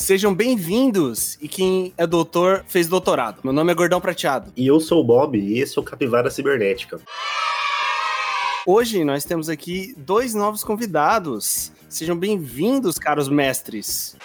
Sejam 0.00 0.34
bem-vindos! 0.34 1.36
E 1.42 1.46
quem 1.46 1.92
é 1.94 2.06
doutor 2.06 2.64
fez 2.66 2.88
doutorado. 2.88 3.40
Meu 3.44 3.52
nome 3.52 3.70
é 3.70 3.74
Gordão 3.74 4.00
Prateado. 4.00 4.50
E 4.56 4.66
eu 4.66 4.80
sou 4.80 5.02
o 5.02 5.04
Bob 5.04 5.38
e 5.38 5.60
esse 5.60 5.78
é 5.78 5.80
o 5.80 5.84
Capivara 5.84 6.30
Cibernética. 6.30 6.98
Hoje 8.66 9.04
nós 9.04 9.24
temos 9.26 9.50
aqui 9.50 9.94
dois 9.98 10.34
novos 10.34 10.64
convidados. 10.64 11.70
Sejam 11.86 12.16
bem-vindos, 12.16 12.98
caros 12.98 13.28
mestres. 13.28 14.16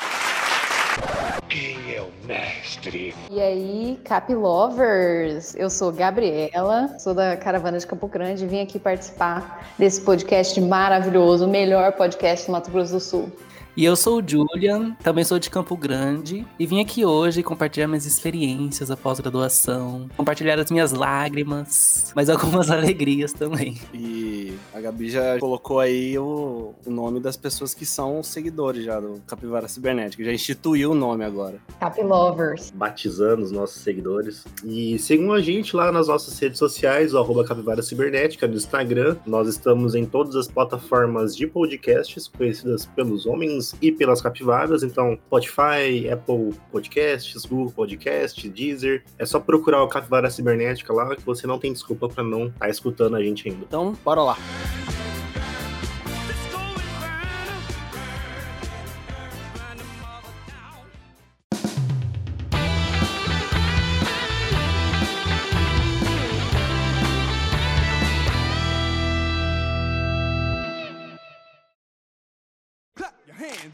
Quem 1.49 1.93
é 1.93 2.01
o 2.01 2.25
mestre? 2.25 3.13
E 3.29 3.41
aí, 3.41 3.99
Cap 4.05 4.33
Lovers, 4.33 5.55
eu 5.55 5.69
sou 5.69 5.91
Gabriela, 5.91 6.97
sou 6.99 7.13
da 7.13 7.35
Caravana 7.35 7.77
de 7.77 7.85
Campo 7.85 8.07
Grande 8.07 8.45
e 8.45 8.47
vim 8.47 8.61
aqui 8.61 8.79
participar 8.79 9.73
desse 9.77 9.99
podcast 9.99 10.59
maravilhoso, 10.61 11.45
o 11.45 11.49
melhor 11.49 11.91
podcast 11.91 12.45
do 12.45 12.53
Mato 12.53 12.71
Grosso 12.71 12.93
do 12.93 12.99
Sul. 13.01 13.29
E 13.77 13.83
eu 13.83 13.93
sou 13.97 14.21
o 14.21 14.23
Julian, 14.25 14.95
também 15.03 15.25
sou 15.25 15.37
de 15.37 15.49
Campo 15.49 15.75
Grande 15.75 16.47
e 16.57 16.65
vim 16.65 16.79
aqui 16.79 17.03
hoje 17.03 17.43
compartilhar 17.43 17.89
minhas 17.89 18.05
experiências 18.05 18.89
após 18.89 19.19
graduação, 19.19 20.07
compartilhar 20.15 20.57
as 20.57 20.71
minhas 20.71 20.93
lágrimas, 20.93 22.13
mas 22.15 22.29
algumas 22.29 22.71
alegrias 22.71 23.33
também. 23.33 23.77
E 23.93 24.53
a 24.73 24.79
Gabi 24.79 25.09
já 25.09 25.37
colocou 25.39 25.81
aí 25.81 26.17
o, 26.17 26.73
o 26.85 26.89
nome 26.89 27.19
das 27.19 27.35
pessoas 27.35 27.73
que 27.73 27.85
são 27.85 28.23
seguidores 28.23 28.85
já 28.85 28.97
do 28.97 29.21
Capivara 29.27 29.67
Cibernética, 29.67 30.23
já 30.23 30.31
instituiu 30.31 30.91
o 30.91 30.95
nome 30.95 31.25
agora. 31.25 31.57
Cap 31.77 32.01
Lovers. 32.01 32.71
Batizando 32.73 33.43
os 33.43 33.51
nossos 33.51 33.81
seguidores. 33.81 34.45
E 34.63 34.97
sigam 34.99 35.33
a 35.33 35.41
gente 35.41 35.75
lá 35.75 35.91
nas 35.91 36.07
nossas 36.07 36.39
redes 36.39 36.59
sociais, 36.59 37.13
o 37.13 37.17
arroba 37.17 37.43
Capivara 37.43 37.83
Cibernética, 37.83 38.47
no 38.47 38.55
Instagram. 38.55 39.17
Nós 39.25 39.49
estamos 39.49 39.95
em 39.95 40.05
todas 40.05 40.33
as 40.37 40.47
plataformas 40.47 41.35
de 41.35 41.45
podcasts 41.45 42.29
conhecidas 42.29 42.85
pelos 42.85 43.25
homens 43.25 43.64
e 43.81 43.91
pelas 43.91 44.21
capivaras, 44.21 44.83
então 44.83 45.17
Spotify, 45.27 46.09
Apple 46.11 46.53
Podcasts, 46.71 47.45
Google 47.45 47.71
Podcast, 47.71 48.47
Deezer. 48.49 49.03
É 49.17 49.25
só 49.25 49.39
procurar 49.39 49.81
o 49.81 49.87
Capivara 49.87 50.29
Cibernética 50.29 50.93
lá 50.93 51.15
que 51.15 51.25
você 51.25 51.47
não 51.47 51.57
tem 51.57 51.71
desculpa 51.71 52.09
para 52.09 52.23
não 52.23 52.47
estar 52.47 52.59
tá 52.59 52.69
escutando 52.69 53.15
a 53.15 53.23
gente 53.23 53.49
ainda. 53.49 53.65
Então, 53.67 53.97
bora 54.03 54.21
lá. 54.21 54.37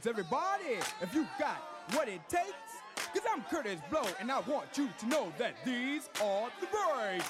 Everybody, 0.08 0.80
if 1.02 1.14
you 1.14 1.26
got 1.38 1.62
what 1.94 2.08
it 2.08 2.22
takes. 2.30 2.54
Cause 3.14 3.24
I'm 3.34 3.44
Curtis 3.44 3.80
Blow, 3.90 4.08
and 4.20 4.32
I 4.32 4.40
want 4.40 4.78
you 4.78 4.88
to 5.00 5.06
know 5.08 5.32
that 5.38 5.54
these 5.66 6.10
are 6.22 6.50
the 6.60 6.68
breaks. 6.68 7.30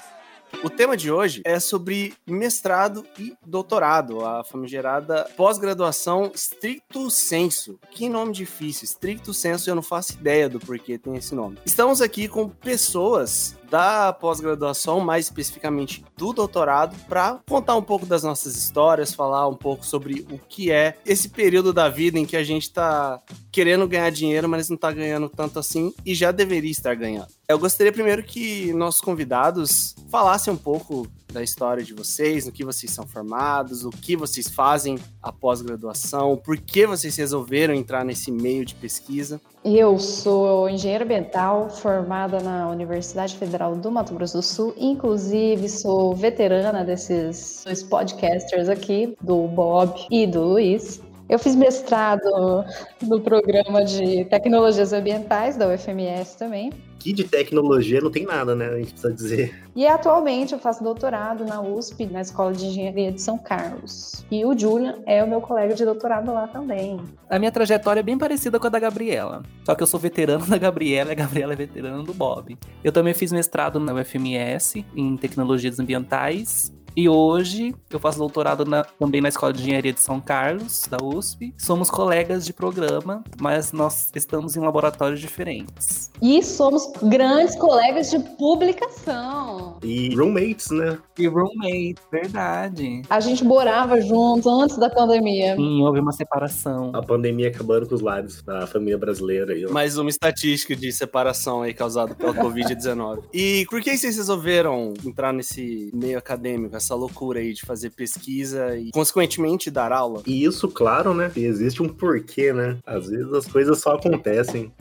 O 0.62 0.70
tema 0.70 0.96
de 0.96 1.10
hoje 1.10 1.42
é 1.44 1.58
sobre 1.58 2.14
mestrado 2.26 3.04
e 3.18 3.34
doutorado, 3.44 4.24
a 4.24 4.44
famigerada 4.44 5.28
pós-graduação 5.36 6.30
stricto 6.34 7.10
sensu. 7.10 7.80
Que 7.90 8.08
nome 8.08 8.32
difícil, 8.32 8.84
stricto 8.84 9.32
sensu, 9.32 9.70
eu 9.70 9.74
não 9.74 9.82
faço 9.82 10.12
ideia 10.12 10.48
do 10.48 10.60
porquê 10.60 10.98
tem 10.98 11.16
esse 11.16 11.34
nome. 11.34 11.58
Estamos 11.64 12.00
aqui 12.00 12.28
com 12.28 12.48
pessoas 12.48 13.56
da 13.72 14.12
pós-graduação, 14.12 15.00
mais 15.00 15.24
especificamente 15.24 16.04
do 16.14 16.34
doutorado, 16.34 16.94
para 17.08 17.40
contar 17.48 17.74
um 17.74 17.80
pouco 17.80 18.04
das 18.04 18.22
nossas 18.22 18.54
histórias, 18.54 19.14
falar 19.14 19.48
um 19.48 19.56
pouco 19.56 19.86
sobre 19.86 20.26
o 20.30 20.38
que 20.38 20.70
é 20.70 20.98
esse 21.06 21.30
período 21.30 21.72
da 21.72 21.88
vida 21.88 22.18
em 22.18 22.26
que 22.26 22.36
a 22.36 22.44
gente 22.44 22.64
está 22.64 23.18
querendo 23.50 23.88
ganhar 23.88 24.10
dinheiro, 24.10 24.46
mas 24.46 24.68
não 24.68 24.74
está 24.74 24.92
ganhando 24.92 25.26
tanto 25.26 25.58
assim 25.58 25.94
e 26.04 26.14
já 26.14 26.30
deveria 26.30 26.70
estar 26.70 26.94
ganhando. 26.94 27.28
Eu 27.48 27.58
gostaria 27.58 27.90
primeiro 27.90 28.22
que 28.22 28.74
nossos 28.74 29.00
convidados 29.00 29.96
falassem 30.10 30.52
um 30.52 30.56
pouco 30.56 31.06
da 31.32 31.42
história 31.42 31.82
de 31.82 31.94
vocês, 31.94 32.46
no 32.46 32.52
que 32.52 32.64
vocês 32.64 32.92
são 32.92 33.06
formados, 33.06 33.84
o 33.84 33.90
que 33.90 34.14
vocês 34.16 34.48
fazem 34.48 34.98
após 35.22 35.62
graduação, 35.62 36.36
por 36.36 36.56
que 36.56 36.86
vocês 36.86 37.16
resolveram 37.16 37.74
entrar 37.74 38.04
nesse 38.04 38.30
meio 38.30 38.64
de 38.64 38.74
pesquisa. 38.74 39.40
Eu 39.64 39.98
sou 39.98 40.68
engenheira 40.68 41.04
ambiental, 41.04 41.70
formada 41.70 42.40
na 42.40 42.68
Universidade 42.68 43.36
Federal 43.36 43.74
do 43.76 43.90
Mato 43.90 44.12
Grosso 44.14 44.38
do 44.38 44.42
Sul, 44.42 44.74
inclusive 44.76 45.68
sou 45.68 46.14
veterana 46.14 46.84
desses 46.84 47.62
dois 47.64 47.82
podcasters 47.82 48.68
aqui, 48.68 49.16
do 49.20 49.46
Bob 49.48 50.06
e 50.10 50.26
do 50.26 50.42
Luiz. 50.42 51.00
Eu 51.28 51.38
fiz 51.38 51.54
mestrado 51.54 52.64
no 53.00 53.20
programa 53.20 53.84
de 53.84 54.24
tecnologias 54.26 54.92
ambientais 54.92 55.56
da 55.56 55.68
UFMS 55.68 56.36
também. 56.36 56.72
Que 56.98 57.12
de 57.12 57.24
tecnologia 57.24 58.00
não 58.00 58.10
tem 58.10 58.24
nada, 58.24 58.54
né? 58.54 58.68
A 58.68 58.76
gente 58.76 58.92
precisa 58.92 59.12
dizer. 59.12 59.62
E 59.74 59.86
atualmente 59.86 60.52
eu 60.52 60.58
faço 60.58 60.84
doutorado 60.84 61.44
na 61.44 61.60
USP, 61.60 62.06
na 62.06 62.20
Escola 62.20 62.52
de 62.52 62.66
Engenharia 62.66 63.10
de 63.10 63.20
São 63.20 63.36
Carlos. 63.38 64.24
E 64.30 64.44
o 64.44 64.56
Julian 64.56 64.98
é 65.04 65.24
o 65.24 65.28
meu 65.28 65.40
colega 65.40 65.74
de 65.74 65.84
doutorado 65.84 66.32
lá 66.32 66.46
também. 66.46 67.00
A 67.28 67.38
minha 67.38 67.50
trajetória 67.50 68.00
é 68.00 68.04
bem 68.04 68.16
parecida 68.16 68.60
com 68.60 68.66
a 68.66 68.70
da 68.70 68.78
Gabriela. 68.78 69.42
Só 69.64 69.74
que 69.74 69.82
eu 69.82 69.86
sou 69.86 69.98
veterano 69.98 70.46
da 70.46 70.58
Gabriela 70.58 71.10
e 71.10 71.12
a 71.12 71.16
Gabriela 71.16 71.54
é 71.54 71.56
veterana 71.56 72.02
do 72.04 72.14
Bob. 72.14 72.56
Eu 72.84 72.92
também 72.92 73.14
fiz 73.14 73.32
mestrado 73.32 73.80
na 73.80 73.94
UFMS 73.94 74.84
em 74.94 75.16
tecnologias 75.16 75.80
ambientais 75.80 76.72
e 76.96 77.08
hoje 77.08 77.74
eu 77.90 77.98
faço 77.98 78.18
doutorado 78.18 78.64
na, 78.64 78.84
também 78.84 79.20
na 79.20 79.28
Escola 79.28 79.52
de 79.52 79.62
Engenharia 79.62 79.92
de 79.92 80.00
São 80.00 80.20
Carlos, 80.20 80.86
da 80.90 80.98
USP. 81.02 81.54
Somos 81.58 81.90
colegas 81.90 82.44
de 82.44 82.52
programa, 82.52 83.24
mas 83.40 83.72
nós 83.72 84.10
estamos 84.14 84.56
em 84.56 84.60
laboratórios 84.60 85.20
diferentes. 85.20 86.10
E 86.20 86.42
somos 86.42 86.90
grandes 87.02 87.56
colegas 87.56 88.10
de 88.10 88.18
publicação. 88.36 89.78
E 89.82 90.14
roommates, 90.14 90.70
né? 90.70 90.98
E 91.18 91.26
roommates, 91.26 92.02
verdade. 92.10 93.02
A 93.08 93.20
gente 93.20 93.44
morava 93.44 94.00
juntos 94.00 94.46
antes 94.46 94.76
da 94.78 94.88
pandemia. 94.90 95.56
Sim, 95.56 95.82
houve 95.82 96.00
uma 96.00 96.12
separação. 96.12 96.90
A 96.94 97.02
pandemia 97.02 97.48
acabando 97.48 97.88
com 97.88 97.94
os 97.94 98.00
lados 98.00 98.42
da 98.42 98.66
família 98.66 98.98
brasileira. 98.98 99.52
Aí, 99.52 99.66
Mais 99.70 99.96
uma 99.96 100.10
estatística 100.10 100.74
de 100.76 100.92
separação 100.92 101.62
aí 101.62 101.74
causada 101.74 102.14
pela 102.14 102.34
Covid-19. 102.42 103.24
e 103.32 103.66
por 103.70 103.80
que 103.80 103.96
vocês 103.96 104.16
resolveram 104.16 104.94
entrar 105.04 105.32
nesse 105.32 105.90
meio 105.94 106.18
acadêmico? 106.18 106.76
Essa 106.82 106.94
loucura 106.94 107.40
aí 107.40 107.52
de 107.52 107.62
fazer 107.62 107.90
pesquisa 107.90 108.76
e, 108.76 108.90
consequentemente, 108.90 109.70
dar 109.70 109.92
aula. 109.92 110.22
E 110.26 110.44
isso, 110.44 110.68
claro, 110.68 111.14
né? 111.14 111.30
Existe 111.36 111.82
um 111.82 111.88
porquê, 111.88 112.52
né? 112.52 112.78
Às 112.84 113.08
vezes 113.08 113.32
as 113.32 113.46
coisas 113.46 113.80
só 113.80 113.92
acontecem. 113.94 114.72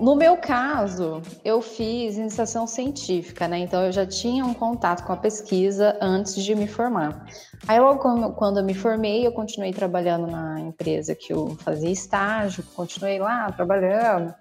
No 0.00 0.16
meu 0.16 0.36
caso, 0.36 1.22
eu 1.44 1.62
fiz 1.62 2.16
iniciação 2.16 2.66
científica, 2.66 3.46
né? 3.46 3.58
Então 3.58 3.84
eu 3.84 3.92
já 3.92 4.04
tinha 4.04 4.44
um 4.44 4.52
contato 4.52 5.04
com 5.04 5.12
a 5.12 5.16
pesquisa 5.16 5.96
antes 6.00 6.34
de 6.42 6.52
me 6.54 6.66
formar. 6.66 7.26
Aí 7.68 7.78
logo 7.78 8.00
quando 8.32 8.58
eu 8.58 8.64
me 8.64 8.74
formei, 8.74 9.24
eu 9.24 9.30
continuei 9.30 9.72
trabalhando 9.72 10.26
na 10.26 10.60
empresa 10.60 11.14
que 11.14 11.32
eu 11.32 11.56
fazia 11.60 11.90
estágio, 11.90 12.64
continuei 12.74 13.20
lá 13.20 13.52
trabalhando 13.52 14.34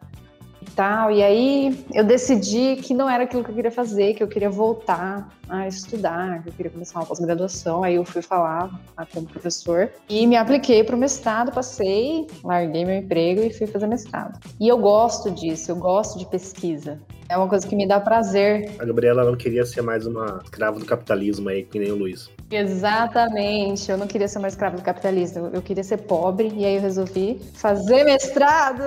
e 0.68 0.72
tal. 0.76 1.12
E 1.12 1.22
aí 1.22 1.86
eu 1.94 2.04
decidi 2.04 2.78
que 2.78 2.94
não 2.94 3.10
era 3.10 3.24
aquilo 3.24 3.44
que 3.44 3.52
eu 3.52 3.56
queria 3.56 3.72
fazer, 3.72 4.14
que 4.14 4.24
eu 4.24 4.28
queria 4.28 4.50
voltar 4.50 5.30
a 5.50 5.68
estudar, 5.68 6.42
que 6.42 6.50
eu 6.50 6.54
queria 6.54 6.72
começar 6.72 7.00
uma 7.00 7.06
pós-graduação. 7.06 7.84
Aí 7.84 7.96
eu 7.96 8.06
fui 8.06 8.22
falar 8.22 8.72
com 9.14 9.20
o 9.20 9.26
professor 9.26 9.90
e 10.10 10.26
me 10.26 10.36
apliquei 10.36 10.84
para 10.84 10.96
o 10.96 11.00
mestrado, 11.00 11.52
passei, 11.52 12.28
larguei 12.44 12.86
meu 12.86 12.96
emprego 12.96 13.42
e 13.42 13.52
fui 13.52 13.68
fazer 13.68 13.88
mestrado. 13.88 14.40
E 14.60 14.68
eu 14.68 14.78
gosto 14.78 15.30
disso, 15.32 15.72
eu 15.72 15.76
gosto 15.76 16.18
de 16.18 16.26
pesquisa. 16.26 17.00
É 17.30 17.38
uma 17.38 17.48
coisa 17.48 17.68
que 17.68 17.76
me 17.76 17.88
dá 17.88 18.00
prazer. 18.00 18.72
A 18.80 18.86
Gabriela 18.86 19.24
não 19.24 19.36
queria 19.36 19.66
ser 19.66 19.82
mais 19.82 20.06
uma 20.06 20.42
escrava 20.44 20.80
do 20.80 20.86
capitalismo 20.86 21.50
aí, 21.50 21.64
que 21.64 21.80
nem 21.80 21.92
o 21.92 21.96
Luiz. 21.96 22.30
Exatamente, 22.56 23.90
eu 23.90 23.98
não 23.98 24.06
queria 24.06 24.28
ser 24.28 24.38
uma 24.38 24.48
escrava 24.48 24.76
do 24.78 24.84
capitalismo, 24.84 25.50
eu 25.54 25.62
queria 25.62 25.84
ser 25.84 25.98
pobre 25.98 26.50
e 26.56 26.64
aí 26.66 26.76
eu 26.76 26.82
resolvi 26.82 27.42
fazer 27.56 28.04
mestrado. 28.04 28.84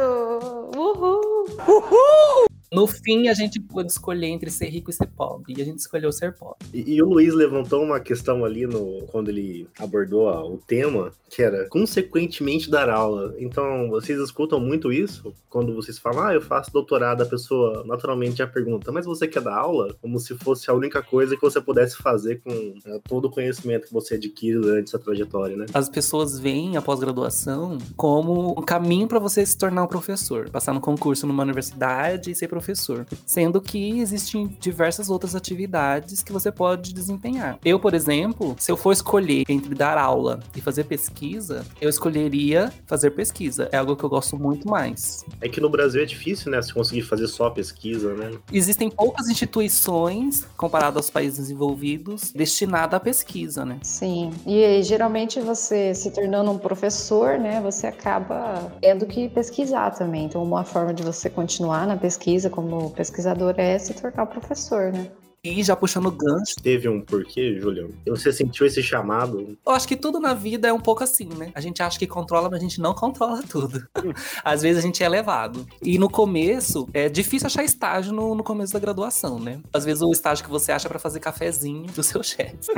Uhul! 0.76 1.46
Uhul! 1.66 2.56
No 2.72 2.86
fim, 2.86 3.28
a 3.28 3.34
gente 3.34 3.60
pôde 3.60 3.90
escolher 3.90 4.26
entre 4.26 4.50
ser 4.50 4.68
rico 4.68 4.90
e 4.90 4.94
ser 4.94 5.06
pobre. 5.06 5.54
E 5.56 5.62
a 5.62 5.64
gente 5.64 5.78
escolheu 5.78 6.12
ser 6.12 6.34
pobre. 6.34 6.56
E, 6.72 6.94
e 6.94 7.02
o 7.02 7.06
Luiz 7.06 7.32
levantou 7.34 7.82
uma 7.82 8.00
questão 8.00 8.44
ali 8.44 8.66
no, 8.66 9.06
quando 9.06 9.28
ele 9.28 9.66
abordou 9.78 10.24
ó, 10.24 10.46
o 10.46 10.58
tema, 10.58 11.12
que 11.30 11.42
era 11.42 11.68
consequentemente 11.68 12.70
dar 12.70 12.90
aula. 12.90 13.34
Então, 13.38 13.88
vocês 13.88 14.20
escutam 14.20 14.60
muito 14.60 14.92
isso? 14.92 15.32
Quando 15.48 15.74
vocês 15.74 15.98
falam, 15.98 16.26
ah, 16.26 16.34
eu 16.34 16.42
faço 16.42 16.72
doutorado, 16.72 17.22
a 17.22 17.26
pessoa 17.26 17.84
naturalmente 17.86 18.36
já 18.36 18.46
pergunta, 18.46 18.92
mas 18.92 19.06
você 19.06 19.26
quer 19.26 19.42
dar 19.42 19.56
aula? 19.56 19.94
Como 20.02 20.19
se 20.19 20.34
fosse 20.36 20.70
a 20.70 20.74
única 20.74 21.02
coisa 21.02 21.36
que 21.36 21.42
você 21.42 21.60
pudesse 21.60 21.96
fazer 21.96 22.40
com 22.42 22.50
né, 22.84 23.00
todo 23.08 23.26
o 23.26 23.30
conhecimento 23.30 23.86
que 23.86 23.92
você 23.92 24.14
adquire 24.14 24.58
durante 24.58 24.88
essa 24.88 24.98
trajetória, 24.98 25.56
né? 25.56 25.66
As 25.72 25.88
pessoas 25.88 26.38
veem 26.38 26.76
a 26.76 26.82
pós-graduação 26.82 27.78
como 27.96 28.58
um 28.58 28.62
caminho 28.62 29.08
para 29.08 29.19
você 29.19 29.44
se 29.46 29.56
tornar 29.56 29.84
um 29.84 29.86
professor. 29.86 30.50
Passar 30.50 30.74
no 30.74 30.80
concurso 30.80 31.26
numa 31.26 31.42
universidade 31.42 32.30
e 32.30 32.34
ser 32.34 32.48
professor 32.48 32.65
professor. 32.66 33.06
Sendo 33.24 33.60
que 33.60 34.00
existem 34.00 34.48
diversas 34.60 35.08
outras 35.08 35.36
atividades 35.36 36.22
que 36.22 36.32
você 36.32 36.50
pode 36.50 36.92
desempenhar. 36.92 37.58
Eu, 37.64 37.78
por 37.78 37.94
exemplo, 37.94 38.56
se 38.58 38.72
eu 38.72 38.76
for 38.76 38.92
escolher 38.92 39.44
entre 39.48 39.74
dar 39.74 39.96
aula 39.96 40.40
e 40.56 40.60
fazer 40.60 40.84
pesquisa, 40.84 41.64
eu 41.80 41.88
escolheria 41.88 42.72
fazer 42.86 43.10
pesquisa. 43.10 43.68
É 43.70 43.78
algo 43.78 43.94
que 43.94 44.04
eu 44.04 44.08
gosto 44.08 44.36
muito 44.36 44.68
mais. 44.68 45.24
É 45.40 45.48
que 45.48 45.60
no 45.60 45.70
Brasil 45.70 46.02
é 46.02 46.04
difícil, 46.04 46.50
né? 46.50 46.60
Se 46.60 46.74
conseguir 46.74 47.02
fazer 47.02 47.28
só 47.28 47.50
pesquisa, 47.50 48.14
né? 48.14 48.32
Existem 48.52 48.90
poucas 48.90 49.28
instituições, 49.28 50.46
comparado 50.56 50.98
aos 50.98 51.10
países 51.10 51.38
desenvolvidos, 51.38 52.32
destinadas 52.32 52.94
à 52.94 53.00
pesquisa, 53.00 53.64
né? 53.64 53.78
Sim. 53.82 54.32
E 54.46 54.82
geralmente 54.82 55.40
você 55.40 55.94
se 55.94 56.10
tornando 56.10 56.50
um 56.50 56.58
professor, 56.58 57.38
né, 57.38 57.60
você 57.60 57.86
acaba 57.86 58.72
tendo 58.80 59.06
que 59.06 59.28
pesquisar 59.28 59.90
também. 59.90 60.24
Então, 60.24 60.42
uma 60.42 60.64
forma 60.64 60.92
de 60.92 61.02
você 61.02 61.28
continuar 61.28 61.86
na 61.86 61.96
pesquisa 61.96 62.45
como 62.50 62.90
pesquisador 62.90 63.54
é 63.58 63.78
se 63.78 63.94
tornar 63.94 64.26
professor, 64.26 64.93
né? 64.93 65.10
E 65.50 65.62
já 65.62 65.76
puxando 65.76 66.06
o 66.06 66.10
gancho. 66.10 66.56
Teve 66.62 66.88
um 66.88 67.00
porquê, 67.00 67.58
Julião? 67.60 67.90
Você 68.06 68.32
sentiu 68.32 68.66
esse 68.66 68.82
chamado? 68.82 69.56
Eu 69.64 69.72
acho 69.72 69.87
que 69.87 69.96
tudo 69.96 70.19
na 70.19 70.34
vida 70.34 70.69
é 70.69 70.72
um 70.72 70.81
pouco 70.81 71.04
assim, 71.04 71.28
né? 71.37 71.50
A 71.54 71.60
gente 71.60 71.82
acha 71.82 71.98
que 71.98 72.06
controla, 72.06 72.48
mas 72.50 72.58
a 72.58 72.62
gente 72.62 72.81
não 72.81 72.94
controla 72.94 73.43
tudo. 73.43 73.87
Às 74.44 74.62
vezes 74.62 74.78
a 74.78 74.87
gente 74.87 75.02
é 75.02 75.08
levado. 75.08 75.66
E 75.82 75.98
no 75.98 76.10
começo, 76.10 76.88
é 76.93 77.08
difícil 77.08 77.46
achar 77.46 77.64
estágio 77.64 78.12
no, 78.12 78.34
no 78.34 78.43
começo 78.43 78.72
da 78.72 78.78
graduação, 78.78 79.38
né? 79.38 79.60
Às 79.72 79.84
vezes 79.84 80.02
o 80.02 80.10
estágio 80.10 80.44
que 80.44 80.50
você 80.50 80.72
acha 80.72 80.88
é 80.88 80.90
pra 80.90 80.98
fazer 80.98 81.20
cafezinho 81.20 81.87
do 81.93 82.02
seu 82.02 82.22
chefe. 82.25 82.72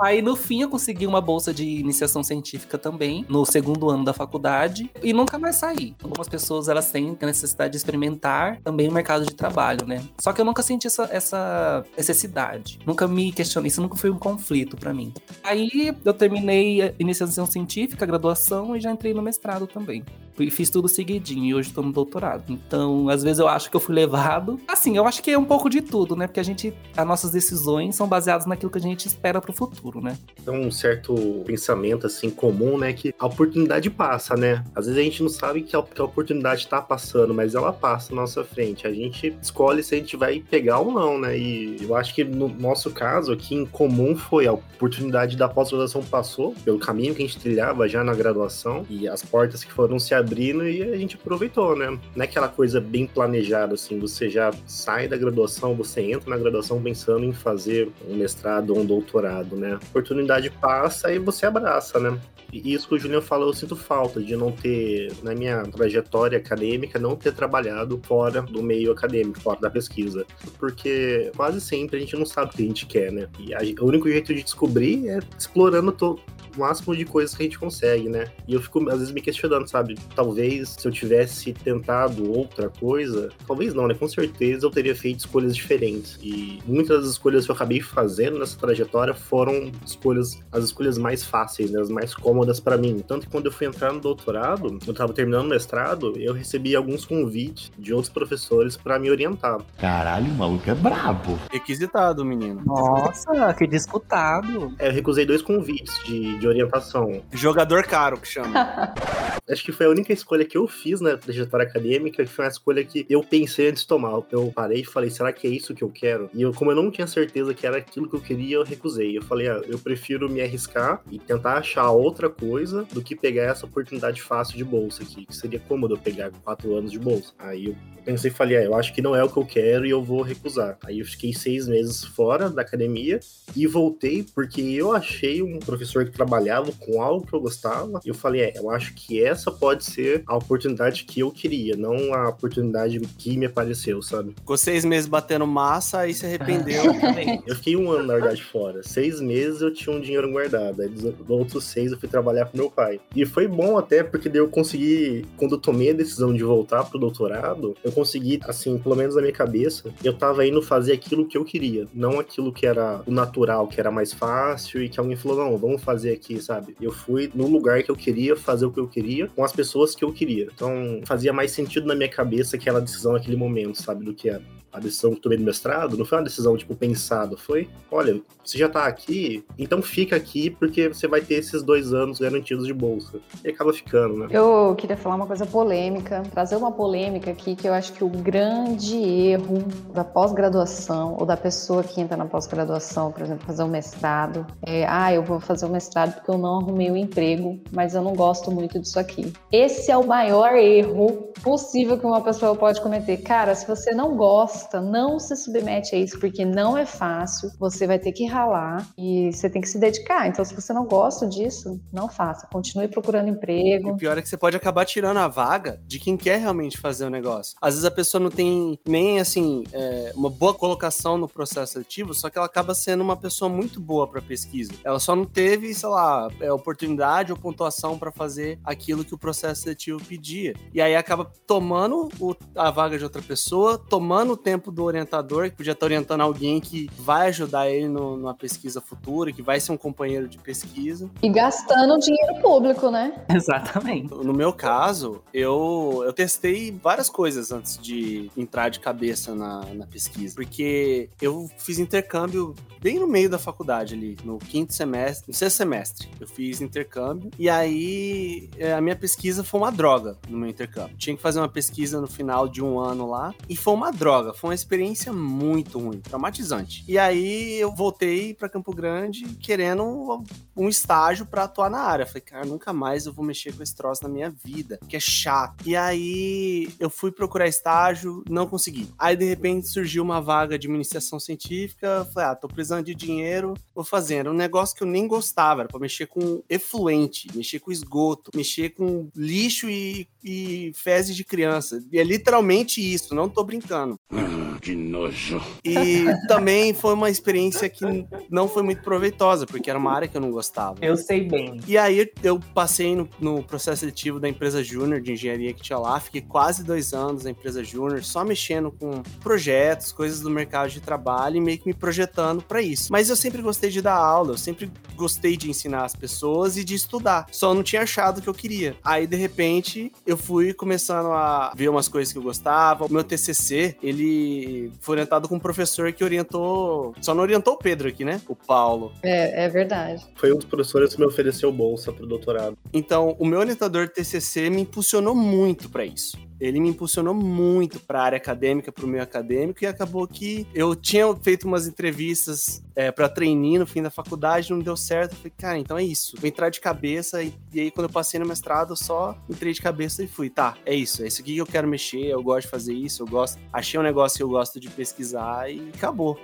Aí 0.00 0.20
no 0.20 0.36
fim 0.36 0.62
eu 0.62 0.68
consegui 0.68 1.06
uma 1.06 1.20
bolsa 1.20 1.54
de 1.54 1.64
iniciação 1.64 2.22
científica 2.22 2.76
também, 2.76 3.24
no 3.28 3.44
segundo 3.44 3.88
ano 3.90 4.04
da 4.04 4.12
faculdade, 4.12 4.90
e 5.02 5.12
nunca 5.12 5.38
mais 5.38 5.56
saí. 5.56 5.94
Algumas 6.02 6.28
pessoas 6.28 6.68
elas 6.68 6.90
têm 6.90 7.16
a 7.20 7.26
necessidade 7.26 7.72
de 7.72 7.76
experimentar 7.76 8.60
também 8.62 8.88
o 8.88 8.92
mercado 8.92 9.24
de 9.24 9.34
trabalho, 9.34 9.86
né? 9.86 10.02
Só 10.18 10.32
que 10.32 10.40
eu 10.40 10.44
nunca 10.44 10.62
senti 10.62 10.86
essa, 10.86 11.08
essa 11.12 11.75
necessidade. 11.96 12.78
Nunca 12.86 13.08
me 13.08 13.32
questionei, 13.32 13.68
isso 13.68 13.80
nunca 13.80 13.96
foi 13.96 14.10
um 14.10 14.18
conflito 14.18 14.76
para 14.76 14.92
mim. 14.94 15.12
Aí 15.42 15.94
eu 16.04 16.14
terminei 16.14 16.82
a 16.82 16.94
iniciação 16.98 17.46
científica, 17.46 18.06
graduação 18.06 18.76
e 18.76 18.80
já 18.80 18.90
entrei 18.90 19.12
no 19.12 19.22
mestrado 19.22 19.66
também. 19.66 20.04
E 20.38 20.50
fiz 20.50 20.70
tudo 20.70 20.88
seguidinho 20.88 21.44
e 21.44 21.54
hoje 21.54 21.72
tô 21.72 21.82
no 21.82 21.92
doutorado. 21.92 22.44
Então, 22.48 23.08
às 23.08 23.22
vezes 23.22 23.38
eu 23.38 23.48
acho 23.48 23.70
que 23.70 23.76
eu 23.76 23.80
fui 23.80 23.94
levado. 23.94 24.60
Assim, 24.68 24.96
eu 24.96 25.06
acho 25.06 25.22
que 25.22 25.30
é 25.30 25.38
um 25.38 25.44
pouco 25.44 25.70
de 25.70 25.80
tudo, 25.80 26.14
né? 26.14 26.26
Porque 26.26 26.40
a 26.40 26.42
gente, 26.42 26.74
as 26.96 27.06
nossas 27.06 27.30
decisões 27.30 27.96
são 27.96 28.06
baseadas 28.06 28.46
naquilo 28.46 28.70
que 28.70 28.78
a 28.78 28.80
gente 28.80 29.06
espera 29.06 29.40
pro 29.40 29.52
futuro, 29.52 30.00
né? 30.00 30.16
É 30.46 30.50
um 30.50 30.70
certo 30.70 31.14
pensamento, 31.46 32.06
assim, 32.06 32.30
comum, 32.30 32.76
né? 32.78 32.92
Que 32.92 33.14
a 33.18 33.26
oportunidade 33.26 33.88
passa, 33.90 34.36
né? 34.36 34.64
Às 34.74 34.86
vezes 34.86 35.00
a 35.00 35.04
gente 35.04 35.22
não 35.22 35.30
sabe 35.30 35.62
que 35.62 35.74
a, 35.74 35.82
que 35.82 36.00
a 36.00 36.04
oportunidade 36.04 36.66
tá 36.68 36.82
passando, 36.82 37.32
mas 37.32 37.54
ela 37.54 37.72
passa 37.72 38.14
na 38.14 38.22
nossa 38.22 38.44
frente. 38.44 38.86
A 38.86 38.92
gente 38.92 39.36
escolhe 39.40 39.82
se 39.82 39.94
a 39.94 39.98
gente 39.98 40.16
vai 40.16 40.40
pegar 40.40 40.80
ou 40.80 40.92
não, 40.92 41.18
né? 41.18 41.36
E 41.38 41.78
eu 41.80 41.96
acho 41.96 42.14
que 42.14 42.24
no 42.24 42.48
nosso 42.48 42.90
caso 42.90 43.32
aqui, 43.32 43.54
em 43.54 43.64
comum, 43.64 44.16
foi 44.16 44.46
a 44.46 44.52
oportunidade 44.52 45.36
da 45.36 45.48
pós-graduação 45.48 46.02
passou 46.02 46.54
pelo 46.64 46.78
caminho 46.78 47.14
que 47.14 47.22
a 47.22 47.26
gente 47.26 47.38
trilhava 47.38 47.88
já 47.88 48.04
na 48.04 48.14
graduação 48.14 48.84
e 48.88 49.08
as 49.08 49.22
portas 49.22 49.64
que 49.64 49.72
foram 49.72 49.98
se 49.98 50.14
abrindo 50.14 50.25
e 50.34 50.82
a 50.82 50.96
gente 50.96 51.16
aproveitou, 51.16 51.76
né? 51.76 51.86
Não 52.14 52.22
é 52.22 52.24
aquela 52.24 52.48
coisa 52.48 52.80
bem 52.80 53.06
planejada, 53.06 53.74
assim, 53.74 53.98
você 53.98 54.28
já 54.28 54.52
sai 54.66 55.08
da 55.08 55.16
graduação, 55.16 55.74
você 55.74 56.00
entra 56.00 56.30
na 56.30 56.36
graduação 56.36 56.82
pensando 56.82 57.24
em 57.24 57.32
fazer 57.32 57.90
um 58.08 58.16
mestrado 58.16 58.70
ou 58.70 58.80
um 58.80 58.86
doutorado, 58.86 59.56
né? 59.56 59.74
A 59.74 59.76
oportunidade 59.76 60.50
passa 60.50 61.12
e 61.12 61.18
você 61.18 61.46
abraça, 61.46 61.98
né? 61.98 62.18
E 62.52 62.72
isso 62.72 62.88
que 62.88 62.94
o 62.94 62.98
Julião 62.98 63.20
falou, 63.20 63.48
eu 63.48 63.54
sinto 63.54 63.74
falta 63.74 64.20
de 64.20 64.36
não 64.36 64.52
ter, 64.52 65.12
na 65.22 65.34
minha 65.34 65.62
trajetória 65.64 66.38
acadêmica, 66.38 66.98
não 66.98 67.16
ter 67.16 67.32
trabalhado 67.32 68.00
fora 68.04 68.40
do 68.42 68.62
meio 68.62 68.92
acadêmico, 68.92 69.40
fora 69.40 69.60
da 69.60 69.70
pesquisa. 69.70 70.24
Porque 70.58 71.30
quase 71.36 71.60
sempre 71.60 71.96
a 71.96 72.00
gente 72.00 72.16
não 72.16 72.26
sabe 72.26 72.52
o 72.52 72.56
que 72.56 72.62
a 72.62 72.66
gente 72.66 72.86
quer, 72.86 73.12
né? 73.12 73.28
E 73.38 73.52
a, 73.52 73.58
o 73.82 73.86
único 73.86 74.08
jeito 74.08 74.34
de 74.34 74.42
descobrir 74.42 75.08
é 75.08 75.18
explorando 75.36 75.92
to, 75.92 76.18
o 76.56 76.60
máximo 76.60 76.96
de 76.96 77.04
coisas 77.04 77.34
que 77.34 77.42
a 77.42 77.46
gente 77.46 77.58
consegue, 77.58 78.08
né? 78.08 78.30
E 78.46 78.54
eu 78.54 78.62
fico, 78.62 78.78
às 78.88 78.98
vezes, 78.98 79.12
me 79.12 79.20
questionando, 79.20 79.68
sabe? 79.68 79.96
Talvez 80.16 80.70
se 80.78 80.88
eu 80.88 80.90
tivesse 80.90 81.52
tentado 81.52 82.32
outra 82.32 82.70
coisa, 82.70 83.28
talvez 83.46 83.74
não, 83.74 83.86
né? 83.86 83.92
Com 83.92 84.08
certeza 84.08 84.64
eu 84.64 84.70
teria 84.70 84.96
feito 84.96 85.20
escolhas 85.20 85.54
diferentes. 85.54 86.18
E 86.22 86.58
muitas 86.66 87.02
das 87.02 87.10
escolhas 87.10 87.44
que 87.44 87.50
eu 87.50 87.54
acabei 87.54 87.82
fazendo 87.82 88.38
nessa 88.38 88.58
trajetória 88.58 89.12
foram 89.12 89.70
escolhas, 89.84 90.40
as 90.50 90.64
escolhas 90.64 90.96
mais 90.96 91.22
fáceis, 91.22 91.70
né? 91.70 91.80
As 91.80 91.90
mais 91.90 92.14
cômodas 92.14 92.58
para 92.58 92.78
mim. 92.78 93.04
Tanto 93.06 93.26
que 93.26 93.32
quando 93.32 93.46
eu 93.46 93.52
fui 93.52 93.66
entrar 93.66 93.92
no 93.92 94.00
doutorado, 94.00 94.78
eu 94.86 94.94
tava 94.94 95.12
terminando 95.12 95.44
o 95.44 95.50
mestrado, 95.50 96.14
eu 96.16 96.32
recebi 96.32 96.74
alguns 96.74 97.04
convites 97.04 97.70
de 97.78 97.92
outros 97.92 98.12
professores 98.12 98.76
para 98.76 98.98
me 98.98 99.10
orientar. 99.10 99.60
Caralho, 99.78 100.30
o 100.32 100.34
maluco 100.34 100.70
é 100.70 100.74
brabo. 100.74 101.38
Requisitado, 101.52 102.24
menino. 102.24 102.62
Nossa, 102.64 103.52
que 103.54 103.66
disputado. 103.66 104.74
É, 104.78 104.88
eu 104.88 104.92
recusei 104.92 105.26
dois 105.26 105.42
convites 105.42 106.02
de, 106.04 106.38
de 106.38 106.48
orientação. 106.48 107.22
Jogador 107.32 107.84
caro 107.84 108.18
que 108.18 108.28
chama. 108.28 108.94
Acho 109.48 109.64
que 109.64 109.72
foi 109.72 109.86
a 109.86 109.90
única 109.90 110.05
escolha 110.14 110.44
que 110.44 110.56
eu 110.56 110.66
fiz 110.66 111.00
na 111.00 111.16
trajetória 111.16 111.66
acadêmica, 111.66 112.24
que 112.24 112.30
foi 112.30 112.44
uma 112.44 112.50
escolha 112.50 112.84
que 112.84 113.06
eu 113.08 113.22
pensei 113.22 113.68
antes 113.68 113.82
de 113.82 113.88
tomar. 113.88 114.22
Eu 114.30 114.52
parei 114.54 114.80
e 114.80 114.84
falei, 114.84 115.10
será 115.10 115.32
que 115.32 115.46
é 115.46 115.50
isso 115.50 115.74
que 115.74 115.82
eu 115.82 115.90
quero? 115.90 116.30
E 116.32 116.42
eu, 116.42 116.52
como 116.52 116.70
eu 116.70 116.76
não 116.76 116.90
tinha 116.90 117.06
certeza 117.06 117.54
que 117.54 117.66
era 117.66 117.78
aquilo 117.78 118.08
que 118.08 118.16
eu 118.16 118.20
queria, 118.20 118.56
eu 118.56 118.64
recusei. 118.64 119.16
Eu 119.16 119.22
falei, 119.22 119.48
ah, 119.48 119.60
eu 119.66 119.78
prefiro 119.78 120.28
me 120.28 120.40
arriscar 120.40 121.02
e 121.10 121.18
tentar 121.18 121.54
achar 121.54 121.90
outra 121.90 122.28
coisa 122.28 122.84
do 122.92 123.02
que 123.02 123.16
pegar 123.16 123.44
essa 123.44 123.66
oportunidade 123.66 124.22
fácil 124.22 124.56
de 124.56 124.64
bolsa 124.64 125.02
aqui, 125.02 125.26
que 125.26 125.36
seria 125.36 125.58
cômodo 125.60 125.94
eu 125.94 125.98
pegar 125.98 126.30
quatro 126.44 126.74
anos 126.76 126.92
de 126.92 126.98
bolsa. 126.98 127.32
Aí 127.38 127.66
eu 127.66 127.76
pensei 128.04 128.30
e 128.30 128.34
falei, 128.34 128.56
ah, 128.58 128.62
eu 128.62 128.74
acho 128.74 128.94
que 128.94 129.02
não 129.02 129.16
é 129.16 129.24
o 129.24 129.28
que 129.28 129.36
eu 129.36 129.44
quero 129.44 129.84
e 129.84 129.90
eu 129.90 130.02
vou 130.02 130.22
recusar. 130.22 130.78
Aí 130.84 131.00
eu 131.00 131.04
fiquei 131.04 131.32
seis 131.32 131.66
meses 131.66 132.04
fora 132.04 132.48
da 132.48 132.62
academia 132.62 133.18
e 133.54 133.66
voltei 133.66 134.24
porque 134.34 134.60
eu 134.60 134.92
achei 134.92 135.42
um 135.42 135.58
professor 135.58 136.04
que 136.04 136.12
trabalhava 136.12 136.70
com 136.72 137.02
algo 137.02 137.26
que 137.26 137.34
eu 137.34 137.40
gostava. 137.40 138.00
E 138.04 138.08
eu 138.08 138.14
falei, 138.14 138.42
é, 138.42 138.52
eu 138.56 138.70
acho 138.70 138.94
que 138.94 139.22
essa 139.22 139.50
pode 139.50 139.84
ser 139.84 139.95
a 140.26 140.36
oportunidade 140.36 141.04
que 141.04 141.20
eu 141.20 141.30
queria, 141.30 141.76
não 141.76 142.14
a 142.14 142.28
oportunidade 142.28 143.00
que 143.18 143.36
me 143.36 143.46
apareceu, 143.46 144.00
sabe? 144.02 144.34
Ficou 144.36 144.56
seis 144.56 144.84
meses 144.84 145.08
batendo 145.08 145.46
massa, 145.46 146.00
aí 146.00 146.14
se 146.14 146.26
arrependeu. 146.26 146.82
Eu 147.46 147.54
fiquei 147.56 147.76
um 147.76 147.90
ano, 147.90 148.06
na 148.06 148.14
verdade, 148.14 148.42
fora. 148.42 148.82
Seis 148.82 149.20
meses 149.20 149.60
eu 149.60 149.72
tinha 149.72 149.94
um 149.94 150.00
dinheiro 150.00 150.30
guardado. 150.30 150.82
Aí 150.82 150.88
dos 150.88 151.12
outros 151.28 151.64
seis 151.64 151.92
eu 151.92 151.98
fui 151.98 152.08
trabalhar 152.08 152.46
com 152.46 152.56
meu 152.56 152.70
pai. 152.70 153.00
E 153.14 153.24
foi 153.24 153.46
bom 153.46 153.78
até, 153.78 154.02
porque 154.02 154.28
daí 154.28 154.40
eu 154.40 154.48
consegui, 154.48 155.24
quando 155.36 155.54
eu 155.54 155.58
tomei 155.58 155.90
a 155.90 155.94
decisão 155.94 156.32
de 156.34 156.42
voltar 156.42 156.84
pro 156.84 156.98
doutorado, 156.98 157.76
eu 157.84 157.92
consegui, 157.92 158.40
assim, 158.44 158.78
pelo 158.78 158.96
menos 158.96 159.14
na 159.14 159.20
minha 159.20 159.32
cabeça, 159.32 159.92
eu 160.02 160.12
tava 160.12 160.46
indo 160.46 160.62
fazer 160.62 160.92
aquilo 160.92 161.26
que 161.26 161.36
eu 161.36 161.44
queria, 161.44 161.86
não 161.94 162.18
aquilo 162.18 162.52
que 162.52 162.66
era 162.66 163.02
o 163.06 163.10
natural, 163.10 163.68
que 163.68 163.80
era 163.80 163.90
mais 163.90 164.12
fácil 164.12 164.82
e 164.82 164.88
que 164.88 164.98
alguém 164.98 165.16
falou, 165.16 165.36
não, 165.36 165.56
vamos 165.56 165.82
fazer 165.82 166.12
aqui, 166.12 166.40
sabe? 166.40 166.76
Eu 166.80 166.92
fui 166.92 167.30
no 167.34 167.46
lugar 167.46 167.82
que 167.82 167.90
eu 167.90 167.96
queria, 167.96 168.36
fazer 168.36 168.66
o 168.66 168.72
que 168.72 168.80
eu 168.80 168.88
queria, 168.88 169.28
com 169.28 169.44
as 169.44 169.52
pessoas 169.52 169.85
que 169.94 170.04
eu 170.04 170.12
queria. 170.12 170.48
Então, 170.52 171.00
fazia 171.04 171.32
mais 171.32 171.50
sentido 171.52 171.86
na 171.86 171.94
minha 171.94 172.08
cabeça 172.08 172.56
aquela 172.56 172.80
decisão 172.80 173.12
naquele 173.12 173.36
momento, 173.36 173.80
sabe? 173.82 174.04
Do 174.04 174.14
que 174.14 174.28
era 174.28 174.42
a 174.76 174.80
decisão 174.80 175.14
que 175.14 175.20
tomei 175.20 175.38
no 175.38 175.44
mestrado 175.44 175.96
não 175.96 176.04
foi 176.04 176.18
uma 176.18 176.24
decisão, 176.24 176.54
tipo, 176.56 176.74
pensada. 176.74 177.36
Foi, 177.36 177.68
olha, 177.90 178.20
você 178.44 178.58
já 178.58 178.68
tá 178.68 178.84
aqui, 178.84 179.42
então 179.58 179.80
fica 179.80 180.14
aqui 180.14 180.50
porque 180.50 180.88
você 180.88 181.08
vai 181.08 181.22
ter 181.22 181.34
esses 181.34 181.62
dois 181.62 181.94
anos 181.94 182.18
garantidos 182.18 182.66
de 182.66 182.74
bolsa. 182.74 183.18
E 183.42 183.48
acaba 183.48 183.72
ficando, 183.72 184.18
né? 184.18 184.28
Eu 184.30 184.74
queria 184.76 184.96
falar 184.96 185.16
uma 185.16 185.26
coisa 185.26 185.46
polêmica, 185.46 186.22
trazer 186.30 186.56
uma 186.56 186.70
polêmica 186.70 187.30
aqui 187.30 187.56
que 187.56 187.66
eu 187.66 187.72
acho 187.72 187.94
que 187.94 188.04
o 188.04 188.08
grande 188.08 188.96
erro 188.96 189.64
da 189.94 190.04
pós-graduação 190.04 191.16
ou 191.18 191.24
da 191.24 191.36
pessoa 191.36 191.82
que 191.82 191.98
entra 191.98 192.16
na 192.16 192.26
pós-graduação, 192.26 193.10
por 193.10 193.22
exemplo, 193.22 193.46
fazer 193.46 193.62
um 193.62 193.68
mestrado, 193.68 194.46
é, 194.62 194.86
ah, 194.86 195.12
eu 195.12 195.22
vou 195.22 195.40
fazer 195.40 195.64
o 195.64 195.68
um 195.68 195.72
mestrado 195.72 196.14
porque 196.14 196.30
eu 196.30 196.36
não 196.36 196.60
arrumei 196.60 196.90
o 196.90 196.92
um 196.92 196.96
emprego, 196.96 197.58
mas 197.72 197.94
eu 197.94 198.02
não 198.02 198.14
gosto 198.14 198.50
muito 198.50 198.78
disso 198.78 199.00
aqui. 199.00 199.32
Esse 199.50 199.90
é 199.90 199.96
o 199.96 200.06
maior 200.06 200.54
erro 200.54 201.32
possível 201.42 201.98
que 201.98 202.04
uma 202.04 202.20
pessoa 202.20 202.54
pode 202.54 202.80
cometer. 202.82 203.16
Cara, 203.18 203.54
se 203.54 203.66
você 203.66 203.92
não 203.92 204.16
gosta 204.16 204.65
não 204.82 205.18
se 205.18 205.36
submete 205.36 205.94
a 205.94 205.98
isso, 205.98 206.18
porque 206.18 206.44
não 206.44 206.76
é 206.76 206.84
fácil, 206.86 207.50
você 207.58 207.86
vai 207.86 207.98
ter 207.98 208.12
que 208.12 208.26
ralar 208.26 208.86
e 208.98 209.32
você 209.32 209.48
tem 209.48 209.60
que 209.62 209.68
se 209.68 209.78
dedicar. 209.78 210.26
Então, 210.28 210.44
se 210.44 210.54
você 210.54 210.72
não 210.72 210.84
gosta 210.86 211.26
disso, 211.26 211.80
não 211.92 212.08
faça. 212.08 212.46
Continue 212.52 212.88
procurando 212.88 213.28
emprego. 213.28 213.90
o 213.90 213.96
pior 213.96 214.18
é 214.18 214.22
que 214.22 214.28
você 214.28 214.36
pode 214.36 214.56
acabar 214.56 214.84
tirando 214.84 215.18
a 215.18 215.28
vaga 215.28 215.80
de 215.86 215.98
quem 215.98 216.16
quer 216.16 216.38
realmente 216.40 216.78
fazer 216.78 217.04
o 217.04 217.10
negócio. 217.10 217.56
Às 217.60 217.74
vezes 217.74 217.84
a 217.84 217.90
pessoa 217.90 218.20
não 218.22 218.30
tem 218.30 218.78
nem, 218.86 219.20
assim, 219.20 219.64
é, 219.72 220.12
uma 220.14 220.30
boa 220.30 220.54
colocação 220.54 221.16
no 221.18 221.28
processo 221.28 221.74
seletivo, 221.74 222.14
só 222.14 222.28
que 222.30 222.38
ela 222.38 222.46
acaba 222.46 222.74
sendo 222.74 223.02
uma 223.02 223.16
pessoa 223.16 223.48
muito 223.48 223.80
boa 223.80 224.06
para 224.06 224.20
pesquisa. 224.22 224.72
Ela 224.84 224.98
só 224.98 225.14
não 225.14 225.24
teve, 225.24 225.72
sei 225.74 225.88
lá, 225.88 226.28
é, 226.40 226.50
oportunidade 226.52 227.32
ou 227.32 227.38
pontuação 227.38 227.98
para 227.98 228.10
fazer 228.12 228.58
aquilo 228.64 229.04
que 229.04 229.14
o 229.14 229.18
processo 229.18 229.62
seletivo 229.62 230.00
pedia. 230.02 230.54
E 230.72 230.80
aí 230.80 230.96
acaba 230.96 231.30
tomando 231.46 232.08
o- 232.20 232.34
a 232.54 232.70
vaga 232.70 232.96
de 232.98 233.04
outra 233.04 233.22
pessoa, 233.22 233.78
tomando 233.78 234.32
o 234.32 234.36
tempo 234.36 234.55
tempo 234.56 234.72
do 234.72 234.84
orientador, 234.84 235.50
que 235.50 235.56
podia 235.56 235.72
estar 235.72 235.86
orientando 235.86 236.22
alguém 236.22 236.60
que 236.60 236.88
vai 236.98 237.28
ajudar 237.28 237.68
ele 237.68 237.88
no, 237.88 238.16
numa 238.16 238.34
pesquisa 238.34 238.80
futura, 238.80 239.30
que 239.32 239.42
vai 239.42 239.60
ser 239.60 239.72
um 239.72 239.76
companheiro 239.76 240.26
de 240.26 240.38
pesquisa. 240.38 241.10
E 241.22 241.28
gastando 241.28 241.98
dinheiro 241.98 242.40
público, 242.40 242.90
né? 242.90 243.12
Exatamente. 243.28 244.14
No 244.14 244.32
meu 244.32 244.52
caso, 244.52 245.22
eu, 245.32 246.02
eu 246.04 246.12
testei 246.12 246.70
várias 246.82 247.10
coisas 247.10 247.52
antes 247.52 247.78
de 247.78 248.30
entrar 248.36 248.70
de 248.70 248.80
cabeça 248.80 249.34
na, 249.34 249.60
na 249.74 249.86
pesquisa, 249.86 250.34
porque 250.34 251.10
eu 251.20 251.50
fiz 251.58 251.78
intercâmbio 251.78 252.54
bem 252.80 252.98
no 252.98 253.06
meio 253.06 253.28
da 253.28 253.38
faculdade 253.38 253.94
ali, 253.94 254.16
no 254.24 254.38
quinto 254.38 254.72
semestre, 254.72 255.26
no 255.28 255.34
sexto 255.34 255.56
semestre. 255.56 256.08
Eu 256.20 256.26
fiz 256.26 256.60
intercâmbio 256.60 257.30
e 257.38 257.48
aí 257.50 258.48
é, 258.56 258.72
a 258.72 258.80
minha 258.80 258.96
pesquisa 258.96 259.44
foi 259.44 259.60
uma 259.60 259.72
droga 259.72 260.16
no 260.28 260.38
meu 260.38 260.48
intercâmbio. 260.48 260.96
Tinha 260.96 261.16
que 261.16 261.22
fazer 261.22 261.40
uma 261.40 261.48
pesquisa 261.48 262.00
no 262.00 262.06
final 262.06 262.48
de 262.48 262.62
um 262.62 262.78
ano 262.78 263.08
lá 263.08 263.34
e 263.48 263.56
foi 263.56 263.74
uma 263.74 263.90
droga, 263.90 264.32
foi 264.36 264.50
uma 264.50 264.54
experiência 264.54 265.12
muito 265.12 265.78
ruim, 265.78 266.00
traumatizante. 266.00 266.84
E 266.86 266.98
aí 266.98 267.58
eu 267.58 267.74
voltei 267.74 268.34
para 268.34 268.48
Campo 268.48 268.74
Grande 268.74 269.24
querendo 269.40 270.22
um 270.56 270.68
estágio 270.68 271.26
para 271.26 271.44
atuar 271.44 271.70
na 271.70 271.80
área. 271.80 272.06
Falei, 272.06 272.22
cara, 272.22 272.46
nunca 272.46 272.72
mais 272.72 273.06
eu 273.06 273.12
vou 273.12 273.24
mexer 273.24 273.54
com 273.54 273.62
esse 273.62 273.74
troço 273.74 274.02
na 274.02 274.08
minha 274.08 274.30
vida, 274.30 274.78
que 274.88 274.96
é 274.96 275.00
chato. 275.00 275.66
E 275.66 275.76
aí 275.76 276.68
eu 276.78 276.90
fui 276.90 277.10
procurar 277.10 277.48
estágio, 277.48 278.22
não 278.28 278.46
consegui. 278.46 278.88
Aí 278.98 279.16
de 279.16 279.24
repente 279.24 279.68
surgiu 279.68 280.02
uma 280.02 280.20
vaga 280.20 280.58
de 280.58 280.66
administração 280.66 281.18
científica, 281.18 282.08
falei, 282.12 282.30
ah, 282.30 282.34
tô 282.34 282.48
precisando 282.48 282.84
de 282.84 282.94
dinheiro, 282.94 283.54
vou 283.74 283.84
fazendo. 283.84 284.30
Um 284.30 284.34
negócio 284.34 284.76
que 284.76 284.82
eu 284.82 284.86
nem 284.86 285.06
gostava, 285.06 285.62
era 285.62 285.68
pra 285.68 285.80
mexer 285.80 286.06
com 286.06 286.42
efluente, 286.48 287.28
mexer 287.34 287.58
com 287.58 287.72
esgoto, 287.72 288.30
mexer 288.34 288.70
com 288.70 289.08
lixo 289.14 289.68
e, 289.68 290.08
e 290.22 290.72
fezes 290.74 291.16
de 291.16 291.24
criança. 291.24 291.82
E 291.90 291.98
é 291.98 292.04
literalmente 292.04 292.80
isso, 292.80 293.14
não 293.14 293.28
tô 293.28 293.42
brincando. 293.44 293.98
time. 294.26 294.45
Que 294.60 294.74
nojo. 294.74 295.40
E 295.64 296.04
também 296.28 296.72
foi 296.74 296.94
uma 296.94 297.10
experiência 297.10 297.68
que 297.68 297.84
não 298.30 298.48
foi 298.48 298.62
muito 298.62 298.82
proveitosa, 298.82 299.46
porque 299.46 299.70
era 299.70 299.78
uma 299.78 299.92
área 299.92 300.08
que 300.08 300.16
eu 300.16 300.20
não 300.20 300.30
gostava. 300.30 300.76
Eu 300.80 300.96
sei 300.96 301.22
bem. 301.22 301.60
E 301.66 301.76
aí 301.76 302.10
eu 302.22 302.40
passei 302.54 302.94
no, 302.94 303.08
no 303.20 303.42
processo 303.42 303.80
seletivo 303.80 304.18
da 304.18 304.28
empresa 304.28 304.62
Júnior 304.62 305.00
de 305.00 305.12
engenharia 305.12 305.52
que 305.52 305.62
tinha 305.62 305.78
lá, 305.78 305.98
fiquei 306.00 306.20
quase 306.20 306.64
dois 306.64 306.92
anos 306.92 307.24
na 307.24 307.30
empresa 307.30 307.62
Júnior, 307.62 308.02
só 308.04 308.24
mexendo 308.24 308.70
com 308.70 309.02
projetos, 309.20 309.92
coisas 309.92 310.20
do 310.20 310.30
mercado 310.30 310.70
de 310.70 310.80
trabalho 310.80 311.36
e 311.36 311.40
meio 311.40 311.58
que 311.58 311.66
me 311.66 311.74
projetando 311.74 312.42
para 312.42 312.62
isso. 312.62 312.90
Mas 312.90 313.08
eu 313.08 313.16
sempre 313.16 313.42
gostei 313.42 313.70
de 313.70 313.82
dar 313.82 313.96
aula, 313.96 314.32
eu 314.32 314.38
sempre 314.38 314.70
gostei 314.94 315.36
de 315.36 315.50
ensinar 315.50 315.84
as 315.84 315.94
pessoas 315.94 316.56
e 316.56 316.64
de 316.64 316.74
estudar. 316.74 317.26
Só 317.30 317.54
não 317.54 317.62
tinha 317.62 317.82
achado 317.82 318.18
o 318.18 318.22
que 318.22 318.28
eu 318.28 318.34
queria. 318.34 318.76
Aí 318.82 319.06
de 319.06 319.16
repente 319.16 319.92
eu 320.06 320.16
fui 320.16 320.52
começando 320.52 321.12
a 321.12 321.52
ver 321.54 321.68
umas 321.68 321.88
coisas 321.88 322.12
que 322.12 322.18
eu 322.18 322.22
gostava. 322.22 322.86
O 322.86 322.92
meu 322.92 323.04
TCC, 323.04 323.76
ele 323.82 324.45
foi 324.80 324.94
orientado 324.94 325.28
com 325.28 325.36
um 325.36 325.40
professor 325.40 325.92
que 325.92 326.04
orientou, 326.04 326.94
só 327.00 327.14
não 327.14 327.22
orientou 327.22 327.54
o 327.54 327.58
Pedro 327.58 327.88
aqui, 327.88 328.04
né? 328.04 328.20
O 328.28 328.34
Paulo. 328.34 328.92
É, 329.02 329.44
é 329.44 329.48
verdade. 329.48 330.04
Foi 330.16 330.32
um 330.32 330.36
dos 330.36 330.44
professores 330.44 330.94
que 330.94 331.00
me 331.00 331.06
ofereceu 331.06 331.50
bolsa 331.52 331.92
pro 331.92 332.06
doutorado. 332.06 332.56
Então, 332.72 333.16
o 333.18 333.26
meu 333.26 333.38
orientador 333.38 333.88
TCC 333.88 334.50
me 334.50 334.62
impulsionou 334.62 335.14
muito 335.14 335.68
para 335.68 335.84
isso. 335.84 336.18
Ele 336.40 336.60
me 336.60 336.68
impulsionou 336.68 337.14
muito 337.14 337.80
para 337.80 338.00
a 338.00 338.04
área 338.04 338.16
acadêmica, 338.16 338.70
para 338.70 338.84
o 338.84 338.88
meio 338.88 339.02
acadêmico, 339.02 339.62
e 339.62 339.66
acabou 339.66 340.06
que 340.06 340.46
eu 340.54 340.74
tinha 340.74 341.14
feito 341.16 341.46
umas 341.46 341.66
entrevistas 341.66 342.62
é, 342.74 342.90
para 342.90 343.08
trainee 343.08 343.58
no 343.58 343.66
fim 343.66 343.82
da 343.82 343.90
faculdade, 343.90 344.50
não 344.50 344.58
deu 344.58 344.76
certo. 344.76 345.16
Falei, 345.16 345.32
cara, 345.36 345.58
então 345.58 345.78
é 345.78 345.84
isso. 345.84 346.16
Vou 346.18 346.28
entrar 346.28 346.50
de 346.50 346.60
cabeça, 346.60 347.22
e, 347.22 347.34
e 347.52 347.60
aí 347.60 347.70
quando 347.70 347.86
eu 347.86 347.92
passei 347.92 348.20
no 348.20 348.26
mestrado, 348.26 348.72
eu 348.72 348.76
só 348.76 349.16
entrei 349.28 349.52
de 349.52 349.62
cabeça 349.62 350.02
e 350.02 350.06
fui, 350.06 350.28
tá, 350.30 350.56
é 350.64 350.74
isso, 350.74 351.02
é 351.02 351.06
isso 351.06 351.20
aqui 351.20 351.34
que 351.34 351.40
eu 351.40 351.46
quero 351.46 351.66
mexer, 351.66 352.06
eu 352.06 352.22
gosto 352.22 352.42
de 352.42 352.48
fazer 352.48 352.74
isso, 352.74 353.02
eu 353.02 353.06
gosto, 353.06 353.38
achei 353.52 353.78
um 353.78 353.82
negócio 353.82 354.16
que 354.16 354.22
eu 354.22 354.28
gosto 354.28 354.60
de 354.60 354.68
pesquisar 354.68 355.50
e 355.50 355.70
acabou. 355.74 356.18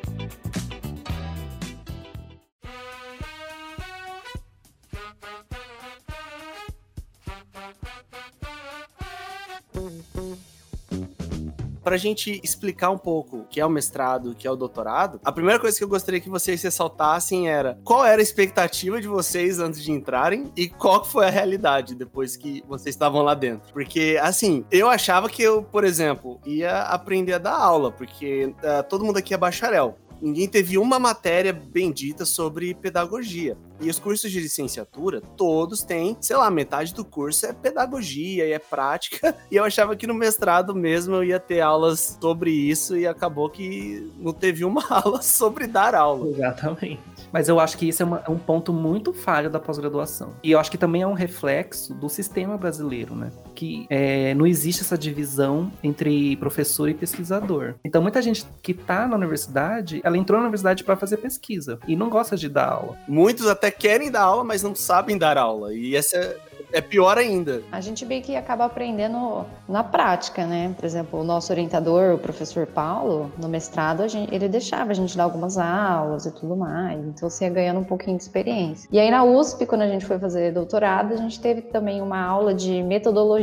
Pra 11.82 11.96
gente 11.96 12.40
explicar 12.42 12.90
um 12.90 12.98
pouco 12.98 13.38
o 13.38 13.44
que 13.44 13.60
é 13.60 13.66
o 13.66 13.70
mestrado, 13.70 14.30
o 14.30 14.34
que 14.34 14.46
é 14.46 14.50
o 14.50 14.56
doutorado, 14.56 15.20
a 15.24 15.32
primeira 15.32 15.58
coisa 15.58 15.76
que 15.76 15.84
eu 15.84 15.88
gostaria 15.88 16.20
que 16.20 16.28
vocês 16.28 16.62
ressaltassem 16.62 17.48
era 17.48 17.78
qual 17.84 18.04
era 18.04 18.20
a 18.20 18.22
expectativa 18.22 19.00
de 19.00 19.08
vocês 19.08 19.58
antes 19.58 19.82
de 19.82 19.90
entrarem 19.90 20.52
e 20.56 20.68
qual 20.68 21.04
foi 21.04 21.26
a 21.26 21.30
realidade 21.30 21.94
depois 21.94 22.36
que 22.36 22.62
vocês 22.68 22.94
estavam 22.94 23.22
lá 23.22 23.34
dentro. 23.34 23.72
Porque, 23.72 24.18
assim, 24.22 24.64
eu 24.70 24.88
achava 24.88 25.28
que 25.28 25.42
eu, 25.42 25.62
por 25.62 25.84
exemplo, 25.84 26.40
ia 26.44 26.82
aprender 26.82 27.34
a 27.34 27.38
dar 27.38 27.56
aula, 27.56 27.90
porque 27.90 28.54
ah, 28.62 28.82
todo 28.82 29.04
mundo 29.04 29.18
aqui 29.18 29.34
é 29.34 29.36
bacharel. 29.36 29.98
Ninguém 30.22 30.46
teve 30.48 30.78
uma 30.78 30.98
matéria 31.00 31.52
bendita 31.52 32.24
sobre 32.24 32.74
pedagogia. 32.74 33.56
E 33.80 33.90
os 33.90 33.98
cursos 33.98 34.30
de 34.30 34.38
licenciatura, 34.38 35.20
todos 35.36 35.82
têm, 35.82 36.16
sei 36.20 36.36
lá, 36.36 36.48
metade 36.48 36.94
do 36.94 37.04
curso 37.04 37.44
é 37.46 37.52
pedagogia 37.52 38.46
e 38.46 38.52
é 38.52 38.58
prática. 38.60 39.34
E 39.50 39.56
eu 39.56 39.64
achava 39.64 39.96
que 39.96 40.06
no 40.06 40.14
mestrado 40.14 40.74
mesmo 40.74 41.16
eu 41.16 41.24
ia 41.24 41.40
ter 41.40 41.60
aulas 41.60 42.16
sobre 42.20 42.50
isso 42.52 42.96
e 42.96 43.06
acabou 43.06 43.50
que 43.50 44.10
não 44.18 44.32
teve 44.32 44.64
uma 44.64 44.82
aula 44.88 45.20
sobre 45.20 45.66
dar 45.66 45.94
aula. 45.94 46.28
Exatamente. 46.28 47.00
Mas 47.32 47.48
eu 47.48 47.58
acho 47.58 47.76
que 47.76 47.88
isso 47.88 48.02
é, 48.02 48.06
uma- 48.06 48.22
é 48.26 48.30
um 48.30 48.38
ponto 48.38 48.72
muito 48.72 49.12
falho 49.12 49.50
da 49.50 49.58
pós-graduação. 49.58 50.32
E 50.42 50.52
eu 50.52 50.58
acho 50.60 50.70
que 50.70 50.78
também 50.78 51.02
é 51.02 51.06
um 51.06 51.12
reflexo 51.14 51.92
do 51.94 52.08
sistema 52.08 52.56
brasileiro, 52.56 53.14
né? 53.16 53.30
Que 53.54 53.86
é, 53.90 54.34
não 54.34 54.46
existe 54.46 54.82
essa 54.82 54.96
divisão 54.96 55.70
entre 55.82 56.36
professor 56.36 56.88
e 56.88 56.94
pesquisador. 56.94 57.74
Então, 57.84 58.02
muita 58.02 58.20
gente 58.22 58.46
que 58.62 58.74
tá 58.74 59.06
na 59.06 59.16
universidade, 59.16 60.00
ela 60.04 60.16
entrou 60.16 60.38
na 60.38 60.44
universidade 60.44 60.84
para 60.84 60.96
fazer 60.96 61.18
pesquisa 61.18 61.78
e 61.86 61.94
não 61.96 62.08
gosta 62.08 62.36
de 62.36 62.48
dar 62.48 62.68
aula. 62.70 62.96
Muitos 63.06 63.46
até 63.46 63.70
querem 63.70 64.10
dar 64.10 64.22
aula, 64.22 64.44
mas 64.44 64.62
não 64.62 64.74
sabem 64.74 65.18
dar 65.18 65.36
aula. 65.36 65.72
E 65.74 65.94
essa 65.96 66.16
é, 66.16 66.36
é 66.72 66.80
pior 66.80 67.18
ainda. 67.18 67.62
A 67.70 67.80
gente 67.80 68.04
meio 68.06 68.22
que 68.22 68.34
acaba 68.34 68.64
aprendendo 68.64 69.44
na 69.68 69.84
prática, 69.84 70.46
né? 70.46 70.74
Por 70.76 70.84
exemplo, 70.84 71.20
o 71.20 71.24
nosso 71.24 71.52
orientador, 71.52 72.14
o 72.14 72.18
professor 72.18 72.66
Paulo, 72.66 73.30
no 73.38 73.48
mestrado, 73.48 74.02
a 74.02 74.08
gente- 74.08 74.34
ele 74.34 74.48
deixava 74.48 74.90
a 74.90 74.94
gente 74.94 75.16
dar 75.16 75.24
algumas 75.24 75.58
aulas 75.58 76.24
e 76.26 76.30
tudo 76.32 76.56
mais. 76.56 76.98
Então 77.06 77.28
você 77.28 77.44
ia 77.44 77.50
ganhando 77.50 77.80
um 77.80 77.84
pouquinho 77.84 78.16
de 78.16 78.22
experiência. 78.22 78.88
E 78.90 78.98
aí 78.98 79.10
na 79.10 79.22
USP, 79.24 79.66
quando 79.66 79.82
a 79.82 79.88
gente 79.88 80.04
foi 80.06 80.18
fazer 80.18 80.52
doutorado, 80.52 81.12
a 81.12 81.16
gente 81.16 81.38
teve 81.40 81.60
também 81.62 82.00
uma 82.00 82.20
aula 82.22 82.54
de 82.54 82.82
metodologia, 82.82 83.41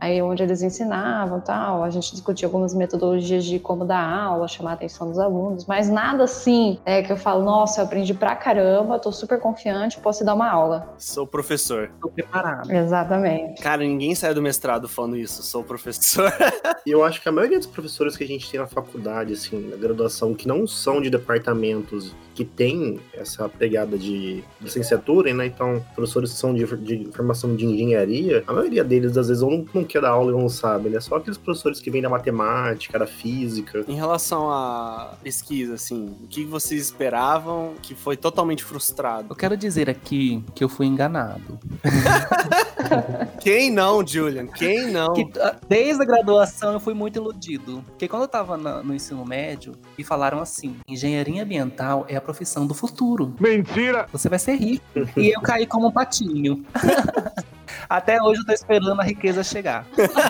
aí 0.00 0.20
onde 0.22 0.42
eles 0.42 0.62
ensinavam 0.62 1.40
tal. 1.40 1.82
A 1.82 1.90
gente 1.90 2.12
discutia 2.12 2.46
algumas 2.46 2.74
metodologias 2.74 3.44
de 3.44 3.58
como 3.58 3.84
dar 3.84 4.02
aula, 4.02 4.46
chamar 4.48 4.72
a 4.72 4.74
atenção 4.74 5.08
dos 5.08 5.18
alunos, 5.18 5.64
mas 5.66 5.88
nada 5.88 6.24
assim 6.24 6.78
é 6.84 7.02
que 7.02 7.12
eu 7.12 7.16
falo, 7.16 7.44
nossa, 7.44 7.80
eu 7.80 7.84
aprendi 7.84 8.14
pra 8.14 8.36
caramba, 8.36 8.98
tô 8.98 9.10
super 9.10 9.40
confiante, 9.40 9.98
posso 9.98 10.24
dar 10.24 10.34
uma 10.34 10.50
aula. 10.50 10.94
Sou 10.98 11.26
professor. 11.26 11.90
Tô 12.00 12.08
preparado. 12.08 12.70
Exatamente. 12.70 13.62
Cara, 13.62 13.82
ninguém 13.82 14.14
sai 14.14 14.34
do 14.34 14.42
mestrado 14.42 14.88
falando 14.88 15.16
isso. 15.16 15.42
Sou 15.42 15.62
professor. 15.62 16.32
E 16.86 16.90
eu 16.92 17.02
acho 17.02 17.20
que 17.20 17.28
a 17.28 17.32
maioria 17.32 17.58
dos 17.58 17.66
professores 17.66 18.16
que 18.16 18.22
a 18.22 18.26
gente 18.28 18.48
tem 18.48 18.60
na 18.60 18.66
faculdade, 18.68 19.32
assim, 19.32 19.58
na 19.70 19.76
graduação, 19.76 20.32
que 20.32 20.46
não 20.46 20.68
são 20.68 21.02
de 21.02 21.10
departamentos 21.10 22.14
que 22.36 22.44
tem 22.44 23.00
essa 23.14 23.48
pegada 23.48 23.96
de 23.96 24.44
licenciatura, 24.60 25.32
né? 25.32 25.46
Então, 25.46 25.82
professores 25.94 26.30
que 26.32 26.38
são 26.38 26.52
de, 26.54 26.64
de 26.76 27.08
formação 27.12 27.56
de 27.56 27.64
engenharia, 27.64 28.44
a 28.46 28.52
maioria 28.52 28.84
deles, 28.84 29.16
às 29.16 29.28
vezes, 29.28 29.42
ou 29.42 29.50
não, 29.50 29.64
não 29.72 29.84
quer 29.84 30.02
dar 30.02 30.10
aula 30.10 30.30
e 30.30 30.34
não 30.40 30.48
sabe, 30.50 30.90
né? 30.90 31.00
Só 31.00 31.16
aqueles 31.16 31.38
professores 31.38 31.80
que 31.80 31.90
vêm 31.90 32.02
da 32.02 32.10
matemática, 32.10 32.98
da 32.98 33.06
física. 33.06 33.84
Em 33.88 33.94
relação 33.96 34.50
à 34.50 35.14
pesquisa, 35.22 35.74
assim, 35.74 36.14
o 36.22 36.26
que 36.28 36.44
vocês 36.44 36.82
esperavam 36.82 37.72
que 37.82 37.94
foi 37.94 38.16
totalmente 38.18 38.62
frustrado? 38.62 39.28
Eu 39.30 39.36
quero 39.36 39.56
dizer 39.56 39.88
aqui 39.88 40.44
que 40.54 40.62
eu 40.62 40.68
fui 40.68 40.84
enganado. 40.86 41.58
Quem 43.40 43.70
não, 43.70 44.06
Julian? 44.06 44.46
Quem 44.46 44.90
não? 44.90 45.12
Que, 45.14 45.26
ah, 45.40 45.56
desde 45.68 46.02
a 46.02 46.04
graduação 46.04 46.72
eu 46.72 46.80
fui 46.80 46.94
muito 46.94 47.16
iludido. 47.16 47.82
Porque 47.86 48.08
quando 48.08 48.22
eu 48.22 48.28
tava 48.28 48.56
na- 48.56 48.82
no 48.82 48.94
ensino 48.94 49.24
médio, 49.24 49.72
me 49.96 50.04
falaram 50.04 50.40
assim: 50.40 50.76
engenharia 50.88 51.42
ambiental 51.42 52.04
é 52.08 52.16
a 52.16 52.20
profissão 52.26 52.66
do 52.66 52.74
futuro. 52.74 53.34
Mentira! 53.38 54.08
Você 54.12 54.28
vai 54.28 54.38
ser 54.38 54.56
rico. 54.56 54.84
e 55.16 55.30
eu 55.30 55.40
caí 55.40 55.64
como 55.64 55.86
um 55.86 55.92
patinho. 55.92 56.64
Até 57.88 58.20
hoje 58.20 58.40
eu 58.40 58.46
tô 58.46 58.52
esperando 58.52 59.00
a 59.00 59.04
riqueza 59.04 59.44
chegar. 59.44 59.86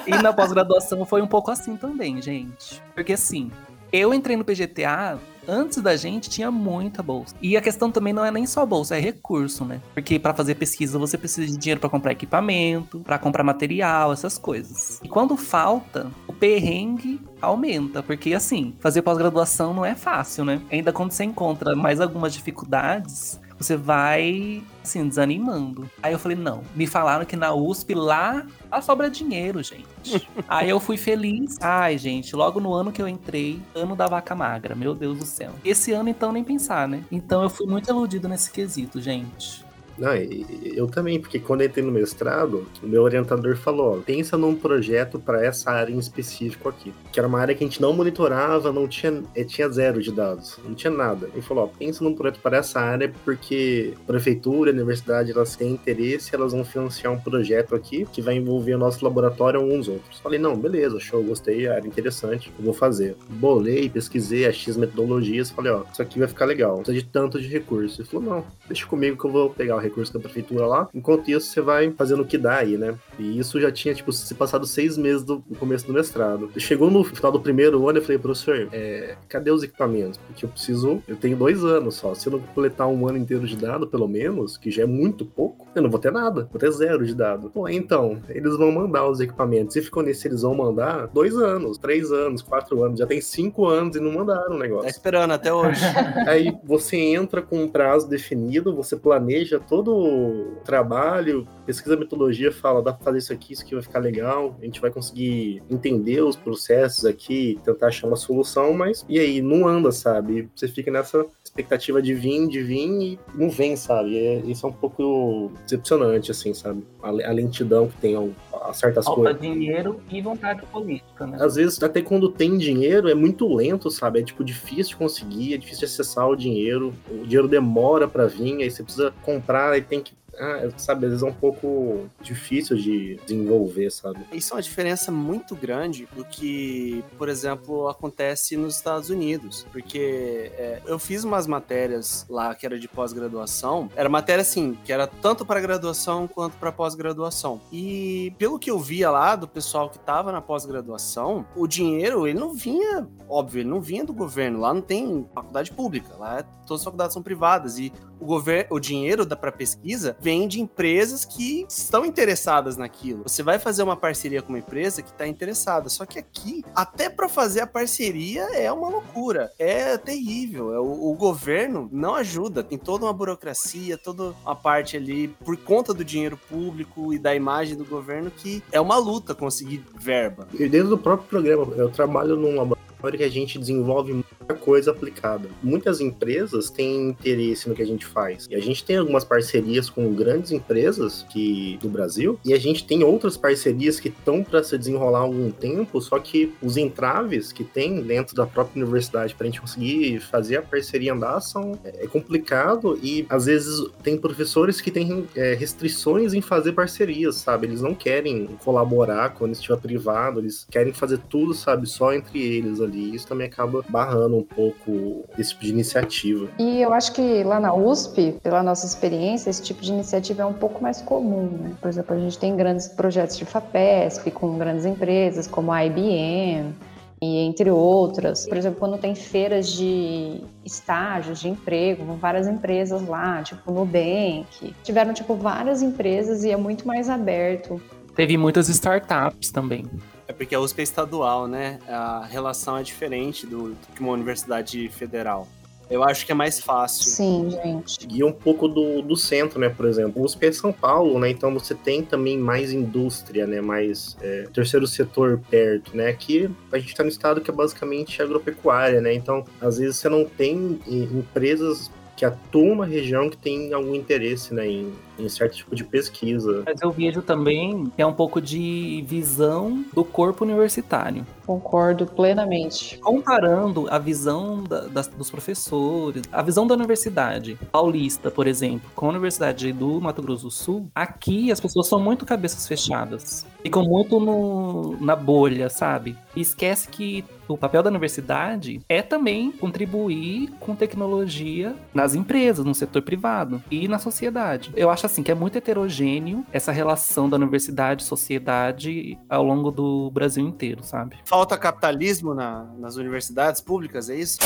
E 0.06 0.10
na 0.10 0.32
pós-graduação 0.32 1.04
foi 1.06 1.22
um 1.22 1.26
pouco 1.26 1.50
assim 1.50 1.74
também, 1.74 2.20
gente. 2.20 2.82
Porque 2.94 3.14
assim, 3.14 3.50
eu 3.90 4.12
entrei 4.12 4.36
no 4.36 4.44
PGTA. 4.44 5.18
Antes 5.48 5.80
da 5.80 5.96
gente 5.96 6.28
tinha 6.28 6.50
muita 6.50 7.02
bolsa. 7.02 7.34
E 7.40 7.56
a 7.56 7.60
questão 7.60 7.90
também 7.90 8.12
não 8.12 8.24
é 8.24 8.30
nem 8.30 8.46
só 8.46 8.64
bolsa, 8.66 8.96
é 8.96 9.00
recurso, 9.00 9.64
né? 9.64 9.80
Porque 9.94 10.18
para 10.18 10.34
fazer 10.34 10.54
pesquisa 10.56 10.98
você 10.98 11.16
precisa 11.16 11.46
de 11.46 11.56
dinheiro 11.56 11.80
para 11.80 11.90
comprar 11.90 12.12
equipamento, 12.12 13.00
para 13.00 13.18
comprar 13.18 13.44
material, 13.44 14.12
essas 14.12 14.38
coisas. 14.38 15.00
E 15.02 15.08
quando 15.08 15.36
falta, 15.36 16.10
o 16.26 16.32
perrengue 16.32 17.20
aumenta, 17.40 18.02
porque 18.02 18.34
assim, 18.34 18.74
fazer 18.80 19.02
pós-graduação 19.02 19.72
não 19.72 19.84
é 19.84 19.94
fácil, 19.94 20.44
né? 20.44 20.60
Ainda 20.70 20.92
quando 20.92 21.12
você 21.12 21.24
encontra 21.24 21.76
mais 21.76 22.00
algumas 22.00 22.32
dificuldades, 22.32 23.40
você 23.58 23.76
vai, 23.76 24.62
assim, 24.82 25.08
desanimando. 25.08 25.90
Aí 26.02 26.12
eu 26.12 26.18
falei, 26.18 26.36
não. 26.36 26.62
Me 26.74 26.86
falaram 26.86 27.24
que 27.24 27.36
na 27.36 27.54
USP 27.54 27.94
lá 27.94 28.46
a 28.70 28.80
sobra 28.82 29.10
dinheiro, 29.10 29.62
gente. 29.62 30.28
Aí 30.46 30.68
eu 30.68 30.78
fui 30.78 30.96
feliz. 30.96 31.56
Ai, 31.60 31.98
gente, 31.98 32.36
logo 32.36 32.60
no 32.60 32.72
ano 32.72 32.92
que 32.92 33.00
eu 33.00 33.08
entrei, 33.08 33.60
ano 33.74 33.96
da 33.96 34.06
vaca 34.06 34.34
magra, 34.34 34.74
meu 34.74 34.94
Deus 34.94 35.18
do 35.18 35.26
céu. 35.26 35.52
Esse 35.64 35.92
ano, 35.92 36.08
então, 36.08 36.32
nem 36.32 36.44
pensar, 36.44 36.86
né? 36.86 37.04
Então 37.10 37.42
eu 37.42 37.50
fui 37.50 37.66
muito 37.66 37.88
iludido 37.88 38.28
nesse 38.28 38.50
quesito, 38.50 39.00
gente. 39.00 39.65
Não, 39.98 40.14
eu 40.14 40.86
também, 40.86 41.18
porque 41.18 41.38
quando 41.38 41.62
eu 41.62 41.66
entrei 41.66 41.84
no 41.84 41.90
mestrado, 41.90 42.66
o 42.82 42.86
meu 42.86 43.02
orientador 43.02 43.56
falou: 43.56 43.98
ó, 43.98 44.00
pensa 44.00 44.36
num 44.36 44.54
projeto 44.54 45.18
para 45.18 45.44
essa 45.44 45.70
área 45.70 45.92
em 45.92 45.98
específico 45.98 46.68
aqui. 46.68 46.92
Que 47.12 47.18
era 47.18 47.28
uma 47.28 47.40
área 47.40 47.54
que 47.54 47.64
a 47.64 47.66
gente 47.66 47.80
não 47.80 47.92
monitorava, 47.92 48.72
não 48.72 48.86
tinha, 48.86 49.22
eh, 49.34 49.44
tinha 49.44 49.68
zero 49.68 50.02
de 50.02 50.12
dados, 50.12 50.58
não 50.64 50.74
tinha 50.74 50.90
nada. 50.90 51.28
Ele 51.32 51.42
falou: 51.42 51.64
ó, 51.64 51.78
pensa 51.78 52.04
num 52.04 52.14
projeto 52.14 52.40
para 52.40 52.58
essa 52.58 52.80
área, 52.80 53.12
porque 53.24 53.94
prefeitura, 54.06 54.70
universidade, 54.70 55.30
elas 55.30 55.56
têm 55.56 55.72
interesse, 55.72 56.34
elas 56.34 56.52
vão 56.52 56.64
financiar 56.64 57.12
um 57.12 57.18
projeto 57.18 57.74
aqui 57.74 58.06
que 58.12 58.20
vai 58.20 58.36
envolver 58.36 58.74
o 58.74 58.78
nosso 58.78 59.04
laboratório 59.04 59.58
e 59.58 59.62
alguns 59.62 59.88
outros. 59.88 60.20
Falei: 60.20 60.38
não, 60.38 60.56
beleza, 60.56 61.00
show, 61.00 61.22
gostei, 61.22 61.66
área 61.68 61.86
interessante, 61.86 62.52
vou 62.58 62.74
fazer. 62.74 63.16
Bolei, 63.28 63.88
pesquisei 63.88 64.46
as 64.46 64.56
X 64.56 64.76
metodologias, 64.76 65.50
falei: 65.50 65.72
ó, 65.72 65.82
isso 65.90 66.02
aqui 66.02 66.18
vai 66.18 66.28
ficar 66.28 66.44
legal, 66.44 66.76
precisa 66.76 66.98
de 66.98 67.04
tanto 67.06 67.40
de 67.40 67.48
recurso. 67.48 68.02
Ele 68.02 68.08
falou: 68.08 68.26
não, 68.26 68.44
deixa 68.66 68.86
comigo 68.86 69.16
que 69.16 69.24
eu 69.24 69.32
vou 69.32 69.50
pegar 69.50 69.76
o 69.76 69.85
recurso 69.88 70.12
da 70.12 70.20
prefeitura 70.20 70.66
lá. 70.66 70.88
Enquanto 70.94 71.30
isso, 71.30 71.50
você 71.50 71.60
vai 71.60 71.90
fazendo 71.92 72.22
o 72.22 72.26
que 72.26 72.38
dá 72.38 72.56
aí, 72.56 72.76
né? 72.76 72.94
E 73.18 73.38
isso 73.38 73.60
já 73.60 73.70
tinha, 73.70 73.94
tipo, 73.94 74.12
se 74.12 74.34
passado 74.34 74.66
seis 74.66 74.96
meses 74.96 75.22
do 75.22 75.40
começo 75.58 75.86
do 75.86 75.92
mestrado. 75.92 76.50
Chegou 76.58 76.90
no 76.90 77.04
final 77.04 77.32
do 77.32 77.40
primeiro 77.40 77.88
ano, 77.88 77.98
eu 77.98 78.02
falei, 78.02 78.18
professor, 78.18 78.68
é, 78.72 79.16
cadê 79.28 79.50
os 79.50 79.62
equipamentos? 79.62 80.18
Porque 80.18 80.44
eu 80.44 80.48
preciso, 80.48 81.02
eu 81.06 81.16
tenho 81.16 81.36
dois 81.36 81.64
anos 81.64 81.94
só. 81.94 82.14
Se 82.14 82.28
eu 82.28 82.32
não 82.32 82.40
coletar 82.40 82.86
um 82.86 83.08
ano 83.08 83.18
inteiro 83.18 83.46
de 83.46 83.56
dado, 83.56 83.86
pelo 83.86 84.08
menos, 84.08 84.56
que 84.56 84.70
já 84.70 84.82
é 84.82 84.86
muito 84.86 85.24
pouco, 85.24 85.66
eu 85.74 85.82
não 85.82 85.90
vou 85.90 85.98
ter 85.98 86.12
nada. 86.12 86.48
Vou 86.50 86.60
ter 86.60 86.70
zero 86.70 87.04
de 87.04 87.14
dado. 87.14 87.50
Pô, 87.50 87.68
então, 87.68 88.20
eles 88.28 88.56
vão 88.56 88.72
mandar 88.72 89.08
os 89.08 89.20
equipamentos. 89.20 89.76
E 89.76 89.82
ficou 89.82 90.02
nesse, 90.02 90.28
eles 90.28 90.42
vão 90.42 90.54
mandar 90.54 91.06
dois 91.08 91.36
anos, 91.36 91.78
três 91.78 92.10
anos, 92.10 92.42
quatro 92.42 92.82
anos. 92.82 92.98
Já 92.98 93.06
tem 93.06 93.20
cinco 93.20 93.66
anos 93.66 93.96
e 93.96 94.00
não 94.00 94.12
mandaram 94.12 94.56
o 94.56 94.58
negócio. 94.58 94.84
Tá 94.84 94.90
esperando 94.90 95.32
até 95.32 95.52
hoje. 95.52 95.80
Aí 96.26 96.56
você 96.64 96.96
entra 96.96 97.42
com 97.42 97.62
um 97.62 97.68
prazo 97.68 98.08
definido, 98.08 98.74
você 98.74 98.96
planeja 98.96 99.60
todo 99.60 99.75
o 99.84 100.56
trabalho, 100.64 101.46
pesquisa 101.64 101.96
metodologia, 101.96 102.52
fala, 102.52 102.82
dá 102.82 102.92
pra 102.92 103.04
fazer 103.04 103.18
isso 103.18 103.32
aqui, 103.32 103.52
isso 103.52 103.62
aqui 103.62 103.74
vai 103.74 103.82
ficar 103.82 103.98
legal, 103.98 104.56
a 104.60 104.64
gente 104.64 104.80
vai 104.80 104.90
conseguir 104.90 105.62
entender 105.70 106.20
os 106.22 106.36
processos 106.36 107.04
aqui, 107.04 107.58
tentar 107.64 107.88
achar 107.88 108.06
uma 108.06 108.16
solução, 108.16 108.72
mas 108.72 109.04
e 109.08 109.18
aí, 109.18 109.40
não 109.42 109.66
anda, 109.66 109.92
sabe? 109.92 110.48
Você 110.54 110.68
fica 110.68 110.90
nessa 110.90 111.26
expectativa 111.56 112.02
de 112.02 112.12
vir, 112.14 112.46
de 112.48 112.62
vir 112.62 112.86
e 112.86 113.18
não 113.34 113.48
vem, 113.48 113.76
sabe? 113.76 114.16
É, 114.16 114.36
isso 114.46 114.66
é 114.66 114.68
um 114.68 114.72
pouco 114.72 115.50
decepcionante, 115.62 116.30
assim, 116.30 116.52
sabe? 116.52 116.84
A, 117.02 117.08
a 117.08 117.32
lentidão 117.32 117.88
que 117.88 117.96
tem 117.96 118.14
a, 118.14 118.68
a 118.68 118.72
certas 118.74 119.06
Falta 119.06 119.22
coisas. 119.22 119.40
dinheiro 119.40 120.00
e 120.10 120.20
vontade 120.20 120.62
política, 120.66 121.26
né? 121.26 121.38
Às 121.40 121.56
vezes, 121.56 121.82
até 121.82 122.02
quando 122.02 122.28
tem 122.28 122.58
dinheiro, 122.58 123.08
é 123.08 123.14
muito 123.14 123.52
lento, 123.52 123.90
sabe? 123.90 124.20
É, 124.20 124.22
tipo, 124.22 124.44
difícil 124.44 124.90
de 124.90 124.96
conseguir, 124.96 125.54
é 125.54 125.56
difícil 125.56 125.80
de 125.80 125.84
acessar 125.86 126.28
o 126.28 126.36
dinheiro. 126.36 126.92
O 127.10 127.24
dinheiro 127.24 127.48
demora 127.48 128.06
para 128.06 128.26
vir, 128.26 128.62
aí 128.62 128.70
você 128.70 128.82
precisa 128.82 129.12
comprar 129.22 129.76
e 129.78 129.80
tem 129.80 130.00
que 130.00 130.12
ah, 130.38 130.68
sabe, 130.76 131.06
às 131.06 131.12
vezes 131.12 131.22
é 131.22 131.26
um 131.26 131.34
pouco 131.34 132.08
difícil 132.20 132.76
de 132.76 133.18
desenvolver, 133.26 133.90
sabe? 133.90 134.20
Isso 134.32 134.52
é 134.52 134.56
uma 134.56 134.62
diferença 134.62 135.10
muito 135.10 135.54
grande 135.54 136.08
do 136.14 136.24
que, 136.24 137.02
por 137.16 137.28
exemplo, 137.28 137.88
acontece 137.88 138.56
nos 138.56 138.76
Estados 138.76 139.10
Unidos. 139.10 139.66
Porque 139.72 140.52
é, 140.56 140.82
eu 140.86 140.98
fiz 140.98 141.24
umas 141.24 141.46
matérias 141.46 142.26
lá 142.28 142.54
que 142.54 142.66
era 142.66 142.78
de 142.78 142.88
pós-graduação. 142.88 143.90
Era 143.94 144.08
matéria, 144.08 144.42
assim, 144.42 144.76
que 144.84 144.92
era 144.92 145.06
tanto 145.06 145.44
para 145.44 145.60
graduação 145.60 146.26
quanto 146.26 146.56
para 146.56 146.72
pós-graduação. 146.72 147.60
E 147.72 148.32
pelo 148.38 148.58
que 148.58 148.70
eu 148.70 148.78
via 148.78 149.10
lá 149.10 149.36
do 149.36 149.48
pessoal 149.48 149.88
que 149.90 149.98
tava 149.98 150.32
na 150.32 150.40
pós-graduação, 150.40 151.46
o 151.54 151.66
dinheiro, 151.66 152.26
ele 152.26 152.38
não 152.38 152.54
vinha, 152.54 153.06
óbvio, 153.28 153.60
ele 153.60 153.68
não 153.68 153.80
vinha 153.80 154.04
do 154.04 154.12
governo. 154.12 154.60
Lá 154.60 154.72
não 154.74 154.82
tem 154.82 155.26
faculdade 155.34 155.70
pública. 155.70 156.14
Lá 156.18 156.42
todas 156.66 156.80
as 156.80 156.84
faculdades 156.84 157.14
são 157.14 157.22
privadas. 157.22 157.78
E 157.78 157.92
o, 158.20 158.26
governo, 158.26 158.66
o 158.70 158.80
dinheiro 158.80 159.26
para 159.36 159.52
pesquisa 159.52 160.16
vem 160.26 160.48
de 160.48 160.60
empresas 160.60 161.24
que 161.24 161.64
estão 161.68 162.04
interessadas 162.04 162.76
naquilo. 162.76 163.22
Você 163.22 163.44
vai 163.44 163.60
fazer 163.60 163.84
uma 163.84 163.94
parceria 163.94 164.42
com 164.42 164.48
uma 164.48 164.58
empresa 164.58 165.00
que 165.00 165.10
está 165.10 165.24
interessada. 165.24 165.88
Só 165.88 166.04
que 166.04 166.18
aqui, 166.18 166.64
até 166.74 167.08
para 167.08 167.28
fazer 167.28 167.60
a 167.60 167.66
parceria 167.66 168.42
é 168.52 168.72
uma 168.72 168.88
loucura. 168.88 169.52
É 169.56 169.96
terrível. 169.96 170.74
É, 170.74 170.80
o, 170.80 171.12
o, 171.12 171.14
governo 171.14 171.88
não 171.92 172.16
ajuda. 172.16 172.64
Tem 172.64 172.76
toda 172.76 173.04
uma 173.04 173.12
burocracia, 173.12 173.96
toda 173.96 174.34
uma 174.44 174.56
parte 174.56 174.96
ali 174.96 175.28
por 175.28 175.56
conta 175.58 175.94
do 175.94 176.04
dinheiro 176.04 176.36
público 176.36 177.14
e 177.14 177.20
da 177.20 177.32
imagem 177.32 177.76
do 177.76 177.84
governo 177.84 178.28
que 178.28 178.60
é 178.72 178.80
uma 178.80 178.96
luta 178.96 179.32
conseguir 179.32 179.84
verba. 179.96 180.48
E 180.54 180.68
dentro 180.68 180.88
do 180.88 180.98
próprio 180.98 181.28
programa, 181.28 181.72
eu 181.76 181.88
trabalho 181.88 182.34
num 182.34 182.56
laboratório 182.56 183.16
que 183.16 183.24
a 183.24 183.30
gente 183.30 183.60
desenvolve 183.60 184.24
coisa 184.54 184.90
aplicada. 184.90 185.48
Muitas 185.62 186.00
empresas 186.00 186.70
têm 186.70 187.08
interesse 187.08 187.68
no 187.68 187.74
que 187.74 187.82
a 187.82 187.86
gente 187.86 188.06
faz. 188.06 188.46
E 188.50 188.54
a 188.54 188.60
gente 188.60 188.84
tem 188.84 188.96
algumas 188.96 189.24
parcerias 189.24 189.88
com 189.90 190.12
grandes 190.12 190.52
empresas 190.52 191.24
que 191.30 191.78
do 191.80 191.88
Brasil 191.88 192.38
e 192.44 192.52
a 192.52 192.58
gente 192.58 192.86
tem 192.86 193.02
outras 193.02 193.36
parcerias 193.36 193.98
que 193.98 194.08
estão 194.08 194.42
para 194.42 194.62
se 194.62 194.76
desenrolar 194.76 195.20
há 195.20 195.22
algum 195.22 195.50
tempo, 195.50 196.00
só 196.00 196.18
que 196.18 196.52
os 196.62 196.76
entraves 196.76 197.52
que 197.52 197.64
tem 197.64 198.02
dentro 198.02 198.34
da 198.34 198.46
própria 198.46 198.82
universidade 198.82 199.34
para 199.34 199.46
a 199.46 199.50
gente 199.50 199.60
conseguir 199.60 200.20
fazer 200.20 200.56
a 200.56 200.62
parceria 200.62 201.12
andar 201.12 201.40
são 201.40 201.78
é 201.84 202.06
complicado 202.06 202.98
e 203.02 203.26
às 203.28 203.46
vezes 203.46 203.84
tem 204.02 204.16
professores 204.16 204.80
que 204.80 204.90
têm 204.90 205.26
é, 205.34 205.54
restrições 205.54 206.34
em 206.34 206.40
fazer 206.40 206.72
parcerias, 206.72 207.36
sabe? 207.36 207.66
Eles 207.66 207.80
não 207.80 207.94
querem 207.94 208.46
colaborar 208.64 209.30
quando 209.30 209.52
estiver 209.52 209.78
privado, 209.78 210.40
eles 210.40 210.66
querem 210.70 210.92
fazer 210.92 211.18
tudo, 211.28 211.54
sabe, 211.54 211.86
só 211.86 212.12
entre 212.12 212.40
eles 212.40 212.80
ali 212.80 213.14
isso 213.14 213.26
também 213.26 213.46
acaba 213.46 213.84
barrando 213.88 214.35
um 214.38 214.42
pouco 214.42 215.24
esse 215.38 215.50
tipo 215.50 215.64
de 215.64 215.70
iniciativa. 215.70 216.48
E 216.58 216.80
eu 216.80 216.92
acho 216.92 217.12
que 217.12 217.42
lá 217.44 217.60
na 217.60 217.74
USP, 217.74 218.38
pela 218.42 218.62
nossa 218.62 218.86
experiência, 218.86 219.50
esse 219.50 219.62
tipo 219.62 219.82
de 219.82 219.92
iniciativa 219.92 220.42
é 220.42 220.46
um 220.46 220.52
pouco 220.52 220.82
mais 220.82 221.00
comum, 221.02 221.48
né? 221.60 221.72
Por 221.80 221.88
exemplo, 221.88 222.14
a 222.14 222.18
gente 222.18 222.38
tem 222.38 222.56
grandes 222.56 222.88
projetos 222.88 223.36
de 223.36 223.44
FAPESP 223.44 224.30
com 224.30 224.56
grandes 224.58 224.84
empresas 224.84 225.46
como 225.46 225.72
a 225.72 225.84
IBM, 225.84 226.74
e 227.20 227.38
entre 227.38 227.70
outras. 227.70 228.46
Por 228.46 228.56
exemplo, 228.56 228.78
quando 228.78 228.98
tem 228.98 229.14
feiras 229.14 229.72
de 229.72 230.42
estágios, 230.64 231.40
de 231.40 231.48
emprego, 231.48 232.04
com 232.04 232.16
várias 232.16 232.46
empresas 232.46 233.06
lá, 233.06 233.42
tipo 233.42 233.70
Nubank. 233.70 234.74
Tiveram, 234.82 235.12
tipo, 235.14 235.34
várias 235.34 235.82
empresas 235.82 236.44
e 236.44 236.50
é 236.50 236.56
muito 236.56 236.86
mais 236.86 237.08
aberto. 237.08 237.80
Teve 238.14 238.36
muitas 238.36 238.68
startups 238.68 239.50
também. 239.50 239.84
É 240.28 240.32
porque 240.32 240.54
a 240.54 240.60
USP 240.60 240.80
é 240.80 240.82
estadual, 240.82 241.46
né? 241.46 241.78
A 241.88 242.24
relação 242.24 242.76
é 242.76 242.82
diferente 242.82 243.46
do, 243.46 243.70
do 243.70 243.86
que 243.94 244.00
uma 244.00 244.12
universidade 244.12 244.88
federal. 244.88 245.46
Eu 245.88 246.02
acho 246.02 246.26
que 246.26 246.32
é 246.32 246.34
mais 246.34 246.60
fácil. 246.60 247.04
Sim, 247.04 247.48
gente. 247.50 248.08
E 248.10 248.24
um 248.24 248.32
pouco 248.32 248.66
do, 248.66 249.02
do 249.02 249.16
centro, 249.16 249.60
né? 249.60 249.68
Por 249.68 249.86
exemplo, 249.86 250.20
o 250.20 250.24
USP 250.24 250.46
é 250.46 250.52
São 250.52 250.72
Paulo, 250.72 251.18
né? 251.20 251.30
Então 251.30 251.54
você 251.54 251.76
tem 251.76 252.02
também 252.02 252.36
mais 252.36 252.72
indústria, 252.72 253.46
né? 253.46 253.60
Mais 253.60 254.16
é, 254.20 254.48
terceiro 254.52 254.86
setor 254.86 255.40
perto, 255.48 255.96
né? 255.96 256.08
Aqui 256.08 256.50
a 256.72 256.78
gente 256.78 256.88
está 256.88 257.04
no 257.04 257.08
estado 257.08 257.40
que 257.40 257.50
é 257.50 257.54
basicamente 257.54 258.20
agropecuária, 258.20 259.00
né? 259.00 259.14
Então, 259.14 259.44
às 259.60 259.78
vezes 259.78 259.96
você 259.96 260.08
não 260.08 260.24
tem 260.24 260.80
empresas 260.88 261.88
que 262.16 262.24
atuam 262.24 262.70
numa 262.70 262.86
região 262.86 263.28
que 263.28 263.36
tem 263.36 263.72
algum 263.72 263.94
interesse 263.94 264.54
né, 264.54 264.66
em, 264.66 264.92
em 265.18 265.28
certo 265.28 265.56
tipo 265.56 265.74
de 265.74 265.84
pesquisa. 265.84 266.62
Mas 266.66 266.80
eu 266.82 266.90
vejo 266.90 267.22
também 267.22 267.86
que 267.94 268.02
é 268.02 268.06
um 268.06 268.12
pouco 268.12 268.40
de 268.40 269.04
visão 269.06 269.84
do 269.92 270.04
corpo 270.04 270.44
universitário. 270.44 271.26
Concordo 271.46 272.06
plenamente. 272.06 272.98
Comparando 272.98 273.86
a 273.88 273.98
visão 273.98 274.64
da, 274.64 275.02
dos 275.02 275.30
professores, 275.30 276.24
a 276.32 276.42
visão 276.42 276.66
da 276.66 276.74
universidade 276.74 277.56
paulista, 277.70 278.30
por 278.30 278.46
exemplo, 278.48 278.90
com 278.94 279.06
a 279.06 279.10
Universidade 279.10 279.72
do 279.72 280.00
Mato 280.00 280.22
Grosso 280.22 280.44
do 280.44 280.50
Sul, 280.50 280.90
aqui 280.94 281.52
as 281.52 281.60
pessoas 281.60 281.86
são 281.86 282.00
muito 282.00 282.26
cabeças 282.26 282.66
fechadas. 282.66 283.46
Ficam 283.62 283.84
muito 283.84 284.18
no, 284.18 284.96
na 285.00 285.14
bolha, 285.14 285.68
sabe? 285.68 286.16
E 286.34 286.40
esquece 286.40 286.88
que 286.88 287.24
o 287.48 287.56
papel 287.56 287.82
da 287.82 287.90
universidade 287.90 288.80
é 288.88 289.02
também 289.02 289.52
contribuir 289.52 290.50
com 290.58 290.74
tecnologia 290.74 291.74
nas 291.94 292.14
empresas, 292.14 292.64
no 292.64 292.74
setor 292.74 293.02
privado 293.02 293.62
e 293.70 293.86
na 293.86 293.98
sociedade. 293.98 294.72
Eu 294.74 294.90
acho 294.90 295.05
assim 295.06 295.22
que 295.22 295.30
é 295.30 295.34
muito 295.34 295.56
heterogêneo 295.56 296.44
essa 296.52 296.72
relação 296.72 297.28
da 297.28 297.36
universidade 297.36 298.02
e 298.02 298.06
sociedade 298.06 299.18
ao 299.28 299.42
longo 299.42 299.70
do 299.70 300.10
Brasil 300.10 300.46
inteiro, 300.46 300.82
sabe? 300.84 301.16
Falta 301.24 301.56
capitalismo 301.56 302.34
na, 302.34 302.64
nas 302.78 302.96
universidades 302.96 303.60
públicas, 303.60 304.10
é 304.10 304.16
isso? 304.16 304.38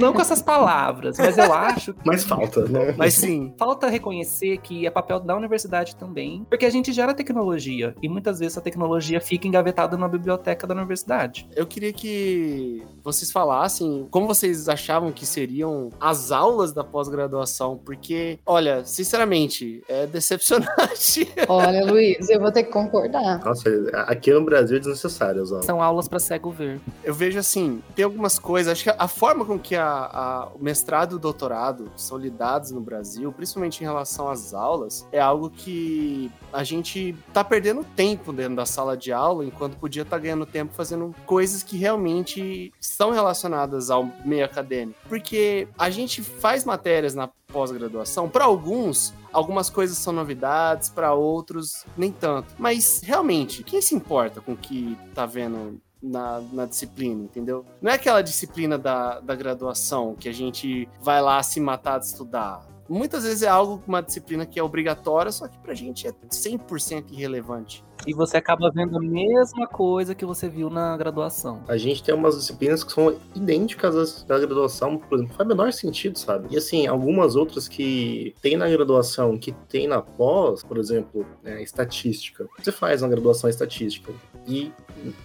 Não 0.00 0.12
com 0.12 0.20
essas 0.20 0.42
palavras, 0.42 1.18
mas 1.18 1.38
eu 1.38 1.52
acho. 1.52 1.94
Mas 2.04 2.24
falta, 2.24 2.64
né? 2.66 2.94
Mas 2.96 3.14
sim. 3.14 3.54
Falta 3.58 3.88
reconhecer 3.88 4.58
que 4.58 4.86
é 4.86 4.90
papel 4.90 5.20
da 5.20 5.36
universidade 5.36 5.96
também, 5.96 6.44
porque 6.48 6.66
a 6.66 6.70
gente 6.70 6.92
gera 6.92 7.14
tecnologia 7.14 7.94
e 8.02 8.08
muitas 8.08 8.38
vezes 8.38 8.56
a 8.58 8.60
tecnologia 8.60 9.20
fica 9.20 9.46
engavetada 9.46 9.96
na 9.96 10.08
biblioteca 10.08 10.66
da 10.66 10.74
universidade. 10.74 11.48
Eu 11.54 11.66
queria 11.66 11.92
que 11.92 12.82
vocês 13.02 13.30
falassem 13.30 14.06
como 14.10 14.26
vocês 14.26 14.68
achavam 14.68 15.12
que 15.12 15.26
seriam 15.26 15.90
as 16.00 16.30
aulas 16.30 16.72
da 16.72 16.84
pós-graduação, 16.84 17.78
porque, 17.84 18.38
olha, 18.46 18.84
sinceramente, 18.84 19.82
é 19.88 20.06
decepcionante. 20.06 21.28
Olha, 21.48 21.84
Luiz, 21.84 22.28
eu 22.28 22.40
vou 22.40 22.50
ter 22.50 22.64
que 22.64 22.70
concordar. 22.70 23.44
Nossa, 23.44 23.68
aqui 24.06 24.32
no 24.32 24.44
Brasil 24.44 24.76
é 24.76 24.80
desnecessário 24.80 25.42
as 25.42 25.50
aulas. 25.50 25.66
São 25.66 25.82
aulas 25.82 26.08
para 26.08 26.18
cego 26.18 26.50
ver. 26.50 26.80
Eu 27.02 27.14
vejo 27.14 27.38
assim, 27.38 27.82
tem 27.94 28.04
algumas 28.04 28.38
coisas, 28.38 28.72
acho 28.72 28.84
que 28.84 28.94
a 28.96 29.08
forma 29.08 29.44
com 29.44 29.58
que 29.62 29.74
a, 29.76 29.86
a- 29.86 30.48
o 30.54 30.62
mestrado 30.62 31.12
e 31.12 31.16
o 31.16 31.18
doutorado 31.18 31.90
são 31.96 32.18
lidados 32.18 32.70
no 32.70 32.80
Brasil, 32.80 33.32
principalmente 33.32 33.80
em 33.80 33.84
relação 33.84 34.28
às 34.28 34.52
aulas, 34.52 35.06
é 35.12 35.20
algo 35.20 35.48
que 35.48 36.30
a 36.52 36.62
gente 36.64 37.16
tá 37.32 37.42
perdendo 37.42 37.84
tempo 37.96 38.32
dentro 38.32 38.56
da 38.56 38.66
sala 38.66 38.96
de 38.96 39.12
aula, 39.12 39.44
enquanto 39.44 39.76
podia 39.76 40.02
estar 40.02 40.18
ganhando 40.18 40.44
tempo 40.44 40.74
fazendo 40.74 41.14
coisas 41.24 41.62
que 41.62 41.76
realmente 41.76 42.72
estão 42.80 43.10
relacionadas 43.10 43.88
ao 43.90 44.04
meio 44.24 44.44
acadêmico. 44.44 44.98
Porque 45.08 45.68
a 45.78 45.88
gente 45.88 46.22
faz 46.22 46.64
matérias 46.64 47.14
na 47.14 47.28
pós-graduação, 47.52 48.28
para 48.28 48.44
alguns, 48.44 49.12
algumas 49.32 49.68
coisas 49.70 49.98
são 49.98 50.12
novidades, 50.12 50.88
para 50.88 51.12
outros, 51.12 51.84
nem 51.96 52.10
tanto. 52.10 52.54
Mas 52.58 53.02
realmente, 53.04 53.62
quem 53.62 53.80
se 53.80 53.94
importa 53.94 54.40
com 54.40 54.52
o 54.52 54.56
que 54.56 54.96
tá 55.14 55.26
vendo 55.26 55.78
na, 56.02 56.42
na 56.52 56.66
disciplina, 56.66 57.22
entendeu? 57.24 57.64
Não 57.80 57.90
é 57.90 57.94
aquela 57.94 58.22
disciplina 58.22 58.76
da, 58.76 59.20
da 59.20 59.34
graduação 59.34 60.14
que 60.14 60.28
a 60.28 60.32
gente 60.32 60.88
vai 61.00 61.22
lá 61.22 61.42
se 61.42 61.60
matar 61.60 61.98
de 61.98 62.06
estudar. 62.06 62.66
Muitas 62.92 63.24
vezes 63.24 63.42
é 63.42 63.48
algo, 63.48 63.82
uma 63.86 64.02
disciplina 64.02 64.44
que 64.44 64.60
é 64.60 64.62
obrigatória, 64.62 65.32
só 65.32 65.48
que 65.48 65.58
pra 65.58 65.72
gente 65.72 66.06
é 66.06 66.12
100% 66.12 67.06
irrelevante. 67.10 67.82
E 68.06 68.12
você 68.12 68.36
acaba 68.36 68.70
vendo 68.70 68.98
a 68.98 69.00
mesma 69.00 69.66
coisa 69.66 70.14
que 70.14 70.24
você 70.24 70.48
viu 70.48 70.68
na 70.68 70.96
graduação. 70.96 71.62
A 71.68 71.76
gente 71.76 72.02
tem 72.02 72.14
umas 72.14 72.36
disciplinas 72.36 72.82
que 72.82 72.92
são 72.92 73.16
idênticas 73.34 73.96
às 73.96 74.22
da 74.24 74.38
graduação, 74.38 74.98
por 74.98 75.16
exemplo, 75.16 75.34
faz 75.36 75.46
o 75.46 75.48
menor 75.48 75.72
sentido, 75.72 76.18
sabe? 76.18 76.48
E 76.50 76.56
assim, 76.56 76.86
algumas 76.86 77.36
outras 77.36 77.68
que 77.68 78.34
tem 78.42 78.56
na 78.56 78.68
graduação, 78.68 79.38
que 79.38 79.52
tem 79.68 79.86
na 79.86 80.02
pós, 80.02 80.62
por 80.62 80.78
exemplo, 80.78 81.24
né, 81.42 81.62
estatística. 81.62 82.46
Você 82.58 82.72
faz 82.72 83.02
uma 83.02 83.08
graduação 83.08 83.48
em 83.48 83.52
estatística 83.52 84.12
e 84.46 84.72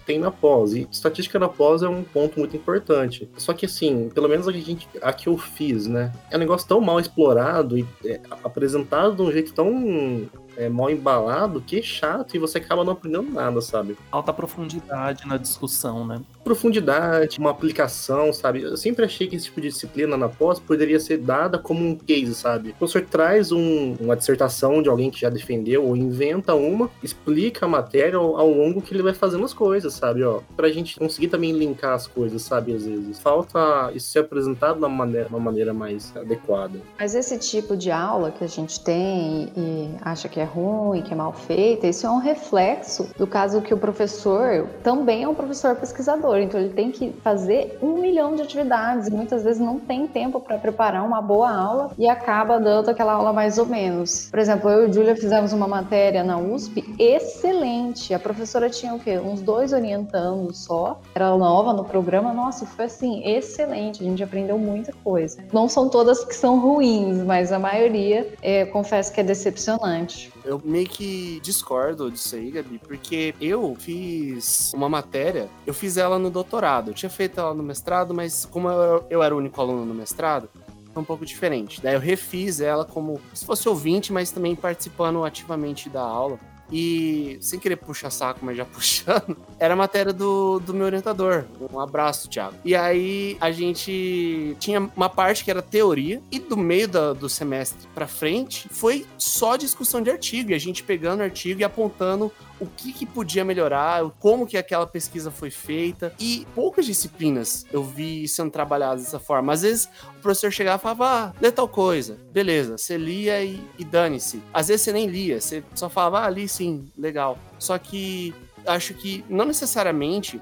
tem 0.06 0.18
na 0.18 0.30
pós. 0.30 0.72
E 0.72 0.86
estatística 0.90 1.38
na 1.38 1.48
pós 1.48 1.82
é 1.82 1.88
um 1.88 2.04
ponto 2.04 2.38
muito 2.38 2.56
importante. 2.56 3.28
Só 3.36 3.52
que 3.52 3.66
assim, 3.66 4.08
pelo 4.10 4.28
menos 4.28 4.46
a 4.46 4.52
gente, 4.52 4.88
a 5.02 5.12
que 5.12 5.28
eu 5.28 5.36
fiz, 5.36 5.86
né? 5.86 6.12
É 6.30 6.36
um 6.36 6.40
negócio 6.40 6.68
tão 6.68 6.80
mal 6.80 7.00
explorado 7.00 7.57
e 7.76 7.86
é, 8.04 8.20
apresentado 8.44 9.16
de 9.16 9.22
um 9.22 9.32
jeito 9.32 9.52
tão 9.52 10.28
é, 10.58 10.68
mal 10.68 10.90
embalado 10.90 11.60
que 11.64 11.78
é 11.78 11.82
chato 11.82 12.34
e 12.34 12.38
você 12.38 12.58
acaba 12.58 12.84
não 12.84 12.92
aprendendo 12.92 13.30
nada, 13.32 13.60
sabe? 13.62 13.96
Alta 14.10 14.32
profundidade 14.32 15.26
na 15.26 15.36
discussão, 15.36 16.06
né? 16.06 16.20
profundidade, 16.44 17.38
uma 17.38 17.50
aplicação, 17.50 18.32
sabe? 18.32 18.62
Eu 18.62 18.76
sempre 18.76 19.04
achei 19.04 19.26
que 19.26 19.36
esse 19.36 19.44
tipo 19.46 19.60
de 19.60 19.68
disciplina 19.68 20.16
na 20.16 20.28
pós 20.28 20.58
poderia 20.58 20.98
ser 20.98 21.18
dada 21.18 21.58
como 21.58 21.84
um 21.86 21.94
case, 21.94 22.34
sabe? 22.34 22.70
O 22.70 22.74
professor 22.74 23.02
traz 23.02 23.52
um- 23.52 23.94
uma 24.00 24.16
dissertação 24.16 24.82
de 24.82 24.88
alguém 24.88 25.10
que 25.10 25.20
já 25.20 25.28
defendeu 25.28 25.84
ou 25.84 25.94
inventa 25.94 26.54
uma, 26.54 26.90
explica 27.02 27.66
a 27.66 27.68
matéria 27.68 28.16
ao, 28.18 28.36
ao 28.38 28.50
longo 28.50 28.80
que 28.80 28.92
ele 28.94 29.02
vai 29.02 29.12
fazendo 29.14 29.44
as 29.44 29.52
coisas, 29.52 29.92
sabe? 29.94 30.24
Ó, 30.24 30.40
pra 30.56 30.70
gente 30.70 30.98
conseguir 30.98 31.28
também 31.28 31.52
linkar 31.52 31.92
as 31.94 32.06
coisas, 32.06 32.40
sabe? 32.42 32.72
Às 32.74 32.84
vezes. 32.86 33.18
Falta 33.20 33.92
isso 33.94 34.08
ser 34.08 34.20
apresentado 34.20 34.74
de 34.78 34.78
uma 34.78 34.88
maneira, 34.88 35.28
uma 35.28 35.38
maneira 35.40 35.72
mais 35.74 36.16
adequada. 36.16 36.80
Mas 36.98 37.14
esse 37.14 37.38
tipo 37.38 37.76
de 37.76 37.90
aula 37.90 38.30
que 38.30 38.42
a 38.42 38.48
gente 38.48 38.80
tem 38.82 39.52
e, 39.54 39.60
e 39.60 39.90
acha 40.00 40.28
que 40.28 40.40
é 40.40 40.44
ruim, 40.48 41.02
que 41.02 41.12
é 41.12 41.16
mal 41.16 41.32
feita, 41.32 41.86
isso 41.86 42.06
é 42.06 42.10
um 42.10 42.18
reflexo 42.18 43.08
do 43.16 43.26
caso 43.26 43.60
que 43.60 43.74
o 43.74 43.78
professor 43.78 44.66
também 44.82 45.22
é 45.22 45.28
um 45.28 45.34
professor 45.34 45.76
pesquisador, 45.76 46.38
então 46.38 46.58
ele 46.58 46.70
tem 46.70 46.90
que 46.90 47.12
fazer 47.22 47.78
um 47.82 47.98
milhão 47.98 48.34
de 48.34 48.42
atividades 48.42 49.08
muitas 49.10 49.42
vezes 49.44 49.60
não 49.60 49.78
tem 49.78 50.06
tempo 50.06 50.40
para 50.40 50.58
preparar 50.58 51.04
uma 51.04 51.20
boa 51.20 51.50
aula 51.50 51.90
e 51.98 52.08
acaba 52.08 52.58
dando 52.58 52.88
aquela 52.88 53.12
aula 53.12 53.32
mais 53.32 53.58
ou 53.58 53.66
menos. 53.66 54.28
Por 54.30 54.38
exemplo, 54.38 54.70
eu 54.70 54.88
e 54.88 54.92
Júlia 54.92 55.16
fizemos 55.16 55.52
uma 55.52 55.68
matéria 55.68 56.22
na 56.22 56.38
USP 56.38 56.94
excelente. 56.98 58.14
A 58.14 58.18
professora 58.18 58.70
tinha 58.70 58.94
o 58.94 58.98
quê? 58.98 59.18
Uns 59.18 59.40
dois 59.40 59.72
orientando 59.72 60.52
só. 60.54 61.00
Era 61.14 61.36
nova 61.36 61.72
no 61.72 61.84
programa, 61.84 62.32
nossa, 62.32 62.64
foi 62.66 62.86
assim, 62.86 63.22
excelente. 63.24 64.02
A 64.02 64.06
gente 64.06 64.22
aprendeu 64.22 64.58
muita 64.58 64.92
coisa. 65.04 65.38
Não 65.52 65.68
são 65.68 65.88
todas 65.88 66.24
que 66.24 66.34
são 66.34 66.60
ruins, 66.60 67.18
mas 67.18 67.52
a 67.52 67.58
maioria, 67.58 68.32
é, 68.42 68.64
confesso 68.66 69.12
que 69.12 69.20
é 69.20 69.24
decepcionante. 69.24 70.32
Eu 70.48 70.58
meio 70.64 70.88
que 70.88 71.40
discordo 71.40 72.10
disso 72.10 72.34
aí, 72.34 72.50
Gabi, 72.50 72.78
porque 72.78 73.34
eu 73.38 73.76
fiz 73.78 74.72
uma 74.72 74.88
matéria, 74.88 75.46
eu 75.66 75.74
fiz 75.74 75.98
ela 75.98 76.18
no 76.18 76.30
doutorado. 76.30 76.90
Eu 76.90 76.94
tinha 76.94 77.10
feito 77.10 77.38
ela 77.38 77.52
no 77.52 77.62
mestrado, 77.62 78.14
mas 78.14 78.46
como 78.46 78.70
eu, 78.70 79.22
era 79.22 79.34
o 79.34 79.38
único 79.38 79.60
aluno 79.60 79.84
no 79.84 79.94
mestrado, 79.94 80.48
um 80.96 81.04
pouco 81.04 81.26
diferente. 81.26 81.82
Daí 81.82 81.94
eu 81.94 82.00
refiz 82.00 82.62
ela 82.62 82.84
como 82.86 83.20
se 83.34 83.44
fosse 83.44 83.68
ouvinte, 83.68 84.10
mas 84.10 84.30
também 84.30 84.56
participando 84.56 85.22
ativamente 85.22 85.90
da 85.90 86.00
aula. 86.02 86.40
E, 86.70 87.38
sem 87.40 87.58
querer 87.58 87.76
puxar 87.76 88.10
saco, 88.10 88.40
mas 88.42 88.56
já 88.56 88.64
puxando, 88.66 89.36
era 89.58 89.74
a 89.74 89.76
matéria 89.76 90.12
do, 90.12 90.58
do 90.60 90.74
meu 90.74 90.86
orientador. 90.86 91.44
Um 91.72 91.80
abraço, 91.80 92.28
Thiago. 92.28 92.56
E 92.64 92.74
aí 92.76 93.36
a 93.40 93.50
gente 93.50 94.56
tinha 94.60 94.90
uma 94.96 95.08
parte 95.08 95.44
que 95.44 95.50
era 95.50 95.62
teoria, 95.62 96.20
e 96.30 96.38
do 96.38 96.56
meio 96.56 96.88
da- 96.88 97.12
do 97.12 97.28
semestre 97.28 97.88
pra 97.94 98.06
frente 98.06 98.68
foi 98.70 99.06
só 99.16 99.56
discussão 99.56 100.02
de 100.02 100.10
artigo, 100.10 100.50
e 100.50 100.54
a 100.54 100.58
gente 100.58 100.82
pegando 100.82 101.22
artigo 101.22 101.60
e 101.60 101.64
apontando 101.64 102.30
o 102.60 102.66
que, 102.66 102.92
que 102.92 103.06
podia 103.06 103.44
melhorar, 103.44 104.02
como 104.18 104.46
que 104.46 104.56
aquela 104.56 104.86
pesquisa 104.86 105.30
foi 105.30 105.50
feita. 105.50 106.12
E 106.18 106.46
poucas 106.54 106.86
disciplinas 106.86 107.64
eu 107.72 107.82
vi 107.82 108.26
sendo 108.28 108.50
trabalhadas 108.50 109.04
dessa 109.04 109.18
forma. 109.18 109.52
Às 109.52 109.62
vezes 109.62 109.88
o 110.18 110.20
professor 110.20 110.50
chegava 110.50 110.78
e 110.78 110.82
falava, 110.82 111.06
ah, 111.06 111.32
lê 111.40 111.50
tal 111.50 111.68
coisa. 111.68 112.18
Beleza, 112.32 112.76
você 112.76 112.96
lia 112.96 113.42
e, 113.44 113.62
e 113.78 113.84
dane-se. 113.84 114.42
Às 114.52 114.68
vezes 114.68 114.82
você 114.82 114.92
nem 114.92 115.06
lia, 115.06 115.40
você 115.40 115.62
só 115.74 115.88
falava, 115.88 116.26
ah, 116.26 116.30
li 116.30 116.48
sim, 116.48 116.90
legal. 116.96 117.38
Só 117.58 117.78
que 117.78 118.34
acho 118.66 118.94
que 118.94 119.24
não 119.28 119.44
necessariamente 119.44 120.40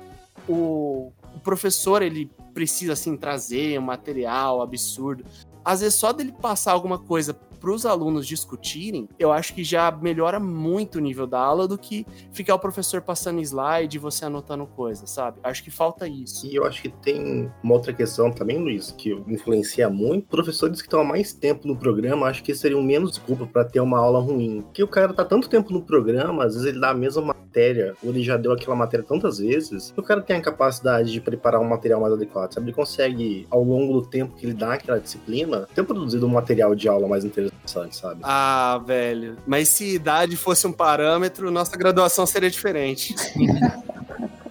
o, 0.49 1.13
o 1.35 1.41
professor 1.43 2.03
ele 2.03 2.31
precisa 2.55 2.95
assim 2.95 3.17
trazer 3.17 3.79
um 3.79 3.83
material 3.83 4.63
absurdo. 4.63 5.25
Às 5.65 5.81
vezes 5.81 5.95
só 5.97 6.13
dele 6.13 6.33
passar 6.33 6.73
alguma 6.73 6.99
coisa 6.99 7.35
para 7.57 7.71
os 7.71 7.85
alunos 7.85 8.27
discutirem, 8.27 9.09
eu 9.19 9.33
acho 9.33 9.55
que 9.55 9.65
já 9.65 9.91
melhora 9.91 10.39
muito 10.39 10.97
o 10.97 11.01
nível 11.01 11.27
da 11.27 11.39
aula 11.39 11.67
do 11.67 11.77
que 11.79 12.07
ficar 12.33 12.55
o 12.55 12.59
professor 12.59 13.03
passando 13.03 13.41
slide 13.41 13.97
e 13.97 14.01
você 14.01 14.25
anotando 14.25 14.67
coisa, 14.67 15.07
sabe? 15.07 15.39
Acho 15.43 15.63
que 15.63 15.71
falta 15.71 16.07
isso. 16.07 16.47
E 16.47 16.55
eu 16.55 16.65
acho 16.65 16.83
que 16.83 16.89
tem 16.89 17.51
uma 17.63 17.75
outra 17.75 17.93
questão 17.93 18.31
também, 18.31 18.59
Luiz, 18.59 18.93
que 18.97 19.11
influencia 19.27 19.89
muito. 19.89 20.29
Professores 20.29 20.81
que 20.81 20.87
estão 20.87 21.01
há 21.01 21.05
mais 21.05 21.33
tempo 21.33 21.67
no 21.67 21.77
programa, 21.77 22.27
acho 22.27 22.43
que 22.43 22.55
seriam 22.55 22.83
menos 22.83 23.13
desculpa 23.13 23.47
para 23.47 23.65
ter 23.65 23.81
uma 23.81 23.99
aula 23.99 24.21
ruim. 24.21 24.63
Porque 24.63 24.83
o 24.83 24.89
cara 24.89 25.13
tá 25.13 25.25
tanto 25.25 25.49
tempo 25.49 25.73
no 25.73 25.83
programa, 25.83 26.45
às 26.45 26.55
vezes 26.55 26.69
ele 26.69 26.81
dá 26.81 26.91
a 26.91 26.95
mesma 26.95 27.23
matéria, 27.23 27.95
ou 28.03 28.11
ele 28.11 28.23
já 28.23 28.37
deu 28.37 28.53
aquela 28.53 28.77
matéria 28.77 29.05
tantas 29.05 29.39
vezes, 29.39 29.91
que 29.91 30.01
o 30.01 30.03
cara 30.03 30.21
tem 30.21 30.37
a 30.37 30.41
capacidade 30.41 31.11
de 31.11 31.21
preparar 31.21 31.61
um 31.61 31.69
material 31.69 32.01
mais 32.01 32.13
adequado, 32.13 32.53
sabe? 32.53 32.67
Ele 32.67 32.77
consegue, 32.77 33.47
ao 33.51 33.63
longo 33.63 33.95
do 33.95 34.07
tempo 34.07 34.35
que 34.37 34.45
ele 34.45 34.55
dá 34.55 34.75
aquela 34.75 34.99
disciplina, 34.99 35.67
ter 35.75 35.85
produzido 35.85 36.27
um 36.27 36.31
material 36.31 36.75
de 36.75 36.89
aula 36.89 37.09
mais 37.09 37.25
interessante, 37.25 37.56
sabe? 37.65 38.21
Ah, 38.23 38.81
velho. 38.85 39.37
Mas 39.47 39.69
se 39.69 39.95
idade 39.95 40.37
fosse 40.37 40.67
um 40.67 40.73
parâmetro, 40.73 41.51
nossa 41.51 41.77
graduação 41.77 42.27
seria 42.27 42.51
diferente. 42.51 43.15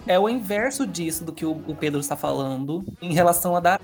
É 0.08 0.20
o 0.20 0.28
inverso 0.28 0.86
disso 0.86 1.24
do 1.24 1.32
que 1.32 1.44
o 1.44 1.60
o 1.66 1.74
Pedro 1.74 1.98
está 1.98 2.14
falando 2.14 2.84
em 3.02 3.12
relação 3.12 3.56
a 3.56 3.60
dar. 3.60 3.80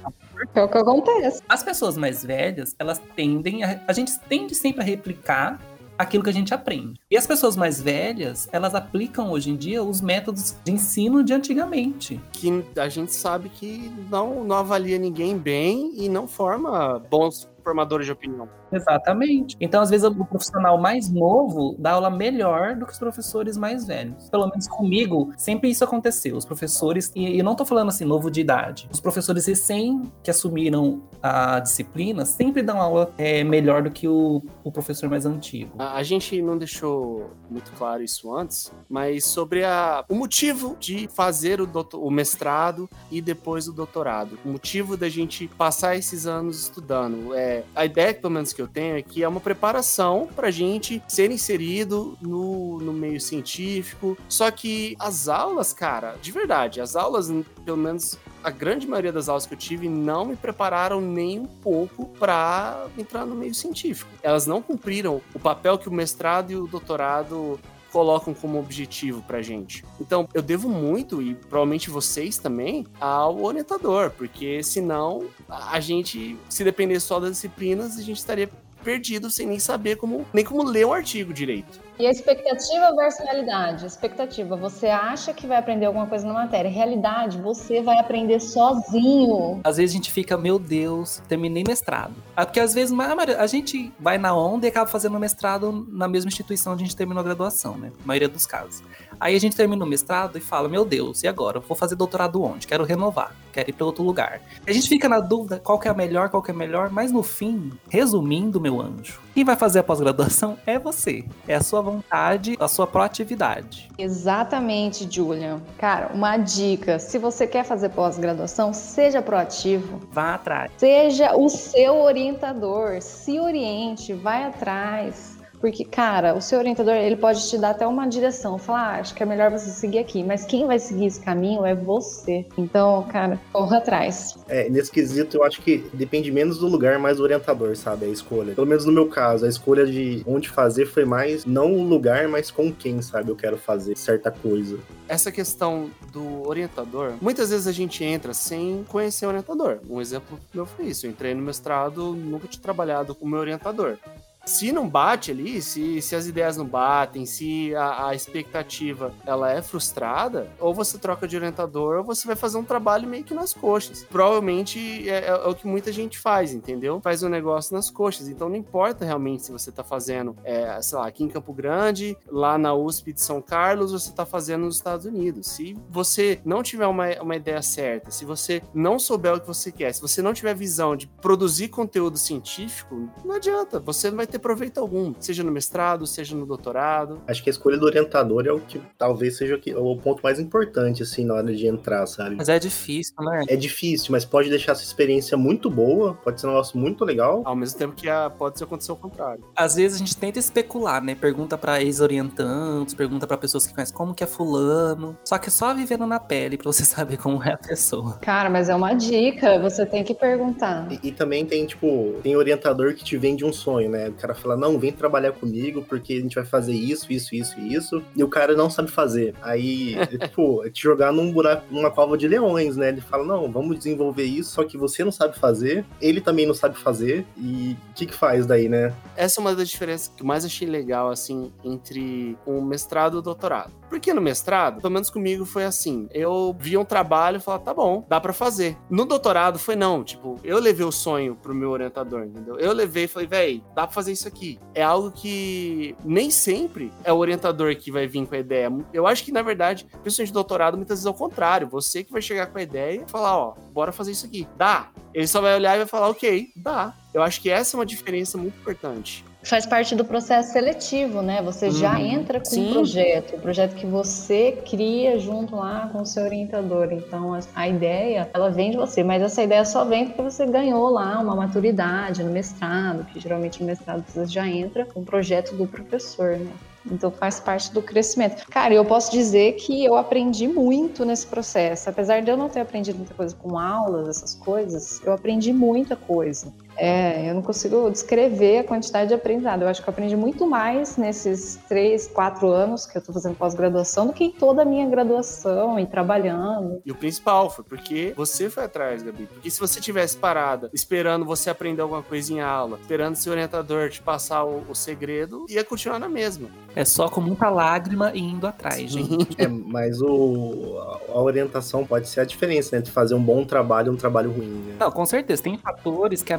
É 0.54 0.62
o 0.62 0.68
que 0.68 0.78
acontece. 0.78 1.42
As 1.48 1.64
pessoas 1.64 1.96
mais 1.96 2.24
velhas, 2.24 2.76
elas 2.78 3.02
tendem 3.16 3.64
a. 3.64 3.82
A 3.88 3.92
gente 3.92 4.16
tende 4.28 4.54
sempre 4.54 4.82
a 4.82 4.85
replicar 4.85 5.61
aquilo 5.98 6.22
que 6.22 6.30
a 6.30 6.32
gente 6.32 6.54
aprende. 6.54 7.00
E 7.11 7.16
as 7.16 7.26
pessoas 7.26 7.56
mais 7.56 7.80
velhas, 7.80 8.48
elas 8.52 8.74
aplicam 8.74 9.30
hoje 9.30 9.50
em 9.50 9.56
dia 9.56 9.82
os 9.82 10.00
métodos 10.00 10.56
de 10.64 10.72
ensino 10.72 11.24
de 11.24 11.32
antigamente. 11.32 12.20
Que 12.32 12.64
a 12.76 12.88
gente 12.88 13.12
sabe 13.12 13.48
que 13.48 13.92
não, 14.11 14.44
não 14.44 14.56
avalia 14.56 14.98
ninguém 14.98 15.37
bem 15.37 15.92
e 15.96 16.08
não 16.08 16.28
forma 16.28 16.98
bons 17.11 17.48
formadores 17.64 18.06
de 18.06 18.12
opinião. 18.12 18.48
Exatamente. 18.72 19.56
Então, 19.61 19.80
às 19.82 19.90
vezes, 19.90 20.06
o 20.06 20.24
profissional 20.24 20.78
mais 20.78 21.11
novo 21.11 21.74
dá 21.78 21.92
aula 21.92 22.11
melhor 22.11 22.74
do 22.76 22.87
que 22.87 22.92
os 22.92 22.98
professores 22.98 23.56
mais 23.56 23.87
velhos. 23.87 24.28
Pelo 24.30 24.46
menos 24.48 24.66
comigo, 24.68 25.32
sempre 25.37 25.70
isso 25.70 25.85
aconteceu. 25.85 26.37
Os 26.37 26.44
professores, 26.44 27.12
e 27.14 27.38
eu 27.38 27.44
não 27.44 27.54
tô 27.54 27.64
falando 27.64 27.88
assim, 27.88 28.04
novo 28.04 28.30
de 28.30 28.40
idade, 28.40 28.88
os 28.92 29.00
professores 29.00 29.46
recém 29.46 30.11
que 30.22 30.30
assumiram 30.30 31.02
a 31.22 31.61
disciplina 31.61 32.24
sempre 32.24 32.62
dão 32.62 32.80
aula 32.80 33.12
é, 33.16 33.44
melhor 33.44 33.82
do 33.82 33.90
que 33.90 34.08
o, 34.08 34.42
o 34.64 34.72
professor 34.72 35.08
mais 35.08 35.24
antigo. 35.26 35.72
A, 35.78 36.02
gente 36.02 36.40
não 36.42 36.58
deixou 36.58 37.30
muito 37.48 37.70
claro 37.72 38.02
isso 38.02 38.35
antes, 38.35 38.72
mas 38.88 39.24
sobre 39.24 39.64
a, 39.64 40.04
o 40.08 40.14
motivo 40.14 40.76
de 40.80 41.08
fazer 41.08 41.61
o, 41.61 41.66
doutor- 41.66 42.02
o 42.02 42.11
mestrado 42.11 42.88
e 43.11 43.20
depois 43.20 43.68
o 43.68 43.72
doutorado. 43.72 44.38
O 44.44 44.48
motivo 44.48 44.96
da 44.96 45.08
gente 45.08 45.46
passar 45.46 45.96
esses 45.96 46.26
anos 46.26 46.62
estudando. 46.62 47.35
É, 47.35 47.62
a 47.74 47.85
ideia, 47.85 48.12
pelo 48.14 48.32
menos, 48.32 48.52
que 48.52 48.62
eu 48.62 48.68
tenho 48.68 49.03
que 49.03 49.22
é 49.22 49.29
uma 49.29 49.40
preparação 49.40 50.29
pra 50.35 50.51
gente 50.51 51.03
ser 51.09 51.31
inserido 51.31 52.16
no, 52.20 52.79
no 52.79 52.92
meio 52.92 53.20
científico. 53.20 54.16
Só 54.29 54.51
que 54.51 54.96
as 54.98 55.29
aulas, 55.29 55.72
cara, 55.72 56.16
de 56.20 56.33
verdade, 56.33 56.81
as 56.81 56.96
aulas, 56.96 57.31
pelo 57.64 57.77
menos 57.77 58.18
a 58.42 58.51
grande 58.51 58.87
maioria 58.87 59.12
das 59.12 59.29
aulas 59.29 59.46
que 59.46 59.55
eu 59.55 59.59
tive 59.59 59.88
não 59.88 60.25
me 60.25 60.37
prepararam 60.37 61.01
nem 61.01 61.38
um 61.38 61.46
pouco 61.46 62.07
para 62.18 62.87
entrar 62.98 63.25
no 63.25 63.35
meio 63.35 63.55
científico. 63.55 64.11
Elas 64.22 64.46
não 64.46 64.61
cumpriram 64.61 65.20
o 65.35 65.38
papel 65.38 65.79
que 65.79 65.88
o 65.88 65.92
mestrado 65.92 66.51
e 66.51 66.57
o 66.57 66.66
doutorado 66.66 67.59
colocam 67.92 68.33
como 68.33 68.59
objetivo 68.59 69.22
pra 69.22 69.42
gente. 69.42 69.85
Então, 70.00 70.26
eu 70.33 70.42
devo 70.42 70.68
muito, 70.68 71.20
e 71.20 71.35
provavelmente 71.35 71.90
vocês 71.90 72.38
também, 72.38 72.87
ao 72.98 73.42
orientador, 73.42 74.11
porque 74.11 74.62
senão 74.62 75.26
a 75.48 75.78
gente, 75.78 76.37
se 76.48 76.64
depender 76.64 76.98
só 76.98 77.20
das 77.20 77.33
disciplinas, 77.33 77.98
a 77.98 78.02
gente 78.02 78.16
estaria 78.18 78.48
perdido 78.83 79.31
sem 79.31 79.46
nem 79.46 79.61
saber 79.61 79.96
como 79.96 80.26
nem 80.33 80.44
como 80.44 80.64
ler 80.64 80.85
um 80.87 80.92
artigo 80.92 81.33
direito. 81.33 81.81
E 81.98 82.07
a 82.07 82.11
expectativa 82.11 82.94
versus 82.96 83.24
realidade. 83.24 83.87
Expectativa, 83.87 84.57
você 84.57 84.88
acha 84.88 85.33
que 85.33 85.46
vai 85.46 85.59
aprender 85.59 85.87
alguma 85.87 86.07
coisa 86.07 86.26
na 86.26 86.33
matéria. 86.33 86.70
Realidade, 86.70 87.38
você 87.38 87.83
vai 87.83 87.98
aprender 87.98 88.40
sozinho. 88.40 89.61
Às 89.62 89.76
vezes 89.76 89.94
a 89.94 89.96
gente 89.96 90.11
fica, 90.11 90.37
meu 90.37 90.59
Deus, 90.59 91.22
terminei 91.28 91.64
mestrado. 91.66 92.14
Ah, 92.37 92.44
Porque 92.46 92.61
às 92.61 92.74
vezes 92.74 92.96
a 93.38 93.46
gente 93.46 93.92
vai 94.00 94.18
na 94.18 94.35
onda 94.35 94.66
e 94.66 94.68
acaba 94.68 94.87
fazendo 94.87 95.18
mestrado 95.18 95.87
na 95.90 96.09
mesma 96.09 96.28
instituição 96.28 96.72
onde 96.72 96.83
a 96.83 96.87
gente 96.87 96.96
terminou 96.96 97.20
a 97.20 97.24
graduação, 97.24 97.76
né? 97.76 97.92
Na 98.00 98.07
maioria 98.07 98.28
dos 98.28 98.46
casos. 98.46 98.83
Aí 99.20 99.37
a 99.37 99.40
gente 99.40 99.55
termina 99.55 99.85
o 99.85 99.88
mestrado 99.88 100.37
e 100.37 100.40
fala, 100.40 100.68
meu 100.68 100.85
Deus, 100.85 101.22
e 101.22 101.28
agora? 101.28 101.61
Vou 101.61 101.76
fazer 101.76 101.94
doutorado 101.94 102.42
onde? 102.42 102.66
Quero 102.66 102.85
renovar, 102.85 103.37
quero 103.52 103.70
ir 103.70 103.72
para 103.72 103.87
outro 103.87 104.02
lugar. 104.02 104.40
A 104.66 104.72
gente 104.72 104.88
fica 104.88 105.09
na 105.09 105.20
dúvida 105.20 105.61
qual 105.61 105.78
que 105.78 105.87
é 105.87 105.90
a 105.90 105.94
melhor, 105.94 106.28
qual 106.31 106.42
que 106.42 106.50
é 106.50 106.55
a 106.55 106.57
melhor, 106.57 106.90
mas 106.90 107.12
no 107.12 107.22
fim, 107.22 107.70
resumindo, 107.88 108.61
meu 108.61 108.81
anjo, 108.81 109.20
quem 109.34 109.44
vai 109.44 109.56
fazer 109.56 109.78
a 109.80 109.82
pós-graduação 109.82 110.58
é 110.66 110.78
você. 110.78 111.24
É 111.48 111.54
a 111.54 111.62
sua 111.62 111.80
vontade, 111.80 112.56
a 112.60 112.68
sua 112.68 112.86
proatividade. 112.86 113.90
Exatamente, 113.98 115.08
Julian. 115.10 115.60
Cara, 115.78 116.10
uma 116.14 116.36
dica: 116.36 116.98
se 116.98 117.18
você 117.18 117.46
quer 117.46 117.64
fazer 117.64 117.88
pós-graduação, 117.90 118.72
seja 118.72 119.22
proativo. 119.22 120.00
Vá 120.10 120.34
atrás. 120.34 120.70
Seja 120.76 121.36
o 121.36 121.48
seu 121.48 122.02
orientador, 122.02 123.00
se 123.00 123.40
oriente, 123.40 124.12
vai 124.12 124.44
atrás. 124.44 125.31
Porque, 125.62 125.85
cara, 125.85 126.35
o 126.35 126.40
seu 126.40 126.59
orientador, 126.59 126.94
ele 126.94 127.14
pode 127.14 127.48
te 127.48 127.57
dar 127.57 127.70
até 127.70 127.87
uma 127.87 128.05
direção, 128.05 128.59
falar, 128.59 128.96
ah, 128.96 128.98
acho 128.98 129.14
que 129.14 129.22
é 129.22 129.27
melhor 129.27 129.48
você 129.48 129.70
seguir 129.70 130.01
aqui, 130.01 130.25
mas 130.25 130.44
quem 130.44 130.66
vai 130.66 130.77
seguir 130.77 131.07
esse 131.07 131.20
caminho 131.20 131.64
é 131.64 131.72
você. 131.72 132.44
Então, 132.59 133.07
cara, 133.09 133.40
corra 133.53 133.77
atrás. 133.77 134.37
É, 134.48 134.68
nesse 134.68 134.90
quesito, 134.90 135.37
eu 135.37 135.44
acho 135.44 135.62
que 135.62 135.88
depende 135.94 136.33
menos 136.33 136.59
do 136.59 136.66
lugar, 136.66 136.98
mais 136.98 137.18
do 137.18 137.22
orientador, 137.22 137.77
sabe? 137.77 138.07
A 138.07 138.09
escolha. 138.09 138.57
Pelo 138.57 138.66
menos 138.66 138.85
no 138.85 138.90
meu 138.90 139.07
caso, 139.09 139.46
a 139.46 139.48
escolha 139.48 139.87
de 139.87 140.25
onde 140.27 140.48
fazer 140.48 140.85
foi 140.87 141.05
mais 141.05 141.44
não 141.44 141.72
o 141.72 141.85
lugar, 141.85 142.27
mas 142.27 142.51
com 142.51 142.72
quem, 142.72 143.01
sabe? 143.01 143.31
Eu 143.31 143.37
quero 143.37 143.57
fazer 143.57 143.96
certa 143.96 144.33
coisa. 144.33 144.81
Essa 145.07 145.31
questão 145.31 145.90
do 146.12 146.44
orientador, 146.48 147.12
muitas 147.20 147.51
vezes 147.51 147.68
a 147.68 147.72
gente 147.72 148.03
entra 148.03 148.35
sem 148.35 148.85
conhecer 148.88 149.27
o 149.27 149.29
orientador. 149.29 149.79
Um 149.88 150.01
exemplo 150.01 150.40
meu 150.53 150.66
foi 150.66 150.87
isso. 150.87 151.07
Eu 151.07 151.11
entrei 151.12 151.35
no 151.35 151.42
mestrado, 151.42 152.16
nunca 152.16 152.48
tinha 152.48 152.61
trabalhado 152.61 153.14
com 153.14 153.27
o 153.27 153.29
meu 153.29 153.38
orientador. 153.38 153.96
Se 154.44 154.72
não 154.72 154.88
bate 154.88 155.31
ali, 155.31 155.62
se, 155.62 156.02
se 156.02 156.16
as 156.16 156.26
ideias 156.26 156.57
não 156.57 156.66
batem, 156.66 157.24
se 157.24 157.74
a, 157.74 158.09
a 158.09 158.14
expectativa 158.14 159.14
ela 159.24 159.50
é 159.50 159.62
frustrada, 159.62 160.50
ou 160.59 160.74
você 160.74 160.98
troca 160.98 161.28
de 161.28 161.37
orientador, 161.37 161.98
ou 161.98 162.05
você 162.05 162.26
vai 162.26 162.35
fazer 162.35 162.59
um 162.59 162.64
trabalho 162.64 163.09
meio 163.09 163.24
que 163.24 163.35
nas 163.35 163.52
coxas. 163.52 164.05
Provavelmente 164.05 165.09
é, 165.09 165.26
é 165.26 165.35
o 165.46 165.55
que 165.55 165.66
muita 165.66 165.92
gente 165.92 166.18
faz, 166.18 166.52
entendeu? 166.52 167.00
Faz 167.00 167.22
um 167.22 167.28
negócio 167.28 167.74
nas 167.74 167.90
coxas. 167.90 168.28
Então 168.28 168.48
não 168.48 168.57
importa 168.57 169.05
realmente 169.05 169.44
se 169.44 169.52
você 169.52 169.70
tá 169.70 169.85
fazendo, 169.85 170.37
é, 170.44 170.81
sei 170.83 170.98
lá, 170.98 171.07
aqui 171.07 171.22
em 171.22 171.28
Campo 171.28 171.52
Grande, 171.52 172.16
lá 172.28 172.59
na 172.59 172.74
USP 172.74 173.12
de 173.12 173.20
São 173.20 173.40
Carlos, 173.40 173.92
você 173.92 174.12
tá 174.12 174.26
fazendo 174.26 174.64
nos 174.64 174.76
Estados 174.76 175.07
Unidos. 175.07 175.46
Se 175.46 175.76
você 175.88 176.40
não 176.44 176.62
tiver 176.62 176.87
uma, 176.87 177.09
uma 177.20 177.37
ideia 177.37 177.62
certa, 177.62 178.11
se 178.11 178.24
você 178.24 178.62
não 178.74 178.98
souber 178.98 179.35
o 179.35 179.40
que 179.40 179.46
você 179.46 179.70
quer, 179.70 179.94
se 179.94 180.00
você 180.00 180.20
não 180.20 180.35
tiver 180.35 180.55
visão 180.55 180.96
de 180.96 181.07
produzir 181.07 181.68
conteúdo 181.68 182.18
científico, 182.18 183.09
não 183.24 183.37
adianta. 183.37 183.78
Você 183.78 184.11
não 184.11 184.16
vai 184.16 184.26
ter 184.32 184.38
proveito 184.38 184.78
algum, 184.78 185.14
seja 185.20 185.42
no 185.42 185.52
mestrado, 185.52 186.06
seja 186.06 186.34
no 186.34 186.46
doutorado. 186.46 187.20
Acho 187.26 187.42
que 187.42 187.50
a 187.50 187.52
escolha 187.52 187.78
do 187.78 187.86
orientador 187.86 188.46
é 188.46 188.52
o 188.52 188.60
que 188.60 188.80
talvez 188.98 189.36
seja 189.36 189.60
o 189.76 189.96
ponto 189.96 190.22
mais 190.22 190.40
importante, 190.40 191.02
assim, 191.02 191.24
na 191.24 191.34
hora 191.34 191.54
de 191.54 191.66
entrar, 191.66 192.06
sabe? 192.06 192.36
Mas 192.36 192.48
é 192.48 192.58
difícil, 192.58 193.14
né? 193.20 193.44
É 193.48 193.56
difícil, 193.56 194.08
mas 194.12 194.24
pode 194.24 194.48
deixar 194.48 194.72
essa 194.72 194.82
experiência 194.82 195.36
muito 195.36 195.70
boa, 195.70 196.14
pode 196.14 196.40
ser 196.40 196.46
um 196.46 196.50
negócio 196.50 196.78
muito 196.78 197.04
legal. 197.04 197.42
Ao 197.44 197.54
mesmo 197.54 197.78
tempo 197.78 197.94
que 197.94 198.08
a, 198.08 198.30
pode 198.30 198.62
acontecer 198.62 198.92
o 198.92 198.96
contrário. 198.96 199.44
Às 199.54 199.76
vezes 199.76 199.96
a 199.96 199.98
gente 199.98 200.16
tenta 200.16 200.38
especular, 200.38 201.02
né? 201.02 201.14
Pergunta 201.14 201.58
pra 201.58 201.82
ex-orientantes, 201.82 202.94
pergunta 202.94 203.26
pra 203.26 203.36
pessoas 203.36 203.66
que 203.66 203.74
conhecem 203.74 203.94
como 203.94 204.14
que 204.14 204.24
é 204.24 204.26
fulano. 204.26 205.16
Só 205.24 205.38
que 205.38 205.48
é 205.48 205.50
só 205.50 205.74
vivendo 205.74 206.06
na 206.06 206.18
pele 206.18 206.56
pra 206.56 206.72
você 206.72 206.84
saber 206.86 207.18
como 207.18 207.42
é 207.42 207.52
a 207.52 207.58
pessoa. 207.58 208.18
Cara, 208.20 208.48
mas 208.48 208.68
é 208.68 208.74
uma 208.74 208.94
dica, 208.94 209.58
você 209.58 209.84
tem 209.84 210.02
que 210.02 210.14
perguntar. 210.14 210.90
E, 210.90 211.08
e 211.08 211.12
também 211.12 211.44
tem, 211.44 211.66
tipo, 211.66 212.14
tem 212.22 212.36
orientador 212.36 212.94
que 212.94 213.04
te 213.04 213.16
vende 213.16 213.44
um 213.44 213.52
sonho, 213.52 213.90
né? 213.90 214.10
O 214.22 214.26
cara 214.28 214.35
fala, 214.35 214.56
não, 214.56 214.78
vem 214.78 214.92
trabalhar 214.92 215.32
comigo 215.32 215.85
porque 215.88 216.12
a 216.12 216.20
gente 216.20 216.37
vai 216.37 216.44
fazer 216.44 216.74
isso, 216.74 217.12
isso, 217.12 217.35
isso 217.35 217.58
e 217.58 217.74
isso. 217.74 218.00
E 218.14 218.22
o 218.22 218.28
cara 218.28 218.54
não 218.54 218.70
sabe 218.70 218.88
fazer. 218.88 219.35
Aí, 219.42 219.96
tipo, 220.06 220.62
é 220.64 220.70
te 220.70 220.80
jogar 220.80 221.12
num 221.12 221.32
buraco, 221.32 221.64
numa 221.68 221.90
cova 221.90 222.16
de 222.16 222.28
leões, 222.28 222.76
né? 222.76 222.90
Ele 222.90 223.00
fala, 223.00 223.24
não, 223.24 223.50
vamos 223.50 223.76
desenvolver 223.76 224.22
isso, 224.22 224.52
só 224.52 224.62
que 224.62 224.78
você 224.78 225.02
não 225.04 225.11
sabe 225.11 225.37
fazer, 225.37 225.85
ele 226.00 226.20
também 226.20 226.46
não 226.46 226.54
sabe 226.54 226.78
fazer. 226.78 227.26
E 227.37 227.76
o 227.90 227.94
que 227.94 228.06
que 228.06 228.14
faz 228.14 228.46
daí, 228.46 228.68
né? 228.68 228.94
Essa 229.16 229.40
é 229.40 229.42
uma 229.42 229.56
das 229.56 229.68
diferenças 229.68 230.12
que 230.14 230.22
eu 230.22 230.26
mais 230.26 230.44
achei 230.44 230.68
legal, 230.68 231.11
assim, 231.11 231.50
entre 231.64 232.38
o 232.46 232.61
mestrado 232.61 233.16
e 233.16 233.18
o 233.18 233.22
doutorado. 233.22 233.81
Porque 233.92 234.14
no 234.14 234.22
mestrado, 234.22 234.81
pelo 234.81 234.90
menos 234.90 235.11
comigo, 235.11 235.44
foi 235.44 235.64
assim. 235.64 236.09
Eu 236.14 236.57
via 236.59 236.81
um 236.81 236.85
trabalho 236.85 237.37
e 237.37 237.40
falava, 237.40 237.62
tá 237.62 237.74
bom, 237.74 238.07
dá 238.09 238.18
pra 238.18 238.33
fazer. 238.33 238.74
No 238.88 239.05
doutorado 239.05 239.59
foi 239.59 239.76
não, 239.76 240.02
tipo, 240.02 240.40
eu 240.42 240.59
levei 240.59 240.87
o 240.87 240.90
sonho 240.90 241.37
pro 241.37 241.55
meu 241.55 241.68
orientador, 241.68 242.24
entendeu? 242.24 242.59
Eu 242.59 242.72
levei 242.72 243.05
e 243.05 243.07
falei, 243.07 243.28
véi, 243.28 243.64
dá 243.74 243.87
pra 243.87 243.92
fazer 243.94 244.12
isso 244.12 244.26
aqui. 244.26 244.59
É 244.74 244.83
algo 244.83 245.11
que 245.11 245.94
nem 246.02 246.31
sempre 246.31 246.90
é 247.05 247.12
o 247.12 247.18
orientador 247.18 247.76
que 247.76 247.92
vai 247.92 248.07
vir 248.07 248.26
com 248.26 248.35
a 248.35 248.38
ideia. 248.38 248.72
Eu 248.94 249.07
acho 249.07 249.22
que, 249.24 249.31
na 249.31 249.42
verdade, 249.42 249.87
pessoas 250.02 250.28
de 250.28 250.33
doutorado, 250.33 250.78
muitas 250.78 251.00
vezes 251.00 251.07
é 251.07 251.11
o 251.11 251.14
contrário. 251.14 251.68
Você 251.68 252.02
que 252.02 252.12
vai 252.12 252.22
chegar 252.22 252.46
com 252.46 252.57
a 252.57 252.62
ideia 252.62 253.02
e 253.07 253.11
falar, 253.11 253.37
ó, 253.37 253.55
bora 253.74 253.92
fazer 253.92 254.12
isso 254.12 254.24
aqui. 254.24 254.48
Dá. 254.57 254.88
Ele 255.12 255.26
só 255.26 255.42
vai 255.42 255.55
olhar 255.55 255.74
e 255.74 255.81
vai 255.81 255.87
falar, 255.87 256.09
ok, 256.09 256.48
dá. 256.57 256.94
Eu 257.12 257.20
acho 257.22 257.42
que 257.42 257.50
essa 257.50 257.76
é 257.76 257.78
uma 257.78 257.85
diferença 257.85 258.38
muito 258.38 258.59
importante. 258.59 259.22
Faz 259.44 259.66
parte 259.66 259.96
do 259.96 260.05
processo 260.05 260.52
seletivo, 260.52 261.20
né? 261.20 261.42
Você 261.42 261.70
já 261.70 261.98
Uhum. 261.98 262.07
entra 262.07 262.38
com 262.38 262.44
Sim. 262.46 262.68
um 262.70 262.72
projeto, 262.74 263.37
o 263.37 263.40
projeto 263.40 263.74
que 263.74 263.87
você 263.87 264.52
cria 264.70 265.18
junto 265.18 265.57
lá 265.57 265.88
com 265.92 266.02
o 266.02 266.07
seu 266.07 266.22
orientador. 266.22 266.92
Então, 266.92 267.35
a, 267.35 267.40
a 267.55 267.68
ideia, 267.68 268.31
ela 268.33 268.50
vem 268.50 268.70
de 268.70 268.76
você, 268.76 269.02
mas 269.02 269.20
essa 269.20 269.42
ideia 269.42 269.64
só 269.64 269.85
vem 269.85 270.07
porque 270.07 270.22
você 270.22 270.46
ganhou 270.46 270.88
lá 270.90 271.18
uma 271.20 271.35
maturidade 271.35 272.22
no 272.22 272.31
mestrado, 272.31 273.05
que 273.07 273.18
geralmente 273.18 273.61
no 273.61 273.66
mestrado 273.66 274.05
você 274.07 274.26
já 274.26 274.46
entra 274.46 274.85
com 274.87 275.00
o 275.00 275.05
projeto 275.05 275.57
do 275.57 275.66
professor, 275.66 276.38
né? 276.38 276.52
Então 276.90 277.11
faz 277.12 277.38
parte 277.38 277.72
do 277.72 277.81
crescimento. 277.81 278.44
Cara, 278.50 278.74
eu 278.74 278.85
posso 278.85 279.12
dizer 279.12 279.52
que 279.52 279.85
eu 279.85 279.94
aprendi 279.96 280.48
muito 280.48 281.05
nesse 281.05 281.26
processo. 281.26 281.88
Apesar 281.88 282.22
de 282.22 282.31
eu 282.31 282.37
não 282.37 282.48
ter 282.48 282.61
aprendido 282.61 282.96
muita 282.96 283.14
coisa 283.14 283.37
com 283.37 283.57
aulas, 283.57 284.09
essas 284.09 284.35
coisas, 284.35 285.00
eu 285.05 285.12
aprendi 285.12 285.52
muita 285.52 285.94
coisa. 285.94 286.52
É, 286.76 287.28
eu 287.28 287.35
não 287.35 287.42
consigo 287.42 287.90
descrever 287.90 288.58
a 288.58 288.64
quantidade 288.64 289.08
de 289.08 289.14
aprendizado. 289.14 289.62
Eu 289.62 289.68
acho 289.68 289.82
que 289.82 289.88
eu 289.88 289.92
aprendi 289.92 290.16
muito 290.16 290.46
mais 290.46 290.96
nesses 290.96 291.58
três, 291.68 292.06
quatro 292.06 292.48
anos 292.48 292.87
que 292.87 292.96
eu 292.96 293.02
tô 293.02 293.12
fazendo 293.12 293.37
pós-graduação 293.37 294.06
do 294.06 294.12
que 294.12 294.24
em 294.24 294.30
toda 294.30 294.62
a 294.62 294.64
minha 294.64 294.88
graduação 294.88 295.78
e 295.78 295.87
trabalhando. 295.87 296.80
E 296.85 296.90
o 296.90 296.94
principal 296.94 297.50
foi 297.50 297.64
porque 297.64 298.12
você 298.16 298.48
foi 298.48 298.64
atrás, 298.64 299.02
Gabi. 299.02 299.26
Porque 299.26 299.50
se 299.50 299.61
você 299.61 299.80
tivesse 299.80 300.16
parada, 300.16 300.70
esperando 300.72 301.24
você 301.24 301.50
aprender 301.50 301.82
alguma 301.82 302.02
coisa 302.02 302.32
em 302.32 302.40
aula, 302.40 302.78
esperando 302.80 303.16
seu 303.16 303.32
orientador 303.32 303.90
te 303.90 304.00
passar 304.00 304.44
o, 304.44 304.64
o 304.68 304.74
segredo, 304.74 305.46
ia 305.48 305.64
continuar 305.64 305.98
na 305.98 306.08
mesma. 306.08 306.48
É 306.74 306.85
só 306.85 307.08
com 307.08 307.20
muita 307.20 307.50
lágrima 307.50 308.12
e 308.14 308.20
indo 308.20 308.46
atrás, 308.46 308.90
gente. 308.90 309.37
É, 309.38 309.46
mas 309.46 310.00
o, 310.00 310.78
a 311.08 311.20
orientação 311.20 311.87
pode 311.87 312.08
ser 312.08 312.20
a 312.20 312.24
diferença, 312.24 312.70
né? 312.72 312.80
Entre 312.80 312.90
fazer 312.90 313.14
um 313.14 313.22
bom 313.22 313.44
trabalho 313.44 313.88
e 313.88 313.94
um 313.94 313.96
trabalho 313.96 314.30
ruim, 314.30 314.64
né? 314.66 314.76
Não, 314.78 314.90
com 314.90 315.04
certeza, 315.04 315.42
tem 315.42 315.58
fatores 315.58 316.22
que 316.22 316.32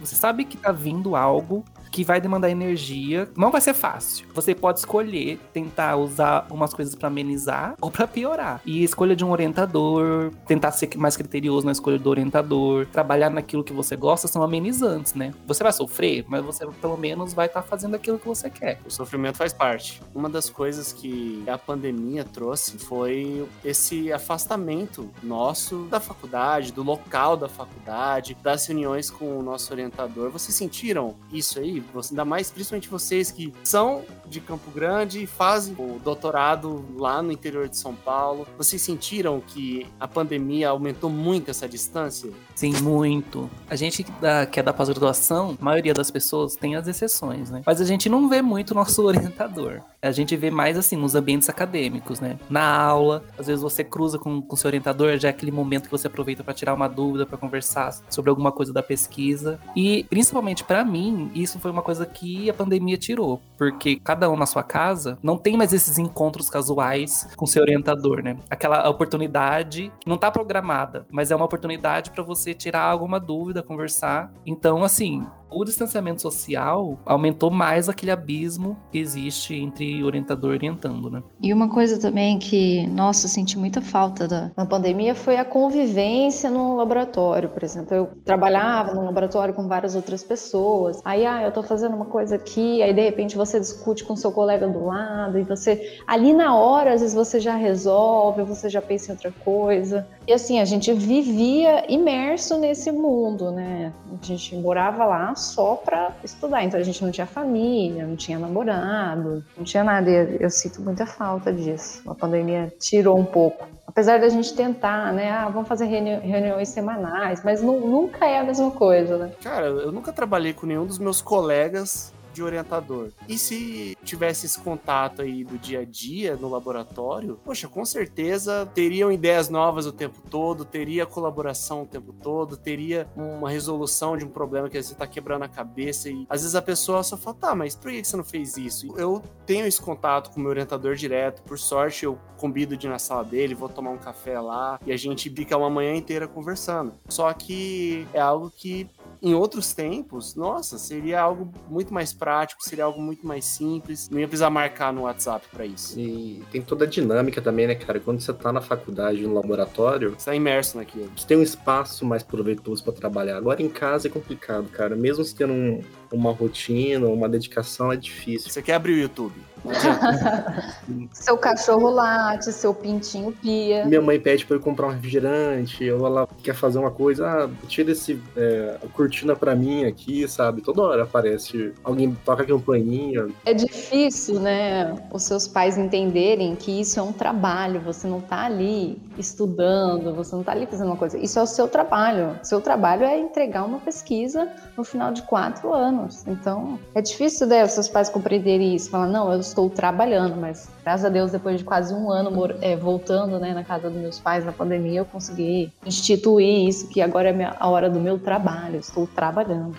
Você 0.00 0.14
sabe 0.14 0.44
que 0.44 0.56
tá 0.56 0.72
vindo 0.72 1.14
algo 1.16 1.64
que 1.96 2.04
vai 2.04 2.20
demandar 2.20 2.50
energia. 2.50 3.26
Não 3.34 3.50
vai 3.50 3.58
ser 3.58 3.72
fácil. 3.72 4.26
Você 4.34 4.54
pode 4.54 4.80
escolher 4.80 5.40
tentar 5.50 5.96
usar 5.96 6.46
umas 6.50 6.74
coisas 6.74 6.94
pra 6.94 7.08
amenizar 7.08 7.74
ou 7.80 7.90
pra 7.90 8.06
piorar. 8.06 8.60
E 8.66 8.84
escolha 8.84 9.16
de 9.16 9.24
um 9.24 9.30
orientador, 9.30 10.30
tentar 10.46 10.72
ser 10.72 10.94
mais 10.98 11.16
criterioso 11.16 11.64
na 11.64 11.72
escolha 11.72 11.98
do 11.98 12.10
orientador, 12.10 12.84
trabalhar 12.92 13.30
naquilo 13.30 13.64
que 13.64 13.72
você 13.72 13.96
gosta 13.96 14.28
são 14.28 14.42
amenizantes, 14.42 15.14
né? 15.14 15.32
Você 15.46 15.62
vai 15.62 15.72
sofrer, 15.72 16.26
mas 16.28 16.44
você 16.44 16.66
pelo 16.66 16.98
menos 16.98 17.32
vai 17.32 17.46
estar 17.46 17.62
fazendo 17.62 17.94
aquilo 17.94 18.18
que 18.18 18.28
você 18.28 18.50
quer. 18.50 18.78
O 18.84 18.90
sofrimento 18.90 19.38
faz 19.38 19.54
parte. 19.54 20.02
Uma 20.14 20.28
das 20.28 20.50
coisas 20.50 20.92
que 20.92 21.42
a 21.48 21.56
pandemia 21.56 22.24
trouxe 22.24 22.76
foi 22.76 23.48
esse 23.64 24.12
afastamento 24.12 25.08
nosso 25.22 25.86
da 25.90 25.98
faculdade, 25.98 26.74
do 26.74 26.82
local 26.82 27.38
da 27.38 27.48
faculdade, 27.48 28.36
das 28.42 28.66
reuniões 28.66 29.10
com 29.10 29.38
o 29.38 29.42
nosso 29.42 29.72
orientador. 29.72 30.30
Vocês 30.30 30.54
sentiram 30.54 31.14
isso 31.32 31.58
aí? 31.58 31.85
Ainda 32.10 32.24
mais 32.24 32.50
principalmente 32.50 32.88
vocês 32.88 33.30
que 33.30 33.52
são 33.62 34.04
de 34.26 34.40
Campo 34.40 34.70
Grande 34.70 35.22
e 35.22 35.26
fazem 35.26 35.74
o 35.78 35.98
doutorado 36.02 36.84
lá 36.96 37.22
no 37.22 37.32
interior 37.32 37.68
de 37.68 37.76
São 37.76 37.94
Paulo. 37.94 38.46
Vocês 38.56 38.82
sentiram 38.82 39.40
que 39.40 39.86
a 39.98 40.08
pandemia 40.08 40.70
aumentou 40.70 41.10
muito 41.10 41.50
essa 41.50 41.68
distância? 41.68 42.30
Sim, 42.54 42.72
muito. 42.82 43.50
A 43.68 43.76
gente 43.76 44.04
que 44.50 44.60
é 44.60 44.62
da 44.62 44.72
pós-graduação, 44.72 45.56
a 45.60 45.64
maioria 45.64 45.94
das 45.94 46.10
pessoas 46.10 46.56
tem 46.56 46.76
as 46.76 46.86
exceções, 46.88 47.50
né? 47.50 47.62
Mas 47.64 47.80
a 47.80 47.84
gente 47.84 48.08
não 48.08 48.28
vê 48.28 48.42
muito 48.42 48.70
o 48.70 48.74
nosso 48.74 49.02
orientador. 49.06 49.82
A 50.06 50.12
gente 50.12 50.36
vê 50.36 50.50
mais 50.50 50.76
assim 50.76 50.96
nos 50.96 51.14
ambientes 51.14 51.48
acadêmicos, 51.48 52.20
né? 52.20 52.38
Na 52.48 52.76
aula, 52.76 53.22
às 53.38 53.46
vezes 53.46 53.62
você 53.62 53.82
cruza 53.82 54.18
com 54.18 54.42
o 54.48 54.56
seu 54.56 54.68
orientador, 54.68 55.16
já 55.18 55.28
é 55.28 55.30
aquele 55.30 55.52
momento 55.52 55.84
que 55.84 55.90
você 55.90 56.06
aproveita 56.06 56.44
para 56.44 56.54
tirar 56.54 56.74
uma 56.74 56.88
dúvida, 56.88 57.26
para 57.26 57.38
conversar 57.38 57.94
sobre 58.08 58.30
alguma 58.30 58.52
coisa 58.52 58.72
da 58.72 58.82
pesquisa. 58.82 59.58
E 59.74 60.04
principalmente 60.04 60.64
para 60.64 60.84
mim, 60.84 61.30
isso 61.34 61.58
foi 61.58 61.70
uma 61.70 61.82
coisa 61.82 62.06
que 62.06 62.48
a 62.48 62.54
pandemia 62.54 62.96
tirou, 62.96 63.40
porque 63.58 63.96
cada 63.96 64.30
um 64.30 64.36
na 64.36 64.46
sua 64.46 64.62
casa 64.62 65.18
não 65.22 65.36
tem 65.36 65.56
mais 65.56 65.72
esses 65.72 65.98
encontros 65.98 66.48
casuais 66.48 67.28
com 67.36 67.46
seu 67.46 67.62
orientador, 67.62 68.22
né? 68.22 68.36
Aquela 68.50 68.88
oportunidade 68.88 69.92
não 70.06 70.16
tá 70.16 70.30
programada, 70.30 71.06
mas 71.10 71.30
é 71.30 71.36
uma 71.36 71.44
oportunidade 71.44 72.10
para 72.10 72.22
você 72.22 72.54
tirar 72.54 72.82
alguma 72.82 73.18
dúvida, 73.18 73.62
conversar. 73.62 74.32
Então, 74.44 74.84
assim, 74.84 75.24
o 75.50 75.64
distanciamento 75.64 76.20
social 76.20 76.98
aumentou 77.04 77.50
mais 77.50 77.88
aquele 77.88 78.10
abismo 78.10 78.76
que 78.90 78.98
existe 78.98 79.54
entre 79.54 80.02
orientador 80.02 80.52
e 80.52 80.56
orientando, 80.56 81.10
né? 81.10 81.22
E 81.40 81.52
uma 81.52 81.68
coisa 81.68 81.98
também 81.98 82.38
que, 82.38 82.86
nossa, 82.88 83.28
senti 83.28 83.58
muita 83.58 83.80
falta 83.80 84.26
da, 84.26 84.50
na 84.56 84.66
pandemia 84.66 85.14
foi 85.14 85.36
a 85.36 85.44
convivência 85.44 86.50
no 86.50 86.76
laboratório, 86.76 87.48
por 87.48 87.62
exemplo. 87.62 87.94
Eu 87.94 88.10
trabalhava 88.24 88.94
no 88.94 89.04
laboratório 89.04 89.54
com 89.54 89.68
várias 89.68 89.94
outras 89.94 90.22
pessoas. 90.22 91.00
Aí, 91.04 91.24
ah, 91.24 91.42
eu 91.42 91.52
tô 91.52 91.62
fazendo 91.62 91.94
uma 91.94 92.06
coisa 92.06 92.36
aqui, 92.36 92.82
aí 92.82 92.92
de 92.92 93.02
repente 93.02 93.36
você 93.36 93.60
discute 93.60 94.04
com 94.04 94.16
seu 94.16 94.32
colega 94.32 94.66
do 94.66 94.84
lado 94.86 95.38
e 95.38 95.42
você 95.44 96.00
ali 96.06 96.32
na 96.32 96.54
hora, 96.54 96.92
às 96.92 97.00
vezes 97.00 97.14
você 97.14 97.38
já 97.38 97.54
resolve, 97.54 98.42
você 98.42 98.68
já 98.68 98.82
pensa 98.82 99.10
em 99.10 99.14
outra 99.14 99.32
coisa. 99.44 100.06
E 100.26 100.32
assim, 100.32 100.58
a 100.58 100.64
gente 100.64 100.92
vivia 100.92 101.90
imerso 101.90 102.58
nesse 102.58 102.90
mundo, 102.90 103.52
né? 103.52 103.92
A 104.20 104.26
gente 104.26 104.56
morava 104.56 105.04
lá 105.04 105.35
só 105.36 105.74
para 105.76 106.12
estudar, 106.24 106.64
então 106.64 106.78
a 106.78 106.82
gente 106.82 107.02
não 107.04 107.10
tinha 107.10 107.26
família, 107.26 108.06
não 108.06 108.16
tinha 108.16 108.38
namorado, 108.38 109.44
não 109.56 109.64
tinha 109.64 109.84
nada. 109.84 110.10
E 110.10 110.38
eu 110.40 110.50
sinto 110.50 110.80
muita 110.80 111.06
falta 111.06 111.52
disso. 111.52 112.02
A 112.08 112.14
pandemia 112.14 112.72
tirou 112.78 113.18
um 113.18 113.24
pouco. 113.24 113.66
Apesar 113.86 114.18
da 114.18 114.28
gente 114.28 114.54
tentar, 114.54 115.12
né? 115.12 115.30
Ah, 115.30 115.48
vamos 115.48 115.68
fazer 115.68 115.86
reuni- 115.86 116.18
reuniões 116.18 116.68
semanais, 116.68 117.42
mas 117.44 117.62
nu- 117.62 117.80
nunca 117.88 118.26
é 118.26 118.38
a 118.40 118.44
mesma 118.44 118.70
coisa, 118.70 119.16
né? 119.16 119.30
Cara, 119.42 119.66
eu 119.66 119.92
nunca 119.92 120.12
trabalhei 120.12 120.52
com 120.52 120.66
nenhum 120.66 120.84
dos 120.84 120.98
meus 120.98 121.22
colegas 121.22 122.12
de 122.36 122.42
orientador. 122.42 123.10
E 123.26 123.38
se 123.38 123.96
tivesse 124.04 124.46
esse 124.46 124.60
contato 124.60 125.22
aí 125.22 125.42
do 125.42 125.58
dia 125.58 125.80
a 125.80 125.84
dia 125.84 126.36
no 126.36 126.48
laboratório, 126.48 127.40
poxa, 127.42 127.66
com 127.66 127.84
certeza 127.84 128.68
teriam 128.74 129.10
ideias 129.10 129.48
novas 129.48 129.86
o 129.86 129.92
tempo 129.92 130.20
todo, 130.30 130.64
teria 130.64 131.06
colaboração 131.06 131.82
o 131.82 131.86
tempo 131.86 132.12
todo, 132.12 132.56
teria 132.56 133.08
uma 133.16 133.50
resolução 133.50 134.16
de 134.16 134.24
um 134.24 134.28
problema 134.28 134.68
que 134.68 134.76
às 134.76 134.84
vezes 134.84 134.98
tá 134.98 135.06
quebrando 135.06 135.44
a 135.44 135.48
cabeça 135.48 136.10
e 136.10 136.26
às 136.28 136.42
vezes 136.42 136.54
a 136.54 136.62
pessoa 136.62 137.02
só 137.02 137.16
fala, 137.16 137.36
tá, 137.36 137.54
mas 137.54 137.74
por 137.74 137.90
que 137.90 138.04
você 138.04 138.16
não 138.16 138.24
fez 138.24 138.56
isso? 138.56 138.94
Eu 138.98 139.22
tenho 139.46 139.66
esse 139.66 139.80
contato 139.80 140.30
com 140.30 140.38
o 140.38 140.42
meu 140.42 140.50
orientador 140.50 140.94
direto, 140.94 141.42
por 141.42 141.58
sorte 141.58 142.04
eu 142.04 142.18
convido 142.36 142.76
de 142.76 142.86
ir 142.86 142.90
na 142.90 142.98
sala 142.98 143.24
dele, 143.24 143.54
vou 143.54 143.68
tomar 143.68 143.90
um 143.90 143.98
café 143.98 144.38
lá 144.38 144.78
e 144.84 144.92
a 144.92 144.96
gente 144.96 145.30
fica 145.30 145.56
uma 145.56 145.70
manhã 145.70 145.94
inteira 145.94 146.28
conversando. 146.28 146.92
Só 147.08 147.32
que 147.32 148.06
é 148.12 148.20
algo 148.20 148.50
que 148.50 148.88
em 149.26 149.34
outros 149.34 149.72
tempos, 149.72 150.34
nossa, 150.36 150.78
seria 150.78 151.20
algo 151.20 151.50
muito 151.68 151.92
mais 151.92 152.12
prático, 152.12 152.62
seria 152.62 152.84
algo 152.84 153.00
muito 153.02 153.26
mais 153.26 153.44
simples, 153.44 154.08
não 154.08 154.20
ia 154.20 154.28
precisar 154.28 154.50
marcar 154.50 154.92
no 154.92 155.02
WhatsApp 155.02 155.46
pra 155.52 155.66
isso. 155.66 155.98
E 155.98 156.42
tem 156.52 156.62
toda 156.62 156.84
a 156.84 156.88
dinâmica 156.88 157.42
também, 157.42 157.66
né, 157.66 157.74
cara? 157.74 157.98
Quando 157.98 158.20
você 158.20 158.32
tá 158.32 158.52
na 158.52 158.60
faculdade, 158.60 159.26
no 159.26 159.34
laboratório, 159.34 160.14
Você 160.16 160.26
tá 160.26 160.34
imerso 160.34 160.76
naquilo. 160.76 161.10
você 161.16 161.26
tem 161.26 161.36
um 161.36 161.42
espaço 161.42 162.04
mais 162.06 162.22
proveitoso 162.22 162.84
pra 162.84 162.92
trabalhar. 162.92 163.36
Agora 163.36 163.60
em 163.60 163.68
casa 163.68 164.06
é 164.06 164.10
complicado, 164.10 164.68
cara. 164.68 164.94
Mesmo 164.94 165.24
você 165.24 165.34
tendo 165.36 165.52
um- 165.52 165.80
uma 166.12 166.30
rotina, 166.32 167.06
uma 167.08 167.28
dedicação, 167.28 167.90
é 167.92 167.96
difícil. 167.96 168.48
Você 168.50 168.62
quer 168.62 168.74
abrir 168.74 168.92
o 168.92 168.98
YouTube? 168.98 169.34
Seu 171.12 171.36
cachorro 171.36 171.90
late, 171.90 172.52
seu 172.52 172.74
pintinho 172.74 173.32
pia. 173.32 173.84
Minha 173.84 174.00
mãe 174.00 174.18
pede 174.18 174.46
pra 174.46 174.56
eu 174.56 174.60
comprar 174.60 174.86
um 174.86 174.90
refrigerante, 174.90 175.90
ou 175.90 176.06
ela 176.06 176.28
quer 176.42 176.54
fazer 176.54 176.78
uma 176.78 176.90
coisa, 176.90 177.26
ah, 177.26 177.50
tira 177.66 177.92
esse 177.92 178.20
é, 178.36 178.78
cortina 178.92 179.34
pra 179.34 179.54
mim 179.54 179.84
aqui, 179.84 180.26
sabe? 180.28 180.62
Toda 180.62 180.82
hora 180.82 181.02
aparece 181.02 181.72
alguém 181.82 182.16
toca 182.24 182.42
a 182.42 182.46
campainha. 182.46 183.28
É 183.44 183.54
difícil, 183.54 184.40
né, 184.40 184.94
os 185.12 185.22
seus 185.22 185.46
pais 185.48 185.76
entenderem 185.78 186.54
que 186.54 186.80
isso 186.80 186.98
é 186.98 187.02
um 187.02 187.12
trabalho, 187.12 187.80
você 187.80 188.06
não 188.06 188.20
tá 188.20 188.44
ali 188.44 189.00
estudando, 189.18 190.14
você 190.14 190.34
não 190.34 190.42
tá 190.42 190.52
ali 190.52 190.66
fazendo 190.66 190.88
uma 190.88 190.96
coisa. 190.96 191.18
Isso 191.18 191.38
é 191.38 191.42
o 191.42 191.46
seu 191.46 191.68
trabalho. 191.68 192.38
Seu 192.42 192.60
trabalho 192.60 193.04
é 193.04 193.18
entregar 193.18 193.64
uma 193.64 193.78
pesquisa 193.78 194.48
no 194.76 194.84
final 194.84 195.12
de 195.12 195.22
quatro 195.22 195.72
anos. 195.72 196.26
Então, 196.26 196.78
é 196.94 197.00
difícil, 197.00 197.46
né, 197.46 197.64
os 197.64 197.72
seus 197.72 197.88
pais 197.88 198.08
compreenderem 198.08 198.74
isso. 198.74 198.90
Falar, 198.90 199.06
não, 199.06 199.32
eu 199.32 199.40
estou 199.56 199.70
trabalhando, 199.70 200.36
mas 200.36 200.68
graças 200.84 201.06
a 201.06 201.08
Deus, 201.08 201.32
depois 201.32 201.56
de 201.56 201.64
quase 201.64 201.94
um 201.94 202.10
ano 202.10 202.30
é, 202.60 202.76
voltando, 202.76 203.38
né, 203.38 203.54
na 203.54 203.64
casa 203.64 203.88
dos 203.88 203.98
meus 203.98 204.20
pais 204.20 204.44
na 204.44 204.52
pandemia, 204.52 205.00
eu 205.00 205.04
consegui 205.06 205.72
instituir 205.84 206.68
isso, 206.68 206.88
que 206.88 207.00
agora 207.00 207.30
é 207.30 207.56
a 207.58 207.68
hora 207.68 207.88
do 207.88 207.98
meu 207.98 208.18
trabalho, 208.18 208.78
estou 208.78 209.06
trabalhando. 209.06 209.74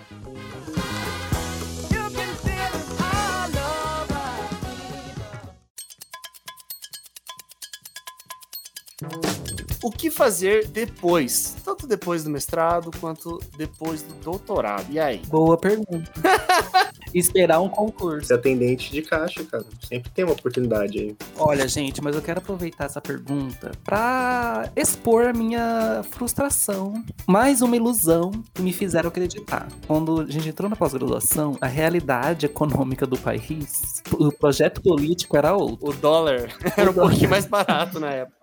O 9.88 9.90
que 9.90 10.10
fazer 10.10 10.68
depois? 10.68 11.56
Tanto 11.64 11.86
depois 11.86 12.22
do 12.22 12.28
mestrado 12.28 12.90
quanto 13.00 13.40
depois 13.56 14.02
do 14.02 14.12
doutorado. 14.22 14.84
E 14.90 15.00
aí? 15.00 15.22
Boa 15.28 15.56
pergunta. 15.56 16.12
Esperar 17.14 17.62
um 17.62 17.70
concurso. 17.70 18.26
Ser 18.26 18.34
atendente 18.34 18.92
de 18.92 19.00
caixa, 19.00 19.42
cara. 19.44 19.64
Sempre 19.80 20.10
tem 20.10 20.26
uma 20.26 20.34
oportunidade 20.34 20.98
aí. 20.98 21.16
Olha, 21.38 21.66
gente, 21.66 22.02
mas 22.02 22.14
eu 22.14 22.20
quero 22.20 22.38
aproveitar 22.38 22.84
essa 22.84 23.00
pergunta 23.00 23.72
pra 23.82 24.70
expor 24.76 25.28
a 25.28 25.32
minha 25.32 26.02
frustração. 26.10 27.02
Mais 27.26 27.62
uma 27.62 27.74
ilusão 27.74 28.30
que 28.52 28.60
me 28.60 28.74
fizeram 28.74 29.08
acreditar. 29.08 29.68
Quando 29.86 30.20
a 30.20 30.30
gente 30.30 30.50
entrou 30.50 30.68
na 30.68 30.76
pós-graduação, 30.76 31.56
a 31.62 31.66
realidade 31.66 32.44
econômica 32.44 33.06
do 33.06 33.16
país, 33.16 34.02
o 34.12 34.30
projeto 34.30 34.82
político 34.82 35.34
era 35.34 35.54
outro. 35.54 35.88
O 35.88 35.94
dólar 35.94 36.54
era 36.76 36.90
um 36.90 36.94
pouquinho 36.94 37.30
mais 37.30 37.46
barato 37.46 37.98
na 37.98 38.10
época. 38.10 38.36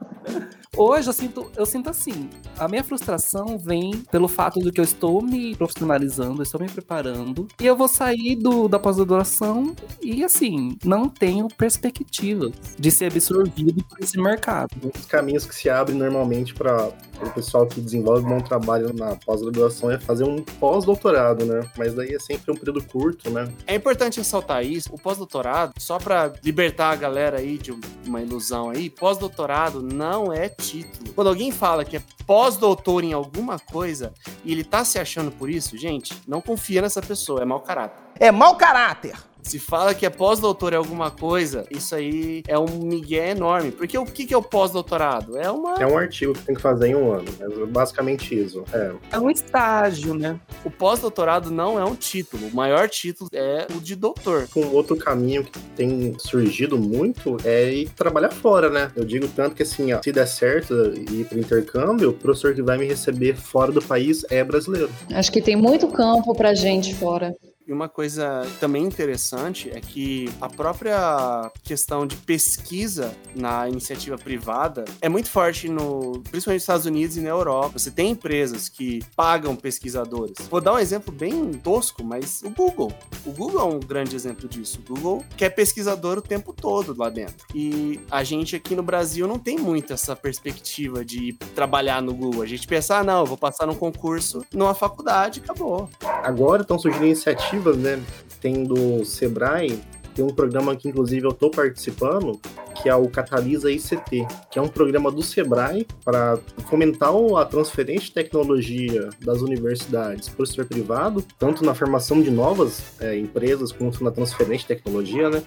Hoje 0.77 1.07
eu 1.07 1.13
sinto, 1.13 1.51
eu 1.55 1.65
sinto 1.65 1.89
assim, 1.89 2.29
a 2.59 2.67
minha 2.67 2.83
frustração 2.83 3.57
vem 3.57 4.03
pelo 4.11 4.27
fato 4.27 4.59
de 4.59 4.73
que 4.73 4.81
eu 4.81 4.83
estou 4.83 5.21
me 5.21 5.55
profissionalizando, 5.55 6.39
eu 6.39 6.43
estou 6.43 6.59
me 6.59 6.69
preparando, 6.69 7.47
e 7.61 7.65
eu 7.65 7.77
vou 7.77 7.87
sair 7.87 8.35
do, 8.35 8.67
da 8.67 8.77
pós-graduação 8.77 9.73
e 10.01 10.21
assim, 10.21 10.77
não 10.83 11.07
tenho 11.07 11.47
perspectiva 11.47 12.51
de 12.77 12.91
ser 12.91 13.05
absorvido 13.05 13.83
por 13.85 14.01
esse 14.01 14.17
mercado. 14.19 14.69
Um 14.83 14.89
dos 14.89 15.05
caminhos 15.05 15.45
que 15.45 15.55
se 15.55 15.69
abre 15.69 15.93
normalmente 15.93 16.53
para 16.53 16.89
o 17.21 17.29
pessoal 17.33 17.65
que 17.65 17.79
desenvolve 17.79 18.25
um 18.25 18.29
bom 18.29 18.41
trabalho 18.41 18.93
na 18.93 19.15
pós-graduação 19.15 19.89
é 19.89 19.97
fazer 19.97 20.25
um 20.25 20.43
pós-doutorado, 20.59 21.45
né? 21.45 21.61
Mas 21.77 21.93
daí 21.93 22.13
é 22.13 22.19
sempre 22.19 22.51
um 22.51 22.55
período 22.55 22.83
curto, 22.83 23.29
né? 23.29 23.47
É 23.65 23.75
importante 23.75 24.17
ressaltar 24.17 24.65
isso. 24.65 24.89
O 24.91 24.99
pós-doutorado, 24.99 25.73
só 25.79 25.97
pra 25.97 26.33
libertar 26.43 26.91
a 26.91 26.95
galera 26.95 27.37
aí 27.39 27.57
de 27.57 27.73
uma 28.05 28.21
ilusão 28.21 28.69
aí, 28.69 28.89
pós-doutorado 28.89 29.81
não 29.81 30.33
é 30.33 30.49
título. 30.67 31.13
Quando 31.13 31.27
alguém 31.27 31.51
fala 31.51 31.85
que 31.85 31.97
é 31.97 32.03
pós-doutor 32.25 33.03
em 33.03 33.13
alguma 33.13 33.59
coisa 33.59 34.13
e 34.43 34.51
ele 34.51 34.63
tá 34.63 34.83
se 34.83 34.99
achando 34.99 35.31
por 35.31 35.49
isso, 35.49 35.77
gente, 35.77 36.13
não 36.27 36.41
confia 36.41 36.81
nessa 36.81 37.01
pessoa, 37.01 37.41
é 37.41 37.45
mau 37.45 37.59
caráter. 37.59 38.03
É 38.19 38.31
mau 38.31 38.55
caráter. 38.55 39.15
Se 39.45 39.59
fala 39.59 39.93
que 39.93 40.07
é 40.07 40.09
pós-doutor 40.09 40.73
em 40.73 40.75
alguma 40.75 41.11
coisa, 41.11 41.65
isso 41.69 41.93
aí 41.93 42.41
é 42.47 42.57
um 42.57 42.79
migué 42.83 43.29
enorme. 43.29 43.71
Porque 43.71 43.95
o 43.95 44.03
que 44.03 44.25
que 44.25 44.33
é 44.33 44.37
o 44.37 44.41
pós-doutorado? 44.41 45.37
É 45.37 45.51
uma. 45.51 45.75
É 45.75 45.85
um 45.85 45.95
artigo 45.95 46.33
que 46.33 46.41
tem 46.41 46.55
que 46.55 46.61
fazer 46.61 46.87
em 46.87 46.95
um 46.95 47.11
ano. 47.11 47.27
É 47.39 47.65
basicamente 47.67 48.35
isso. 48.35 48.63
É. 48.73 48.91
É 49.11 49.19
um 49.19 49.29
estágio, 49.29 50.15
né? 50.15 50.39
O 50.63 50.71
pós-doutorado 50.71 51.51
não 51.51 51.79
é 51.79 51.85
um 51.85 51.95
título. 51.95 52.47
O 52.47 52.55
maior 52.55 52.89
título 52.89 53.29
é 53.31 53.67
o 53.69 53.79
de 53.79 53.95
doutor. 53.95 54.47
Um 54.55 54.71
outro 54.73 54.95
caminho 54.97 55.43
que 55.43 55.59
tem 55.75 56.15
surgido 56.17 56.75
muito 56.75 57.37
é 57.45 57.71
ir 57.71 57.89
trabalhar 57.89 58.31
fora, 58.31 58.71
né? 58.71 58.91
Eu 58.95 59.05
digo 59.05 59.27
tanto 59.27 59.55
que 59.55 59.61
assim, 59.61 59.93
ó, 59.93 60.01
se 60.01 60.11
der 60.11 60.27
certo 60.27 60.73
ir 60.73 61.25
pro 61.25 61.37
intercâmbio, 61.39 62.09
o 62.09 62.13
professor 62.13 62.55
que 62.55 62.63
vai 62.63 62.79
me 62.79 62.85
receber 62.85 63.35
fora 63.35 63.71
do 63.71 63.81
país 63.81 64.25
é 64.31 64.43
brasileiro. 64.43 64.89
Acho 65.13 65.31
que 65.31 65.39
tem 65.41 65.55
muito 65.55 65.87
campo 65.89 66.33
pra 66.33 66.55
gente 66.55 66.95
fora. 66.95 67.31
E 67.67 67.73
uma 67.73 67.89
coisa 67.89 68.45
também 68.59 68.83
interessante 68.83 69.71
é 69.71 69.81
que 69.81 70.29
a 70.39 70.47
própria 70.47 71.51
questão 71.63 72.05
de 72.05 72.15
pesquisa 72.15 73.15
na 73.35 73.67
iniciativa 73.67 74.17
privada 74.17 74.85
é 75.01 75.09
muito 75.09 75.31
forte 75.31 75.67
no, 75.67 76.21
principalmente 76.29 76.47
nos 76.47 76.63
Estados 76.63 76.85
Unidos 76.85 77.17
e 77.17 77.21
na 77.21 77.29
Europa. 77.29 77.79
Você 77.79 77.89
tem 77.89 78.11
empresas 78.11 78.69
que 78.69 79.03
pagam 79.15 79.55
pesquisadores. 79.55 80.37
Vou 80.47 80.61
dar 80.61 80.73
um 80.73 80.79
exemplo 80.79 81.11
bem 81.11 81.53
tosco, 81.53 82.03
mas 82.03 82.43
o 82.43 82.51
Google. 82.51 82.93
O 83.25 83.31
Google 83.31 83.59
é 83.59 83.63
um 83.63 83.79
grande 83.79 84.15
exemplo 84.15 84.47
disso. 84.47 84.79
O 84.81 84.93
Google 84.93 85.25
quer 85.35 85.49
pesquisador 85.49 86.19
o 86.19 86.21
tempo 86.21 86.53
todo 86.53 86.95
lá 86.95 87.09
dentro. 87.09 87.47
E 87.55 87.99
a 88.11 88.23
gente 88.23 88.55
aqui 88.55 88.75
no 88.75 88.83
Brasil 88.83 89.27
não 89.27 89.39
tem 89.39 89.57
muito 89.57 89.91
essa 89.91 90.15
perspectiva 90.15 91.03
de 91.03 91.33
trabalhar 91.55 91.99
no 91.99 92.13
Google. 92.13 92.43
A 92.43 92.47
gente 92.47 92.67
pensa, 92.67 92.97
ah, 92.97 93.03
não, 93.03 93.25
vou 93.25 93.37
passar 93.37 93.65
num 93.65 93.75
concurso 93.75 94.45
numa 94.53 94.75
faculdade, 94.75 95.41
acabou. 95.43 95.89
Agora 96.23 96.61
estão 96.61 96.77
surgindo 96.77 97.05
iniciativas, 97.05 97.54
né? 97.75 98.01
Tem 98.41 98.63
do 98.63 99.03
Sebrae, 99.05 99.81
tem 100.15 100.23
um 100.23 100.29
programa 100.29 100.75
que 100.77 100.87
inclusive 100.87 101.25
eu 101.25 101.31
estou 101.31 101.51
participando, 101.51 102.39
que 102.81 102.87
é 102.87 102.95
o 102.95 103.09
Catalisa 103.09 103.69
ICT, 103.69 104.25
que 104.49 104.57
é 104.57 104.61
um 104.61 104.67
programa 104.67 105.11
do 105.11 105.21
Sebrae 105.21 105.85
para 106.05 106.37
fomentar 106.69 107.11
a 107.37 107.45
transferência 107.45 108.07
de 108.07 108.13
tecnologia 108.13 109.09
das 109.19 109.41
universidades 109.41 110.29
para 110.29 110.43
o 110.43 110.45
setor 110.47 110.65
privado, 110.65 111.23
tanto 111.37 111.65
na 111.65 111.75
formação 111.75 112.21
de 112.21 112.31
novas 112.31 112.81
é, 112.99 113.17
empresas 113.17 113.73
quanto 113.73 114.03
na 114.03 114.11
transferência 114.11 114.67
de 114.67 114.67
tecnologia, 114.67 115.29
né? 115.29 115.43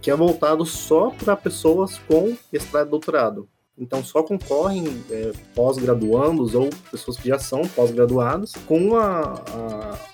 Que 0.00 0.10
é 0.10 0.16
voltado 0.16 0.66
só 0.66 1.10
para 1.10 1.36
pessoas 1.36 1.98
com 2.08 2.36
mestrado 2.52 2.88
e 2.88 2.90
doutorado. 2.90 3.48
Então 3.80 4.02
só 4.02 4.22
concorrem 4.22 4.86
é, 5.10 5.32
pós-graduandos 5.54 6.54
ou 6.54 6.68
pessoas 6.90 7.16
que 7.16 7.28
já 7.28 7.38
são 7.38 7.62
pós-graduados 7.62 8.54
com 8.66 8.96
a, 8.96 9.34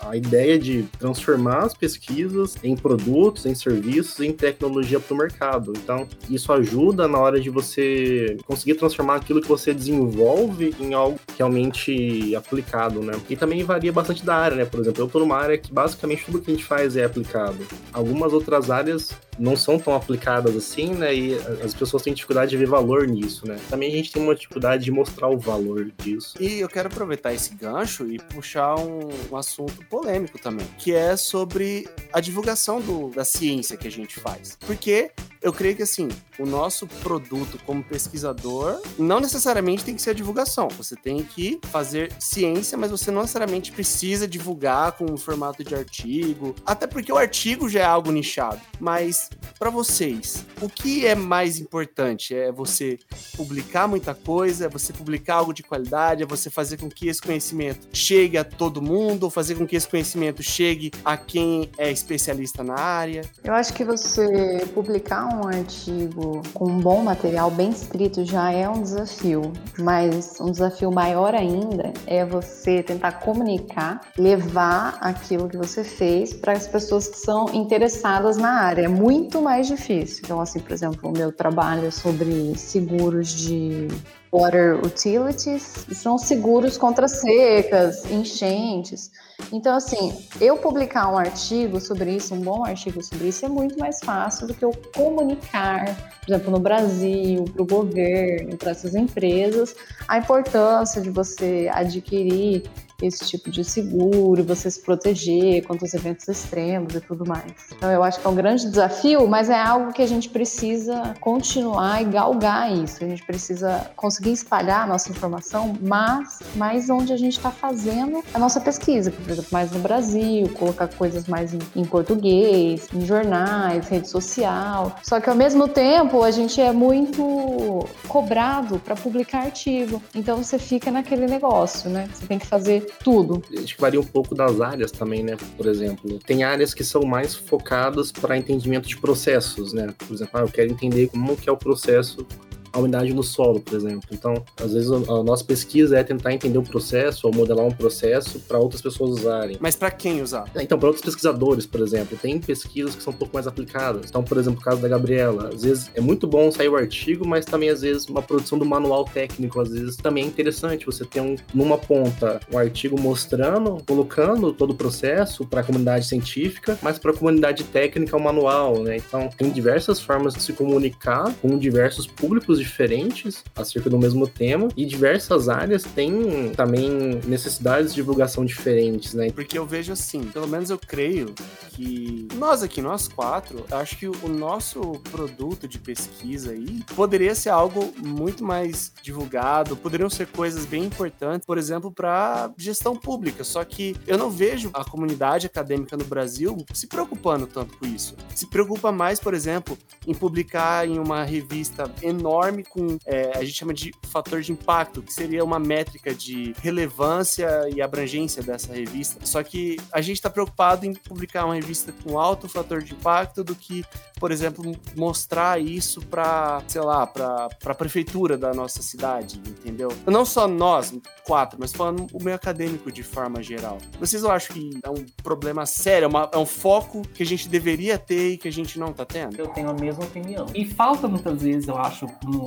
a, 0.00 0.10
a, 0.10 0.16
ideia 0.16 0.58
de 0.58 0.82
transformar 0.98 1.64
as 1.64 1.74
pesquisas 1.74 2.56
em 2.62 2.76
produtos, 2.76 3.46
em 3.46 3.54
serviços, 3.54 4.20
em 4.20 4.32
tecnologia 4.32 5.00
para 5.00 5.14
o 5.14 5.16
mercado. 5.16 5.72
Então 5.76 6.06
isso 6.28 6.52
ajuda 6.52 7.08
na 7.08 7.18
hora 7.18 7.40
de 7.40 7.48
você 7.48 8.36
conseguir 8.46 8.74
transformar 8.74 9.16
aquilo 9.16 9.40
que 9.40 9.48
você 9.48 9.72
desenvolve 9.72 10.74
em 10.78 10.92
algo 10.92 11.18
realmente 11.36 12.34
aplicado, 12.36 13.00
né? 13.00 13.14
E 13.30 13.36
também 13.36 13.64
varia 13.64 13.92
bastante 13.92 14.24
da 14.24 14.36
área, 14.36 14.56
né? 14.56 14.64
Por 14.64 14.80
exemplo, 14.80 15.02
eu 15.02 15.06
estou 15.06 15.20
numa 15.20 15.36
área 15.36 15.56
que 15.56 15.72
basicamente 15.72 16.24
tudo 16.26 16.40
que 16.40 16.50
a 16.50 16.54
gente 16.54 16.64
faz 16.64 16.96
é 16.96 17.04
aplicado. 17.04 17.58
Algumas 17.92 18.32
outras 18.32 18.70
áreas 18.70 19.10
não 19.38 19.56
são 19.56 19.78
tão 19.78 19.94
aplicadas 19.94 20.54
assim, 20.56 20.94
né? 20.94 21.14
E 21.14 21.34
as 21.62 21.74
pessoas 21.74 22.02
têm 22.02 22.12
dificuldade 22.12 22.50
de 22.50 22.56
ver 22.56 22.66
valor 22.66 23.06
nisso, 23.06 23.46
né? 23.46 23.53
Também 23.68 23.92
a 23.92 23.96
gente 23.96 24.12
tem 24.12 24.22
uma 24.22 24.34
dificuldade 24.34 24.84
de 24.84 24.90
mostrar 24.90 25.28
o 25.28 25.38
valor 25.38 25.90
disso. 25.98 26.34
E 26.40 26.60
eu 26.60 26.68
quero 26.68 26.88
aproveitar 26.88 27.32
esse 27.32 27.54
gancho 27.54 28.10
e 28.10 28.18
puxar 28.18 28.76
um, 28.76 29.08
um 29.30 29.36
assunto 29.36 29.84
polêmico 29.86 30.38
também, 30.38 30.66
que 30.78 30.92
é 30.92 31.16
sobre 31.16 31.88
a 32.12 32.20
divulgação 32.20 32.80
do, 32.80 33.10
da 33.10 33.24
ciência 33.24 33.76
que 33.76 33.88
a 33.88 33.90
gente 33.90 34.18
faz. 34.20 34.56
Porque 34.60 35.10
eu 35.44 35.52
creio 35.52 35.76
que 35.76 35.82
assim, 35.82 36.08
o 36.38 36.46
nosso 36.46 36.86
produto 36.86 37.60
como 37.66 37.84
pesquisador 37.84 38.80
não 38.98 39.20
necessariamente 39.20 39.84
tem 39.84 39.94
que 39.94 40.00
ser 40.00 40.10
a 40.10 40.14
divulgação. 40.14 40.68
Você 40.68 40.96
tem 40.96 41.22
que 41.22 41.60
fazer 41.64 42.10
ciência, 42.18 42.78
mas 42.78 42.90
você 42.90 43.10
não 43.10 43.20
necessariamente 43.20 43.70
precisa 43.70 44.26
divulgar 44.26 44.92
com 44.92 45.04
um 45.04 45.18
formato 45.18 45.62
de 45.62 45.74
artigo, 45.74 46.54
até 46.64 46.86
porque 46.86 47.12
o 47.12 47.18
artigo 47.18 47.68
já 47.68 47.80
é 47.80 47.84
algo 47.84 48.10
nichado. 48.10 48.60
Mas 48.80 49.28
para 49.58 49.68
vocês, 49.68 50.46
o 50.62 50.68
que 50.68 51.06
é 51.06 51.14
mais 51.14 51.58
importante? 51.58 52.34
É 52.34 52.50
você 52.50 52.98
publicar 53.44 53.86
muita 53.86 54.14
coisa, 54.14 54.64
é 54.64 54.68
você 54.68 54.92
publicar 54.92 55.36
algo 55.36 55.52
de 55.52 55.62
qualidade, 55.62 56.22
é 56.22 56.26
você 56.26 56.48
fazer 56.48 56.78
com 56.78 56.88
que 56.88 57.08
esse 57.08 57.20
conhecimento 57.20 57.86
chegue 57.92 58.38
a 58.38 58.44
todo 58.44 58.80
mundo, 58.80 59.24
ou 59.24 59.30
fazer 59.30 59.54
com 59.54 59.66
que 59.66 59.76
esse 59.76 59.86
conhecimento 59.86 60.42
chegue 60.42 60.90
a 61.04 61.16
quem 61.16 61.70
é 61.76 61.90
especialista 61.90 62.64
na 62.64 62.74
área? 62.74 63.22
Eu 63.42 63.52
acho 63.52 63.74
que 63.74 63.84
você 63.84 64.66
publicar 64.72 65.26
um 65.26 65.46
artigo 65.46 66.42
com 66.54 66.70
um 66.70 66.78
bom 66.78 67.02
material 67.02 67.50
bem 67.50 67.70
escrito 67.70 68.24
já 68.24 68.50
é 68.50 68.68
um 68.68 68.82
desafio, 68.82 69.52
mas 69.78 70.40
um 70.40 70.50
desafio 70.50 70.90
maior 70.90 71.34
ainda 71.34 71.92
é 72.06 72.24
você 72.24 72.82
tentar 72.82 73.12
comunicar, 73.12 74.00
levar 74.16 74.96
aquilo 75.00 75.48
que 75.48 75.56
você 75.56 75.84
fez 75.84 76.32
para 76.32 76.52
as 76.52 76.66
pessoas 76.66 77.08
que 77.08 77.18
são 77.18 77.46
interessadas 77.52 78.36
na 78.36 78.62
área. 78.62 78.82
É 78.82 78.88
muito 78.88 79.42
mais 79.42 79.66
difícil. 79.66 80.22
Então, 80.24 80.40
assim, 80.40 80.60
por 80.60 80.72
exemplo, 80.72 81.10
o 81.10 81.12
meu 81.12 81.30
trabalho 81.30 81.86
é 81.86 81.90
sobre 81.90 82.56
seguros 82.56 83.33
de 83.34 83.88
water 84.32 84.84
utilities 84.84 85.86
são 85.92 86.18
seguros 86.18 86.76
contra 86.76 87.06
secas, 87.06 88.04
enchentes. 88.10 89.12
Então, 89.52 89.76
assim, 89.76 90.12
eu 90.40 90.56
publicar 90.56 91.08
um 91.12 91.16
artigo 91.16 91.80
sobre 91.80 92.16
isso, 92.16 92.34
um 92.34 92.40
bom 92.40 92.64
artigo 92.64 93.02
sobre 93.02 93.28
isso, 93.28 93.46
é 93.46 93.48
muito 93.48 93.78
mais 93.78 94.00
fácil 94.00 94.48
do 94.48 94.54
que 94.54 94.64
eu 94.64 94.72
comunicar, 94.94 95.84
por 96.20 96.34
exemplo, 96.34 96.50
no 96.50 96.58
Brasil, 96.58 97.44
para 97.44 97.62
o 97.62 97.66
governo, 97.66 98.56
para 98.56 98.72
essas 98.72 98.94
empresas, 98.94 99.74
a 100.08 100.18
importância 100.18 101.00
de 101.00 101.10
você 101.10 101.70
adquirir 101.72 102.64
esse 103.02 103.26
tipo 103.26 103.50
de 103.50 103.64
seguro, 103.64 104.44
você 104.44 104.70
se 104.70 104.80
proteger 104.80 105.64
contra 105.66 105.84
os 105.84 105.94
eventos 105.94 106.28
extremos 106.28 106.94
e 106.94 107.00
tudo 107.00 107.26
mais. 107.26 107.52
Então 107.76 107.90
eu 107.90 108.02
acho 108.02 108.20
que 108.20 108.26
é 108.26 108.30
um 108.30 108.34
grande 108.34 108.68
desafio, 108.68 109.26
mas 109.28 109.50
é 109.50 109.60
algo 109.60 109.92
que 109.92 110.02
a 110.02 110.06
gente 110.06 110.28
precisa 110.28 111.14
continuar 111.20 112.02
e 112.02 112.04
galgar 112.06 112.72
isso. 112.72 113.04
A 113.04 113.08
gente 113.08 113.24
precisa 113.24 113.90
conseguir 113.96 114.32
espalhar 114.32 114.82
a 114.82 114.86
nossa 114.86 115.10
informação, 115.10 115.76
mas 115.80 116.38
mais 116.54 116.88
onde 116.90 117.12
a 117.12 117.16
gente 117.16 117.36
está 117.36 117.50
fazendo 117.50 118.22
a 118.32 118.38
nossa 118.38 118.60
pesquisa, 118.60 119.10
por 119.10 119.30
exemplo, 119.30 119.50
mais 119.52 119.70
no 119.72 119.80
Brasil, 119.80 120.48
colocar 120.54 120.88
coisas 120.88 121.26
mais 121.26 121.52
em, 121.52 121.58
em 121.76 121.84
português, 121.84 122.88
em 122.94 123.04
jornais, 123.04 123.88
rede 123.88 124.08
social. 124.08 124.96
Só 125.02 125.20
que 125.20 125.28
ao 125.28 125.36
mesmo 125.36 125.68
tempo 125.68 126.22
a 126.22 126.30
gente 126.30 126.60
é 126.60 126.72
muito 126.72 127.86
cobrado 128.08 128.78
para 128.78 128.94
publicar 128.94 129.44
artigo. 129.44 130.02
Então 130.14 130.42
você 130.42 130.58
fica 130.58 130.90
naquele 130.90 131.26
negócio, 131.26 131.90
né? 131.90 132.08
Você 132.12 132.26
tem 132.26 132.38
que 132.38 132.46
fazer 132.46 132.86
tudo. 133.02 133.42
Acho 133.62 133.74
que 133.74 133.80
varia 133.80 134.00
um 134.00 134.04
pouco 134.04 134.34
das 134.34 134.60
áreas 134.60 134.90
também, 134.90 135.22
né? 135.22 135.36
Por 135.56 135.66
exemplo, 135.66 136.18
tem 136.18 136.44
áreas 136.44 136.74
que 136.74 136.84
são 136.84 137.02
mais 137.02 137.34
focadas 137.34 138.12
para 138.12 138.36
entendimento 138.36 138.88
de 138.88 138.96
processos, 138.96 139.72
né? 139.72 139.94
Por 139.98 140.14
exemplo, 140.14 140.32
ah, 140.34 140.40
eu 140.40 140.48
quero 140.48 140.70
entender 140.70 141.08
como 141.08 141.36
que 141.36 141.48
é 141.48 141.52
o 141.52 141.56
processo 141.56 142.26
a 142.74 142.78
umidade 142.78 143.14
no 143.14 143.22
solo, 143.22 143.60
por 143.60 143.74
exemplo. 143.74 144.08
Então, 144.12 144.34
às 144.60 144.72
vezes 144.72 144.90
a 144.90 145.22
nossa 145.22 145.44
pesquisa 145.44 145.96
é 145.96 146.02
tentar 146.02 146.32
entender 146.32 146.58
o 146.58 146.62
processo 146.62 147.26
ou 147.26 147.32
modelar 147.32 147.64
um 147.64 147.70
processo 147.70 148.40
para 148.40 148.58
outras 148.58 148.82
pessoas 148.82 149.20
usarem. 149.20 149.56
Mas 149.60 149.76
para 149.76 149.92
quem 149.92 150.20
usar? 150.20 150.50
É, 150.54 150.62
então, 150.62 150.76
para 150.76 150.88
outros 150.88 151.04
pesquisadores, 151.04 151.66
por 151.66 151.80
exemplo, 151.80 152.18
tem 152.20 152.40
pesquisas 152.40 152.96
que 152.96 153.02
são 153.02 153.12
um 153.12 153.16
pouco 153.16 153.32
mais 153.32 153.46
aplicadas. 153.46 154.06
Então, 154.08 154.24
por 154.24 154.36
exemplo, 154.36 154.60
o 154.60 154.62
caso 154.62 154.82
da 154.82 154.88
Gabriela, 154.88 155.50
às 155.54 155.62
vezes 155.62 155.90
é 155.94 156.00
muito 156.00 156.26
bom 156.26 156.50
sair 156.50 156.68
o 156.68 156.76
artigo, 156.76 157.26
mas 157.26 157.44
também 157.44 157.68
às 157.68 157.82
vezes 157.82 158.06
uma 158.06 158.20
produção 158.22 158.58
do 158.58 158.64
manual 158.64 159.04
técnico, 159.04 159.60
às 159.60 159.70
vezes 159.70 159.96
também 159.96 160.24
é 160.24 160.26
interessante 160.26 160.84
você 160.84 161.04
ter 161.04 161.20
um, 161.20 161.36
numa 161.54 161.78
ponta 161.78 162.40
um 162.52 162.58
artigo 162.58 163.00
mostrando, 163.00 163.78
colocando 163.86 164.52
todo 164.52 164.70
o 164.70 164.74
processo 164.74 165.46
para 165.46 165.60
a 165.60 165.64
comunidade 165.64 166.06
científica, 166.06 166.76
mas 166.82 166.98
para 166.98 167.12
a 167.12 167.14
comunidade 167.14 167.62
técnica 167.62 168.16
o 168.16 168.20
manual, 168.20 168.82
né? 168.82 168.96
Então, 168.96 169.28
tem 169.28 169.50
diversas 169.50 170.00
formas 170.00 170.34
de 170.34 170.42
se 170.42 170.52
comunicar 170.52 171.32
com 171.40 171.56
diversos 171.56 172.06
públicos 172.06 172.63
diferentes 172.64 173.44
acerca 173.54 173.88
do 173.88 173.98
mesmo 173.98 174.26
tema 174.26 174.68
e 174.76 174.84
diversas 174.84 175.48
áreas 175.48 175.82
têm 175.82 176.50
também 176.56 177.20
necessidades 177.26 177.90
de 177.90 177.96
divulgação 177.96 178.44
diferentes, 178.44 179.14
né? 179.14 179.30
Porque 179.30 179.58
eu 179.58 179.66
vejo 179.66 179.92
assim, 179.92 180.24
pelo 180.24 180.48
menos 180.48 180.70
eu 180.70 180.78
creio 180.78 181.34
que 181.70 182.28
nós 182.34 182.62
aqui, 182.62 182.80
nós 182.80 183.08
quatro, 183.08 183.64
acho 183.70 183.96
que 183.96 184.06
o 184.06 184.28
nosso 184.28 184.80
produto 185.10 185.66
de 185.66 185.78
pesquisa 185.78 186.52
aí 186.52 186.82
poderia 186.94 187.34
ser 187.34 187.50
algo 187.50 187.92
muito 187.98 188.44
mais 188.44 188.92
divulgado, 189.02 189.76
poderiam 189.76 190.08
ser 190.08 190.26
coisas 190.28 190.64
bem 190.64 190.84
importantes, 190.84 191.46
por 191.46 191.58
exemplo, 191.58 191.90
para 191.90 192.50
gestão 192.56 192.96
pública. 192.96 193.44
Só 193.44 193.64
que 193.64 193.96
eu 194.06 194.16
não 194.16 194.30
vejo 194.30 194.70
a 194.72 194.84
comunidade 194.84 195.46
acadêmica 195.46 195.96
no 195.96 196.04
Brasil 196.04 196.56
se 196.72 196.86
preocupando 196.86 197.46
tanto 197.46 197.76
com 197.76 197.86
isso. 197.86 198.14
Se 198.34 198.46
preocupa 198.46 198.92
mais, 198.92 199.18
por 199.18 199.34
exemplo, 199.34 199.76
em 200.06 200.14
publicar 200.14 200.86
em 200.86 200.98
uma 200.98 201.24
revista 201.24 201.90
enorme 202.02 202.53
com, 202.62 202.98
é, 203.06 203.32
a 203.34 203.44
gente 203.44 203.56
chama 203.56 203.74
de 203.74 203.92
fator 204.02 204.40
de 204.40 204.52
impacto, 204.52 205.02
que 205.02 205.12
seria 205.12 205.44
uma 205.44 205.58
métrica 205.58 206.14
de 206.14 206.54
relevância 206.60 207.68
e 207.74 207.82
abrangência 207.82 208.42
dessa 208.42 208.72
revista. 208.72 209.24
Só 209.24 209.42
que 209.42 209.76
a 209.92 210.00
gente 210.00 210.16
está 210.16 210.30
preocupado 210.30 210.86
em 210.86 210.94
publicar 210.94 211.44
uma 211.44 211.54
revista 211.54 211.92
com 212.04 212.18
alto 212.18 212.48
fator 212.48 212.82
de 212.82 212.92
impacto 212.94 213.42
do 213.42 213.54
que, 213.54 213.84
por 214.18 214.30
exemplo, 214.30 214.74
mostrar 214.96 215.60
isso 215.60 216.00
para, 216.02 216.62
sei 216.68 216.80
lá, 216.82 217.06
para 217.06 217.48
a 217.64 217.74
prefeitura 217.74 218.36
da 218.36 218.52
nossa 218.52 218.82
cidade, 218.82 219.40
entendeu? 219.46 219.88
Não 220.06 220.24
só 220.24 220.46
nós, 220.46 220.94
quatro, 221.24 221.58
mas 221.60 221.72
falando 221.72 222.06
o 222.12 222.22
meio 222.22 222.36
acadêmico 222.36 222.92
de 222.92 223.02
forma 223.02 223.42
geral. 223.42 223.78
Vocês 223.98 224.22
não 224.22 224.30
acham 224.30 224.54
que 224.54 224.78
é 224.82 224.90
um 224.90 225.04
problema 225.22 225.66
sério, 225.66 226.04
é, 226.04 226.08
uma, 226.08 226.30
é 226.32 226.38
um 226.38 226.46
foco 226.46 227.02
que 227.14 227.22
a 227.22 227.26
gente 227.26 227.48
deveria 227.48 227.98
ter 227.98 228.32
e 228.32 228.38
que 228.38 228.48
a 228.48 228.52
gente 228.52 228.78
não 228.78 228.88
está 228.88 229.04
tendo? 229.04 229.36
Eu 229.38 229.48
tenho 229.48 229.70
a 229.70 229.74
mesma 229.74 230.04
opinião. 230.04 230.46
E 230.54 230.64
falta 230.64 231.08
muitas 231.08 231.42
vezes, 231.42 231.68
eu 231.68 231.76
acho, 231.76 232.06
no 232.24 232.43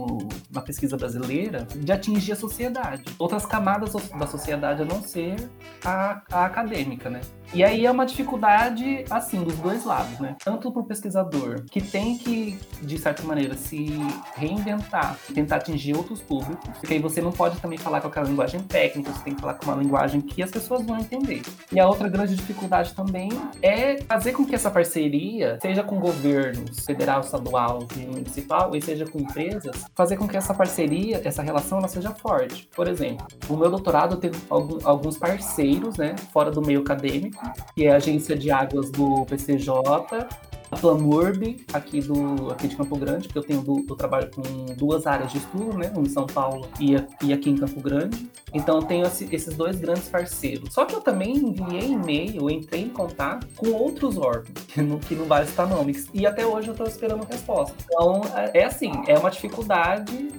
na 0.51 0.61
pesquisa 0.61 0.97
brasileira 0.97 1.67
de 1.75 1.91
atingir 1.91 2.33
a 2.33 2.35
sociedade. 2.35 3.03
Outras 3.17 3.45
camadas 3.45 3.93
da 3.93 4.27
sociedade 4.27 4.81
a 4.81 4.85
não 4.85 5.01
ser 5.01 5.35
a, 5.83 6.21
a 6.31 6.45
acadêmica, 6.45 7.09
né? 7.09 7.21
E 7.53 7.63
aí 7.63 7.85
é 7.85 7.91
uma 7.91 8.05
dificuldade, 8.05 9.05
assim, 9.09 9.43
dos 9.43 9.55
dois 9.55 9.85
lados, 9.85 10.19
né? 10.19 10.35
Tanto 10.43 10.71
para 10.71 10.81
o 10.81 10.85
pesquisador, 10.85 11.63
que 11.71 11.81
tem 11.81 12.17
que, 12.17 12.59
de 12.81 12.97
certa 12.97 13.23
maneira, 13.23 13.55
se 13.55 13.87
reinventar, 14.35 15.17
tentar 15.33 15.57
atingir 15.57 15.95
outros 15.95 16.21
públicos, 16.21 16.69
porque 16.79 16.93
aí 16.93 16.99
você 16.99 17.21
não 17.21 17.31
pode 17.31 17.59
também 17.59 17.77
falar 17.77 18.01
com 18.01 18.07
aquela 18.07 18.27
linguagem 18.27 18.61
técnica, 18.61 19.11
você 19.11 19.23
tem 19.23 19.33
que 19.33 19.41
falar 19.41 19.53
com 19.55 19.65
uma 19.65 19.75
linguagem 19.75 20.21
que 20.21 20.43
as 20.43 20.51
pessoas 20.51 20.85
vão 20.85 20.97
entender. 20.97 21.41
E 21.71 21.79
a 21.79 21.87
outra 21.87 22.09
grande 22.09 22.35
dificuldade 22.35 22.93
também 22.93 23.29
é 23.61 24.01
fazer 24.03 24.33
com 24.33 24.45
que 24.45 24.53
essa 24.53 24.69
parceria, 24.69 25.57
seja 25.61 25.83
com 25.83 25.99
governos 25.99 26.85
federal, 26.85 27.21
estadual 27.21 27.87
e 27.95 28.05
municipal, 28.05 28.75
e 28.75 28.81
seja 28.81 29.05
com 29.05 29.19
empresas, 29.19 29.85
fazer 29.95 30.17
com 30.17 30.27
que 30.27 30.37
essa 30.37 30.53
parceria, 30.53 31.21
essa 31.23 31.41
relação, 31.41 31.77
ela 31.79 31.87
seja 31.87 32.11
forte. 32.11 32.69
Por 32.75 32.87
exemplo, 32.87 33.25
o 33.49 33.55
meu 33.55 33.69
doutorado 33.69 34.17
teve 34.17 34.37
alguns 34.49 35.17
parceiros, 35.17 35.97
né, 35.97 36.15
fora 36.31 36.51
do 36.51 36.61
meio 36.61 36.81
acadêmico, 36.81 37.36
que 37.75 37.85
é 37.85 37.91
a 37.91 37.95
Agência 37.95 38.35
de 38.35 38.51
Águas 38.51 38.89
do 38.91 39.25
PCJ, 39.25 40.27
a 40.69 40.75
Planurb, 40.75 41.65
aqui, 41.71 42.01
do, 42.01 42.51
aqui 42.51 42.67
de 42.67 42.75
Campo 42.75 42.97
Grande, 42.97 43.27
porque 43.27 43.39
eu 43.39 43.43
tenho 43.43 43.61
do, 43.61 43.85
eu 43.87 43.95
trabalho 43.95 44.29
com 44.29 44.41
duas 44.75 45.07
áreas 45.07 45.31
de 45.31 45.37
estudo, 45.37 45.77
né? 45.77 45.91
Um 45.95 46.01
em 46.01 46.09
São 46.09 46.25
Paulo 46.25 46.67
e, 46.79 46.95
e 47.25 47.33
aqui 47.33 47.49
em 47.49 47.57
Campo 47.57 47.79
Grande. 47.81 48.29
Então 48.53 48.77
eu 48.77 48.83
tenho 48.83 49.05
esse, 49.05 49.33
esses 49.33 49.55
dois 49.55 49.77
grandes 49.77 50.09
parceiros. 50.09 50.73
Só 50.73 50.85
que 50.85 50.93
eu 50.93 51.01
também 51.01 51.35
enviei 51.37 51.91
e-mail, 51.91 52.49
entrei 52.49 52.81
em 52.81 52.89
contato 52.89 53.47
com 53.55 53.71
outros 53.71 54.17
órgãos, 54.17 54.65
que 54.67 54.81
não, 54.81 54.99
que 54.99 55.15
não 55.15 55.25
vale 55.25 55.47
citar 55.47 55.67
nomes. 55.67 56.09
E 56.13 56.25
até 56.25 56.45
hoje 56.45 56.67
eu 56.67 56.73
estou 56.73 56.87
esperando 56.87 57.23
resposta. 57.23 57.75
Então 57.85 58.21
é, 58.35 58.59
é 58.61 58.65
assim, 58.65 58.91
é 59.07 59.17
uma 59.17 59.29
dificuldade 59.29 60.29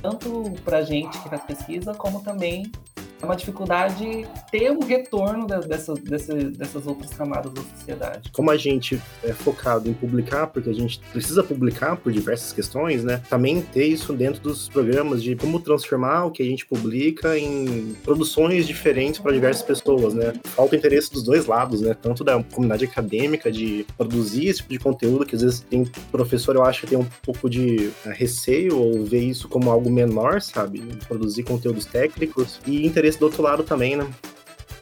tanto 0.00 0.52
para 0.64 0.82
gente 0.82 1.18
que 1.18 1.28
faz 1.28 1.42
pesquisa, 1.42 1.92
como 1.94 2.22
também 2.22 2.70
é 3.20 3.24
uma 3.24 3.36
dificuldade 3.36 4.26
ter 4.50 4.70
um 4.70 4.80
retorno 4.80 5.46
dessa, 5.46 5.94
dessa, 5.94 6.34
dessas 6.34 6.86
outras 6.86 7.12
camadas 7.12 7.52
da 7.52 7.62
sociedade. 7.62 8.30
Como 8.32 8.50
a 8.50 8.56
gente 8.56 9.00
é 9.24 9.32
focado 9.32 9.88
em 9.88 9.92
publicar, 9.92 10.46
porque 10.46 10.70
a 10.70 10.74
gente 10.74 11.00
precisa 11.12 11.42
publicar 11.42 11.96
por 11.96 12.12
diversas 12.12 12.52
questões, 12.52 13.02
né? 13.02 13.20
Também 13.28 13.60
ter 13.60 13.86
isso 13.86 14.12
dentro 14.12 14.40
dos 14.40 14.68
programas 14.68 15.22
de 15.22 15.34
como 15.34 15.60
transformar 15.60 16.26
o 16.26 16.30
que 16.30 16.42
a 16.42 16.46
gente 16.46 16.64
publica 16.66 17.38
em 17.38 17.94
produções 18.04 18.66
diferentes 18.66 19.20
para 19.20 19.32
diversas 19.32 19.62
pessoas, 19.62 20.14
né? 20.14 20.34
Falta 20.44 20.76
interesse 20.76 21.12
dos 21.12 21.22
dois 21.22 21.46
lados, 21.46 21.80
né? 21.80 21.94
Tanto 22.00 22.22
da 22.22 22.42
comunidade 22.42 22.84
acadêmica 22.84 23.50
de 23.50 23.84
produzir 23.96 24.48
esse 24.48 24.58
tipo 24.58 24.70
de 24.70 24.78
conteúdo, 24.78 25.26
que 25.26 25.34
às 25.34 25.42
vezes 25.42 25.60
tem 25.60 25.84
professor, 26.10 26.54
eu 26.54 26.64
acho 26.64 26.82
que 26.82 26.86
tem 26.88 26.98
um 26.98 27.06
pouco 27.22 27.50
de 27.50 27.90
é, 28.04 28.12
receio 28.12 28.78
ou 28.78 29.04
ver 29.04 29.22
isso 29.22 29.48
como 29.48 29.70
algo 29.70 29.90
menor, 29.90 30.40
sabe? 30.40 30.80
Produzir 31.06 31.42
conteúdos 31.42 31.84
técnicos 31.84 32.60
e 32.66 32.86
interesse 32.86 33.07
interesse 33.08 33.18
do 33.18 33.26
outro 33.26 33.42
lado 33.42 33.62
também, 33.62 33.96
né? 33.96 34.06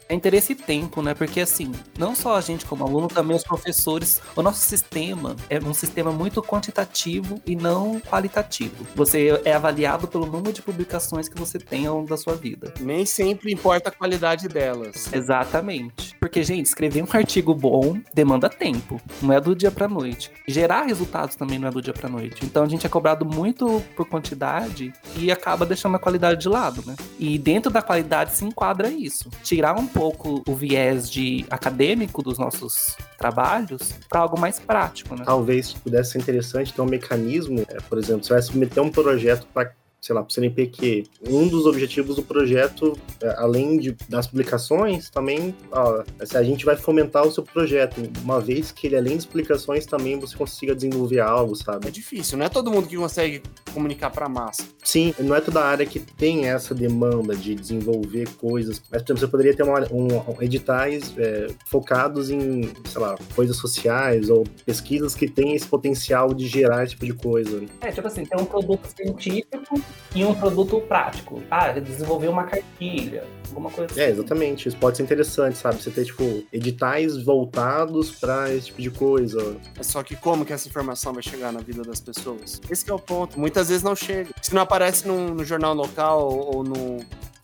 É 0.09 0.15
interesse 0.15 0.53
e 0.53 0.55
tempo, 0.55 1.01
né? 1.01 1.13
Porque 1.13 1.41
assim, 1.41 1.71
não 1.97 2.15
só 2.15 2.37
a 2.37 2.41
gente 2.41 2.65
como 2.65 2.83
aluno, 2.83 3.07
também 3.07 3.35
os 3.35 3.43
professores. 3.43 4.21
O 4.35 4.41
nosso 4.41 4.61
sistema 4.61 5.35
é 5.49 5.59
um 5.59 5.73
sistema 5.73 6.11
muito 6.11 6.41
quantitativo 6.41 7.41
e 7.45 7.55
não 7.55 7.99
qualitativo. 7.99 8.85
Você 8.95 9.41
é 9.43 9.53
avaliado 9.53 10.07
pelo 10.07 10.25
número 10.25 10.53
de 10.53 10.61
publicações 10.61 11.27
que 11.27 11.37
você 11.37 11.59
tem 11.59 11.85
ao 11.85 11.95
longo 11.95 12.07
da 12.07 12.17
sua 12.17 12.35
vida. 12.35 12.73
Nem 12.79 13.05
sempre 13.05 13.51
importa 13.51 13.89
a 13.89 13.91
qualidade 13.91 14.47
delas. 14.47 15.11
Exatamente. 15.11 16.15
Porque, 16.19 16.41
gente, 16.43 16.65
escrever 16.65 17.03
um 17.03 17.07
artigo 17.11 17.53
bom 17.53 17.99
demanda 18.13 18.49
tempo. 18.49 19.01
Não 19.21 19.33
é 19.33 19.41
do 19.41 19.55
dia 19.55 19.71
pra 19.71 19.87
noite. 19.87 20.31
Gerar 20.47 20.83
resultados 20.83 21.35
também 21.35 21.59
não 21.59 21.67
é 21.67 21.71
do 21.71 21.81
dia 21.81 21.93
pra 21.93 22.09
noite. 22.09 22.45
Então 22.45 22.63
a 22.63 22.67
gente 22.67 22.85
é 22.85 22.89
cobrado 22.89 23.25
muito 23.25 23.83
por 23.95 24.07
quantidade 24.07 24.93
e 25.17 25.31
acaba 25.31 25.65
deixando 25.65 25.95
a 25.95 25.99
qualidade 25.99 26.41
de 26.41 26.47
lado, 26.47 26.83
né? 26.85 26.95
E 27.19 27.37
dentro 27.37 27.71
da 27.71 27.81
qualidade 27.81 28.35
se 28.35 28.45
enquadra 28.45 28.89
isso. 28.89 29.29
Tirar 29.43 29.77
um 29.77 29.87
pouco 29.97 30.43
o 30.47 30.55
viés 30.55 31.09
de 31.09 31.43
acadêmico 31.49 32.21
dos 32.21 32.37
nossos 32.37 32.95
trabalhos 33.17 33.93
para 34.07 34.19
algo 34.19 34.39
mais 34.39 34.59
prático, 34.59 35.15
né? 35.15 35.23
Talvez 35.25 35.73
pudesse 35.73 36.11
ser 36.11 36.19
interessante 36.19 36.71
ter 36.71 36.81
um 36.81 36.85
mecanismo, 36.85 37.65
é, 37.67 37.77
por 37.89 37.97
exemplo, 37.97 38.23
você 38.23 38.33
vai 38.33 38.41
submeter 38.41 38.83
um 38.83 38.91
projeto 38.91 39.47
para 39.53 39.73
sei 39.99 40.15
lá, 40.15 40.21
para 40.21 40.29
o 40.29 40.33
CNPq, 40.33 41.05
um 41.27 41.47
dos 41.47 41.65
objetivos 41.65 42.15
do 42.15 42.23
projeto, 42.23 42.97
é, 43.21 43.35
além 43.37 43.77
de, 43.77 43.95
das 44.07 44.27
publicações, 44.27 45.09
também 45.09 45.55
ó, 45.71 46.03
a 46.33 46.43
gente 46.43 46.65
vai 46.65 46.75
fomentar 46.75 47.25
o 47.25 47.31
seu 47.31 47.43
projeto, 47.43 48.01
uma 48.21 48.39
vez 48.39 48.71
que 48.71 48.87
ele, 48.87 48.95
além 48.95 49.15
das 49.15 49.25
publicações, 49.25 49.85
também 49.85 50.19
você 50.19 50.35
consiga 50.35 50.75
desenvolver 50.75 51.19
algo, 51.19 51.55
sabe? 51.55 51.87
É 51.87 51.91
difícil, 51.91 52.37
não 52.37 52.45
é 52.45 52.49
todo 52.49 52.71
mundo 52.71 52.87
que 52.87 52.95
consegue 52.95 53.41
comunicar 53.73 54.09
para 54.09 54.29
massa. 54.29 54.63
Sim, 54.83 55.13
não 55.19 55.35
é 55.35 55.41
toda 55.41 55.63
área 55.63 55.85
que 55.85 55.99
tem 55.99 56.47
essa 56.47 56.73
demanda 56.73 57.35
de 57.35 57.55
desenvolver 57.55 58.29
coisas, 58.35 58.81
mas, 58.91 59.01
por 59.01 59.11
exemplo, 59.11 59.19
você 59.19 59.27
poderia 59.27 59.55
ter 59.55 59.63
uma, 59.63 59.81
um, 59.91 60.07
um, 60.07 60.41
editais 60.41 61.13
é, 61.17 61.47
focados 61.65 62.29
em, 62.29 62.71
sei 62.85 63.01
lá, 63.01 63.17
coisas 63.35 63.57
sociais 63.57 64.29
ou 64.29 64.45
pesquisas 64.65 65.15
que 65.15 65.27
têm 65.27 65.53
esse 65.53 65.67
potencial 65.67 66.33
de 66.33 66.47
gerar 66.47 66.83
esse 66.83 66.93
tipo 66.93 67.05
de 67.05 67.13
coisa. 67.13 67.63
É, 67.81 67.91
tipo 67.91 68.07
assim, 68.07 68.25
tem 68.25 68.39
um 68.39 68.45
produto 68.45 68.87
científico 68.95 69.81
e 70.15 70.25
um 70.25 70.33
produto 70.33 70.79
prático. 70.81 71.43
Ah, 71.49 71.71
desenvolver 71.73 72.27
uma 72.27 72.43
cartilha, 72.45 73.23
alguma 73.49 73.69
coisa 73.69 73.91
assim. 73.91 74.01
É, 74.01 74.09
exatamente. 74.09 74.67
Isso 74.67 74.77
pode 74.77 74.97
ser 74.97 75.03
interessante, 75.03 75.57
sabe? 75.57 75.81
Você 75.81 75.91
ter, 75.91 76.05
tipo, 76.05 76.43
editais 76.51 77.21
voltados 77.21 78.11
para 78.11 78.53
esse 78.53 78.67
tipo 78.67 78.81
de 78.81 78.91
coisa. 78.91 79.57
É 79.77 79.83
só 79.83 80.01
que 80.03 80.15
como 80.15 80.45
que 80.45 80.53
essa 80.53 80.67
informação 80.67 81.13
vai 81.13 81.23
chegar 81.23 81.51
na 81.51 81.59
vida 81.59 81.83
das 81.83 81.99
pessoas? 81.99 82.59
Esse 82.69 82.89
é 82.89 82.93
o 82.93 82.99
ponto. 82.99 83.39
Muitas 83.39 83.69
vezes 83.69 83.83
não 83.83 83.95
chega. 83.95 84.29
Se 84.41 84.53
não 84.53 84.61
aparece 84.61 85.07
no, 85.07 85.33
no 85.33 85.43
jornal 85.43 85.73
local 85.73 86.27
ou 86.27 86.63
no 86.63 86.97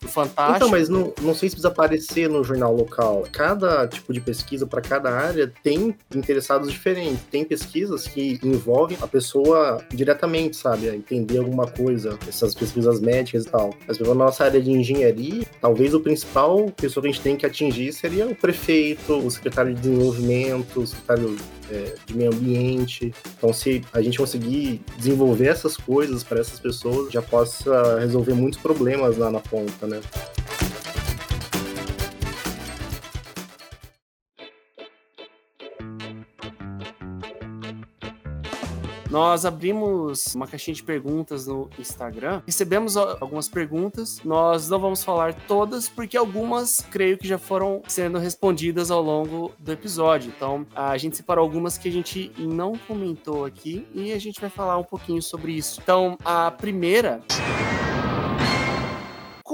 Fantástico. 0.08 0.56
Então, 0.56 0.68
mas 0.68 0.88
não, 0.88 1.12
não 1.20 1.34
sei 1.34 1.48
se 1.48 1.56
precisa 1.56 1.68
aparecer 1.68 2.28
no 2.28 2.42
jornal 2.44 2.74
local. 2.74 3.24
Cada 3.32 3.86
tipo 3.86 4.12
de 4.12 4.20
pesquisa 4.20 4.66
para 4.66 4.80
cada 4.80 5.10
área 5.10 5.52
tem 5.62 5.94
interessados 6.14 6.70
diferentes. 6.70 7.20
Tem 7.30 7.44
pesquisas 7.44 8.06
que 8.06 8.38
envolvem 8.42 8.96
a 9.00 9.06
pessoa 9.06 9.84
diretamente, 9.92 10.56
sabe? 10.56 10.88
A 10.88 10.94
entender 10.94 11.38
alguma 11.38 11.66
coisa, 11.66 12.18
essas 12.28 12.54
pesquisas 12.54 13.00
médicas 13.00 13.44
e 13.44 13.48
tal. 13.48 13.74
Mas 13.86 13.98
pela 13.98 14.14
nossa 14.14 14.44
área 14.44 14.60
de 14.60 14.70
engenharia, 14.70 15.42
talvez 15.60 15.94
o 15.94 16.00
principal 16.00 16.70
pessoa 16.76 17.02
que 17.02 17.08
a 17.08 17.12
gente 17.12 17.22
tem 17.22 17.36
que 17.36 17.46
atingir 17.46 17.92
seria 17.92 18.26
o 18.26 18.34
prefeito, 18.34 19.14
o 19.14 19.30
secretário 19.30 19.74
de 19.74 19.80
desenvolvimento, 19.80 20.80
o 20.80 20.86
secretário 20.86 21.36
é, 21.70 21.94
de 22.06 22.16
meio 22.16 22.32
ambiente. 22.32 23.14
Então, 23.36 23.52
se 23.52 23.82
a 23.92 24.00
gente 24.00 24.18
conseguir 24.18 24.80
desenvolver 24.96 25.48
essas 25.48 25.76
coisas 25.76 26.22
para 26.22 26.40
essas 26.40 26.58
pessoas, 26.58 27.12
já 27.12 27.22
possa 27.22 27.98
resolver 27.98 28.34
muitos 28.34 28.60
problemas 28.60 29.16
lá 29.16 29.30
na 29.30 29.40
ponta, 29.40 29.86
né? 29.86 29.93
Nós 39.14 39.44
abrimos 39.46 40.34
uma 40.34 40.44
caixinha 40.44 40.74
de 40.74 40.82
perguntas 40.82 41.46
no 41.46 41.70
Instagram, 41.78 42.42
recebemos 42.44 42.96
algumas 42.96 43.48
perguntas. 43.48 44.20
Nós 44.24 44.68
não 44.68 44.80
vamos 44.80 45.04
falar 45.04 45.32
todas, 45.46 45.88
porque 45.88 46.16
algumas 46.16 46.84
creio 46.90 47.16
que 47.16 47.28
já 47.28 47.38
foram 47.38 47.80
sendo 47.86 48.18
respondidas 48.18 48.90
ao 48.90 49.00
longo 49.00 49.52
do 49.56 49.70
episódio. 49.70 50.32
Então, 50.36 50.66
a 50.74 50.98
gente 50.98 51.16
separou 51.16 51.44
algumas 51.44 51.78
que 51.78 51.88
a 51.88 51.92
gente 51.92 52.32
não 52.36 52.72
comentou 52.88 53.44
aqui 53.44 53.86
e 53.94 54.12
a 54.12 54.18
gente 54.18 54.40
vai 54.40 54.50
falar 54.50 54.78
um 54.78 54.84
pouquinho 54.84 55.22
sobre 55.22 55.52
isso. 55.52 55.80
Então, 55.80 56.18
a 56.24 56.50
primeira. 56.50 57.22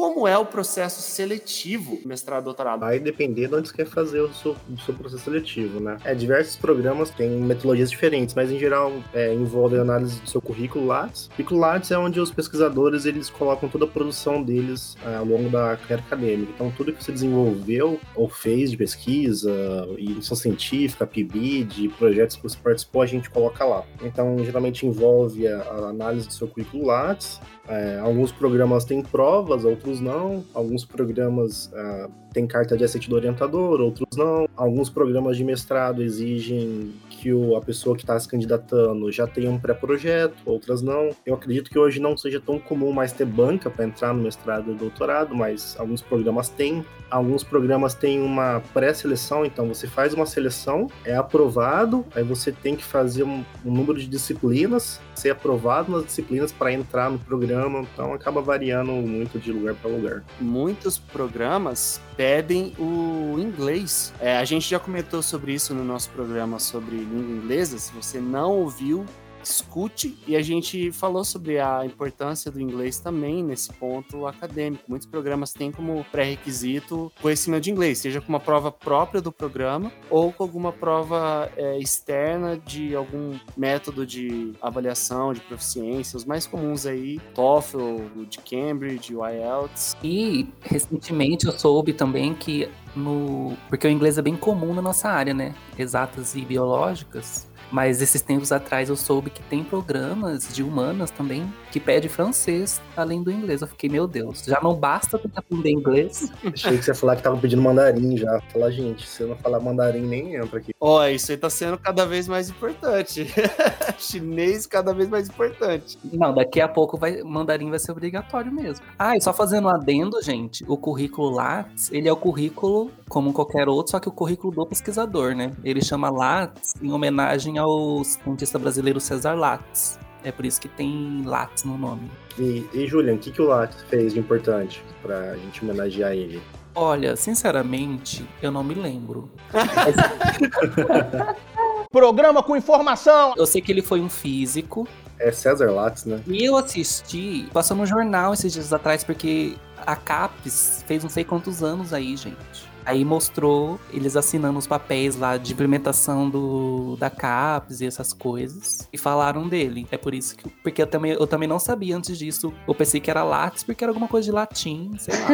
Como 0.00 0.26
é 0.26 0.38
o 0.38 0.46
processo 0.46 1.02
seletivo 1.02 1.98
mestrado 2.06 2.44
doutorado? 2.44 2.80
Vai 2.80 2.98
depender 2.98 3.48
de 3.48 3.54
onde 3.54 3.68
você 3.68 3.76
quer 3.76 3.84
fazer 3.84 4.22
o 4.22 4.32
seu, 4.32 4.56
o 4.66 4.80
seu 4.80 4.94
processo 4.94 5.24
seletivo, 5.24 5.78
né? 5.78 5.98
É, 6.02 6.14
diversos 6.14 6.56
programas 6.56 7.10
têm 7.10 7.28
metodologias 7.28 7.90
diferentes, 7.90 8.34
mas 8.34 8.50
em 8.50 8.58
geral 8.58 8.94
é, 9.12 9.34
envolve 9.34 9.76
a 9.76 9.82
análise 9.82 10.18
do 10.18 10.26
seu 10.26 10.40
currículo 10.40 10.86
Lattes. 10.86 11.28
Currículo 11.28 11.60
Lattes 11.60 11.90
é 11.90 11.98
onde 11.98 12.18
os 12.18 12.32
pesquisadores 12.32 13.04
eles 13.04 13.28
colocam 13.28 13.68
toda 13.68 13.84
a 13.84 13.88
produção 13.88 14.42
deles 14.42 14.96
é, 15.04 15.16
ao 15.16 15.24
longo 15.26 15.50
da 15.50 15.76
carreira 15.76 16.02
acadêmica. 16.02 16.50
Então, 16.54 16.72
tudo 16.74 16.94
que 16.94 17.04
você 17.04 17.12
desenvolveu 17.12 18.00
ou 18.14 18.26
fez 18.26 18.70
de 18.70 18.78
pesquisa, 18.78 19.52
iniciação 19.98 20.34
científica, 20.34 21.06
PIBID, 21.06 21.90
projetos 21.98 22.36
que 22.36 22.42
você 22.42 22.56
participou, 22.56 23.02
a 23.02 23.06
gente 23.06 23.28
coloca 23.28 23.66
lá. 23.66 23.84
Então, 24.02 24.42
geralmente 24.42 24.86
envolve 24.86 25.46
a, 25.46 25.60
a 25.60 25.76
análise 25.90 26.26
do 26.26 26.32
seu 26.32 26.48
currículo 26.48 26.86
Lattes, 26.86 27.38
é, 27.70 28.00
alguns 28.00 28.32
programas 28.32 28.84
têm 28.84 29.00
provas, 29.00 29.64
outros 29.64 29.89
não. 29.98 30.44
Alguns 30.52 30.84
programas 30.84 31.72
uh, 31.72 32.12
têm 32.32 32.46
carta 32.46 32.76
de 32.76 32.84
assistente 32.84 33.08
do 33.08 33.16
orientador, 33.16 33.80
outros 33.80 34.16
não. 34.16 34.48
Alguns 34.56 34.88
programas 34.88 35.36
de 35.36 35.44
mestrado 35.44 36.02
exigem 36.02 36.92
que 37.08 37.32
o, 37.32 37.56
a 37.56 37.60
pessoa 37.60 37.96
que 37.96 38.02
está 38.02 38.18
se 38.18 38.26
candidatando 38.26 39.10
já 39.12 39.26
tenha 39.26 39.50
um 39.50 39.58
pré-projeto, 39.58 40.34
outras 40.46 40.80
não. 40.80 41.10
Eu 41.26 41.34
acredito 41.34 41.70
que 41.70 41.78
hoje 41.78 42.00
não 42.00 42.16
seja 42.16 42.40
tão 42.40 42.58
comum 42.58 42.92
mais 42.92 43.12
ter 43.12 43.26
banca 43.26 43.68
para 43.68 43.84
entrar 43.84 44.14
no 44.14 44.22
mestrado 44.22 44.72
e 44.72 44.74
doutorado, 44.74 45.34
mas 45.34 45.76
alguns 45.78 46.00
programas 46.00 46.48
têm. 46.48 46.84
Alguns 47.10 47.42
programas 47.42 47.92
têm 47.92 48.20
uma 48.22 48.62
pré-seleção, 48.72 49.44
então 49.44 49.66
você 49.66 49.86
faz 49.86 50.14
uma 50.14 50.26
seleção, 50.26 50.86
é 51.04 51.14
aprovado, 51.14 52.06
aí 52.14 52.22
você 52.22 52.52
tem 52.52 52.76
que 52.76 52.84
fazer 52.84 53.24
um, 53.24 53.44
um 53.64 53.72
número 53.72 53.98
de 53.98 54.06
disciplinas, 54.06 55.00
ser 55.14 55.30
aprovado 55.30 55.90
nas 55.90 56.04
disciplinas 56.04 56.52
para 56.52 56.72
entrar 56.72 57.10
no 57.10 57.18
programa, 57.18 57.80
então 57.80 58.14
acaba 58.14 58.40
variando 58.40 58.92
muito 58.92 59.38
de 59.38 59.52
lugar 59.52 59.74
para 59.74 59.90
lugar. 59.90 60.24
Muitos 60.40 60.98
programas 60.98 62.00
pedem 62.20 62.74
o 62.78 63.38
inglês. 63.38 64.12
É, 64.20 64.36
a 64.36 64.44
gente 64.44 64.68
já 64.68 64.78
comentou 64.78 65.22
sobre 65.22 65.54
isso 65.54 65.72
no 65.72 65.82
nosso 65.82 66.10
programa 66.10 66.58
sobre 66.58 66.96
língua 66.96 67.34
inglesa. 67.34 67.78
Se 67.78 67.90
você 67.94 68.20
não 68.20 68.50
ouviu, 68.58 69.06
escute. 69.42 70.16
E 70.26 70.36
a 70.36 70.42
gente 70.42 70.92
falou 70.92 71.24
sobre 71.24 71.58
a 71.58 71.84
importância 71.84 72.50
do 72.50 72.60
inglês 72.60 72.98
também 72.98 73.42
nesse 73.42 73.72
ponto 73.72 74.26
acadêmico. 74.26 74.84
Muitos 74.88 75.06
programas 75.06 75.52
têm 75.52 75.70
como 75.70 76.04
pré-requisito 76.10 77.10
conhecimento 77.20 77.64
de 77.64 77.70
inglês, 77.70 77.98
seja 77.98 78.20
com 78.20 78.28
uma 78.28 78.40
prova 78.40 78.70
própria 78.70 79.20
do 79.20 79.32
programa 79.32 79.92
ou 80.08 80.32
com 80.32 80.42
alguma 80.42 80.72
prova 80.72 81.50
é, 81.56 81.78
externa 81.78 82.58
de 82.58 82.94
algum 82.94 83.38
método 83.56 84.06
de 84.06 84.52
avaliação 84.60 85.32
de 85.32 85.40
proficiência. 85.40 86.16
Os 86.16 86.24
mais 86.24 86.46
comuns 86.46 86.86
aí, 86.86 87.18
TOEFL, 87.34 88.24
de 88.28 88.38
Cambridge, 88.38 89.14
o 89.14 89.26
IELTS. 89.26 89.96
E 90.02 90.48
recentemente 90.60 91.46
eu 91.46 91.52
soube 91.52 91.92
também 91.92 92.34
que 92.34 92.68
no. 92.94 93.56
Porque 93.68 93.86
o 93.86 93.90
inglês 93.90 94.18
é 94.18 94.22
bem 94.22 94.36
comum 94.36 94.74
na 94.74 94.82
nossa 94.82 95.08
área, 95.08 95.34
né? 95.34 95.54
Exatas 95.78 96.34
e 96.34 96.42
biológicas. 96.42 97.49
Mas 97.70 98.02
esses 98.02 98.20
tempos 98.22 98.52
atrás 98.52 98.88
eu 98.88 98.96
soube 98.96 99.30
que 99.30 99.42
tem 99.42 99.62
programas 99.62 100.52
de 100.52 100.62
humanas 100.62 101.10
também 101.10 101.52
que 101.70 101.78
pede 101.78 102.08
francês 102.08 102.80
além 102.96 103.22
do 103.22 103.30
inglês. 103.30 103.62
Eu 103.62 103.68
fiquei, 103.68 103.88
meu 103.88 104.06
Deus, 104.06 104.44
já 104.44 104.60
não 104.60 104.74
basta 104.74 105.18
tentar 105.18 105.40
aprender 105.40 105.70
inglês. 105.70 106.30
Achei 106.52 106.76
que 106.76 106.84
você 106.84 106.90
ia 106.90 106.94
falar 106.94 107.16
que 107.16 107.22
tava 107.22 107.36
pedindo 107.36 107.62
mandarim 107.62 108.16
já. 108.16 108.40
Falar, 108.52 108.70
gente, 108.70 109.06
se 109.06 109.22
eu 109.22 109.28
não 109.28 109.36
falar 109.36 109.60
mandarim, 109.60 110.02
nem 110.02 110.34
entra 110.34 110.58
aqui. 110.58 110.72
Ó, 110.80 111.06
isso 111.06 111.30
aí 111.30 111.38
tá 111.38 111.48
sendo 111.48 111.78
cada 111.78 112.04
vez 112.04 112.26
mais 112.26 112.50
importante. 112.50 113.26
Chinês 113.98 114.66
cada 114.66 114.92
vez 114.92 115.08
mais 115.08 115.28
importante. 115.28 115.98
Não, 116.12 116.34
daqui 116.34 116.60
a 116.60 116.68
pouco 116.68 116.96
vai, 116.96 117.22
mandarim 117.22 117.70
vai 117.70 117.78
ser 117.78 117.92
obrigatório 117.92 118.52
mesmo. 118.52 118.84
Ah, 118.98 119.16
e 119.16 119.20
só 119.20 119.32
fazendo 119.32 119.68
um 119.68 119.70
adendo, 119.70 120.20
gente, 120.22 120.64
o 120.66 120.76
currículo 120.76 121.30
Lattes, 121.30 121.90
ele 121.92 122.08
é 122.08 122.12
o 122.12 122.16
currículo 122.16 122.90
como 123.08 123.32
qualquer 123.32 123.68
outro, 123.68 123.92
só 123.92 124.00
que 124.00 124.08
o 124.08 124.12
currículo 124.12 124.54
do 124.54 124.66
pesquisador, 124.66 125.34
né? 125.34 125.52
Ele 125.64 125.82
chama 125.82 126.10
Lattes 126.10 126.74
em 126.80 126.92
homenagem 126.92 127.58
ao 127.60 128.04
cientista 128.04 128.58
brasileiro 128.58 129.00
Cesar 129.00 129.36
Lattes. 129.36 129.98
É 130.22 130.30
por 130.30 130.44
isso 130.44 130.60
que 130.60 130.68
tem 130.68 131.22
Lattes 131.24 131.64
no 131.64 131.78
nome. 131.78 132.10
E, 132.38 132.66
e 132.72 132.86
Julian, 132.86 133.14
o 133.14 133.18
que, 133.18 133.30
que 133.30 133.40
o 133.40 133.46
Lattes 133.46 133.82
fez 133.88 134.12
de 134.12 134.20
importante 134.20 134.82
pra 135.02 135.34
gente 135.36 135.62
homenagear 135.62 136.12
ele? 136.12 136.40
Olha, 136.74 137.16
sinceramente, 137.16 138.24
eu 138.40 138.50
não 138.50 138.62
me 138.62 138.74
lembro. 138.74 139.30
Programa 141.90 142.42
com 142.42 142.56
informação. 142.56 143.34
Eu 143.36 143.46
sei 143.46 143.60
que 143.60 143.72
ele 143.72 143.82
foi 143.82 144.00
um 144.00 144.08
físico. 144.08 144.86
É 145.18 145.32
César 145.32 145.72
Lattes, 145.72 146.04
né? 146.04 146.22
E 146.26 146.44
eu 146.44 146.56
assisti, 146.56 147.48
passou 147.52 147.76
no 147.76 147.84
jornal 147.84 148.32
esses 148.32 148.52
dias 148.52 148.72
atrás, 148.72 149.02
porque 149.02 149.56
a 149.84 149.96
CAPES 149.96 150.84
fez 150.86 151.02
não 151.02 151.10
sei 151.10 151.24
quantos 151.24 151.62
anos 151.62 151.92
aí, 151.92 152.16
gente. 152.16 152.69
Aí 152.84 153.04
mostrou 153.04 153.78
eles 153.92 154.16
assinando 154.16 154.58
os 154.58 154.66
papéis 154.66 155.16
lá 155.16 155.36
de 155.36 155.52
implementação 155.52 156.28
do, 156.28 156.96
da 156.96 157.10
CAPES 157.10 157.80
e 157.80 157.86
essas 157.86 158.12
coisas. 158.12 158.88
E 158.92 158.98
falaram 158.98 159.48
dele. 159.48 159.86
É 159.90 159.96
por 159.96 160.14
isso 160.14 160.36
que. 160.36 160.48
Porque 160.48 160.82
eu 160.82 160.86
também, 160.86 161.12
eu 161.12 161.26
também 161.26 161.48
não 161.48 161.58
sabia 161.58 161.96
antes 161.96 162.18
disso. 162.18 162.52
Eu 162.66 162.74
pensei 162.74 163.00
que 163.00 163.10
era 163.10 163.22
Lattes, 163.22 163.62
porque 163.62 163.84
era 163.84 163.90
alguma 163.90 164.08
coisa 164.08 164.26
de 164.26 164.32
latim, 164.32 164.92
sei 164.98 165.14
lá. 165.14 165.28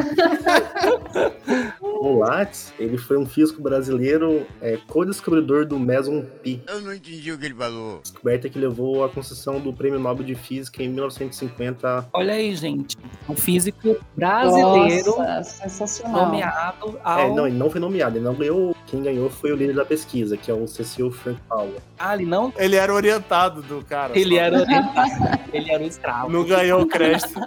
O 2.07 2.19
Lattes, 2.19 2.73
ele 2.79 2.99
foi 2.99 3.17
um 3.17 3.27
físico 3.27 3.63
brasileiro 3.63 4.47
é, 4.61 4.79
co-descobridor 4.87 5.67
do 5.67 5.79
Meson 5.79 6.25
Pi. 6.43 6.63
Eu 6.69 6.81
não 6.81 6.95
entendi 6.95 7.33
o 7.33 7.39
que 7.39 7.47
ele 7.47 7.55
falou. 7.55 8.01
Descoberta 8.01 8.49
que 8.49 8.59
levou 8.59 9.03
à 9.05 9.09
concessão 9.09 9.59
do 9.59 9.73
Prêmio 9.73 9.99
Nobel 9.99 10.25
de 10.25 10.35
Física 10.35 10.83
em 10.83 10.89
1950. 10.89 12.09
Olha 12.13 12.35
aí, 12.35 12.55
gente. 12.55 12.97
Um 13.29 13.35
físico 13.35 13.97
brasileiro 14.15 15.17
Nossa, 15.17 15.69
sensacional. 15.69 16.27
nomeado 16.27 16.99
ao. 17.03 17.21
É, 17.21 17.35
não, 17.37 17.47
ele 17.47 17.57
não 17.57 17.71
foi 17.71 17.81
nomeado, 17.81 18.17
ele 18.17 18.25
não 18.25 18.35
ganhou. 18.35 18.75
Quem 18.87 19.03
ganhou 19.03 19.29
foi 19.29 19.53
o 19.53 19.57
líder 19.57 19.75
da 19.75 19.85
pesquisa, 19.85 20.37
que 20.37 20.51
é 20.51 20.55
o 20.55 20.67
Cecil 20.67 21.11
Frank 21.11 21.41
Powell. 21.49 21.75
Ah, 21.99 22.15
ele 22.15 22.25
não. 22.25 22.53
Ele 22.57 22.77
era 22.77 22.93
orientado 22.93 23.63
do 23.63 23.85
cara. 23.85 24.17
Ele 24.19 24.37
só. 24.37 24.41
era 24.43 24.61
orientado. 24.61 25.41
ele 25.53 25.71
era 25.71 25.83
um 25.83 25.87
escravo. 25.87 26.31
Não 26.31 26.45
ganhou 26.45 26.83
o 26.83 26.87
crédito. 26.87 27.41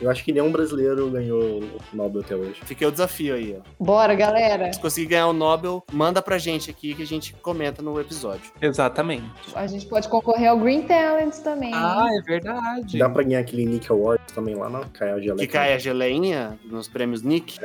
Eu 0.00 0.10
acho 0.10 0.24
que 0.24 0.32
nenhum 0.32 0.50
brasileiro 0.50 1.10
ganhou 1.10 1.60
o 1.62 1.80
Nobel 1.92 2.22
até 2.22 2.34
hoje. 2.34 2.60
Fiquei 2.64 2.86
o 2.86 2.90
desafio 2.90 3.34
aí, 3.34 3.56
ó. 3.58 3.84
Bora, 3.84 4.14
galera. 4.14 4.72
Se 4.72 4.80
conseguir 4.80 5.08
ganhar 5.08 5.28
o 5.28 5.32
Nobel, 5.32 5.82
manda 5.92 6.22
pra 6.22 6.38
gente 6.38 6.70
aqui 6.70 6.94
que 6.94 7.02
a 7.02 7.06
gente 7.06 7.34
comenta 7.34 7.82
no 7.82 8.00
episódio. 8.00 8.50
Exatamente. 8.60 9.24
A 9.54 9.66
gente 9.66 9.86
pode 9.86 10.08
concorrer 10.08 10.48
ao 10.50 10.58
Green 10.58 10.82
Talent 10.82 11.34
também. 11.36 11.72
Ah, 11.74 12.08
é 12.10 12.22
verdade. 12.22 12.98
Dá 12.98 13.08
pra 13.08 13.22
ganhar 13.22 13.40
aquele 13.40 13.66
Nick 13.66 13.90
Award 13.90 14.22
também 14.34 14.54
lá 14.54 14.68
na 14.68 14.84
Caia 14.86 15.14
Que 15.14 15.22
Geleca. 15.22 15.52
cai 15.52 15.74
a 15.74 15.78
geleinha 15.78 16.58
nos 16.64 16.88
prêmios 16.88 17.22
Nick. 17.22 17.58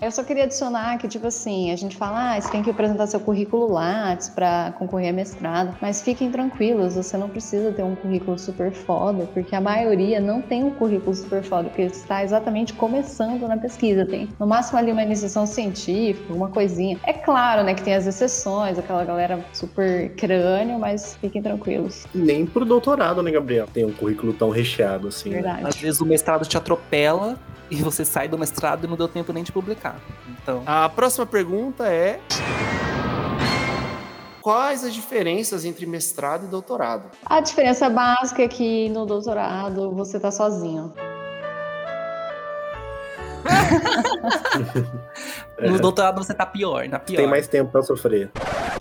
Eu 0.00 0.10
só 0.10 0.22
queria 0.22 0.44
adicionar 0.44 0.94
que, 1.00 1.08
tipo 1.08 1.26
assim, 1.26 1.72
a 1.72 1.76
gente 1.76 1.96
fala, 1.96 2.36
ah, 2.36 2.40
você 2.40 2.50
tem 2.50 2.62
que 2.62 2.70
apresentar 2.70 3.06
seu 3.06 3.18
currículo 3.20 3.72
Lattes 3.72 4.28
pra 4.28 4.72
concorrer 4.78 5.10
a 5.10 5.12
mestrado. 5.12 5.76
Mas 5.80 6.02
fiquem 6.02 6.30
tranquilos, 6.30 6.94
você 6.94 7.16
não 7.16 7.28
precisa 7.28 7.72
ter 7.72 7.82
um 7.82 7.94
currículo 7.94 8.38
super 8.38 8.70
foda, 8.70 9.28
porque 9.32 9.54
a 9.54 9.60
maioria 9.60 10.20
não 10.20 10.40
tem 10.40 10.62
um 10.62 10.70
currículo 10.70 11.14
super 11.14 11.42
foda, 11.42 11.68
porque 11.68 11.82
está 11.82 12.22
exatamente 12.22 12.72
começando 12.74 13.48
na 13.48 13.56
pesquisa. 13.56 14.04
Tem 14.04 14.28
no 14.38 14.46
máximo 14.46 14.78
ali 14.78 14.92
uma 14.92 15.02
iniciação 15.02 15.46
científica, 15.46 16.32
uma 16.32 16.48
coisinha. 16.48 16.98
É 17.04 17.12
claro, 17.12 17.64
né, 17.64 17.74
que 17.74 17.82
tem 17.82 17.94
as 17.94 18.06
exceções, 18.06 18.78
aquela 18.78 19.04
galera 19.04 19.44
super 19.52 20.14
crânio, 20.16 20.78
mas 20.78 21.16
fiquem 21.16 21.42
tranquilos. 21.42 22.06
Nem 22.14 22.44
pro 22.44 22.64
doutorado, 22.64 23.22
né, 23.22 23.30
Gabriel? 23.30 23.66
Tem 23.72 23.84
um 23.84 23.92
currículo 23.92 24.32
tão 24.32 24.50
recheado 24.50 25.08
assim. 25.08 25.30
né? 25.30 25.36
Verdade. 25.36 25.66
Às 25.66 25.76
vezes 25.76 26.00
o 26.00 26.06
mestrado 26.06 26.46
te 26.46 26.56
atropela 26.56 27.38
e 27.70 27.76
você 27.76 28.04
sai 28.04 28.28
do 28.28 28.36
mestrado 28.36 28.84
e 28.84 28.88
não 28.88 28.96
deu 28.96 29.08
tempo 29.08 29.32
nem 29.32 29.44
de 29.44 29.52
publicar. 29.52 30.00
Então, 30.42 30.62
A 30.66 30.88
próxima 30.88 31.24
pergunta 31.24 31.86
é. 31.86 32.20
Quais 34.42 34.84
as 34.84 34.94
diferenças 34.94 35.64
entre 35.64 35.86
mestrado 35.86 36.46
e 36.46 36.48
doutorado? 36.48 37.04
A 37.26 37.40
diferença 37.40 37.90
básica 37.90 38.42
é 38.42 38.48
que 38.48 38.88
no 38.88 39.04
doutorado 39.04 39.92
você 39.92 40.18
tá 40.18 40.30
sozinho. 40.30 40.92
no 45.60 45.78
doutorado 45.78 46.24
você 46.24 46.34
tá 46.34 46.46
pior, 46.46 46.88
na 46.88 46.98
pior. 46.98 47.18
Tem 47.18 47.26
mais 47.26 47.46
tempo 47.46 47.70
pra 47.70 47.82
sofrer. 47.82 48.30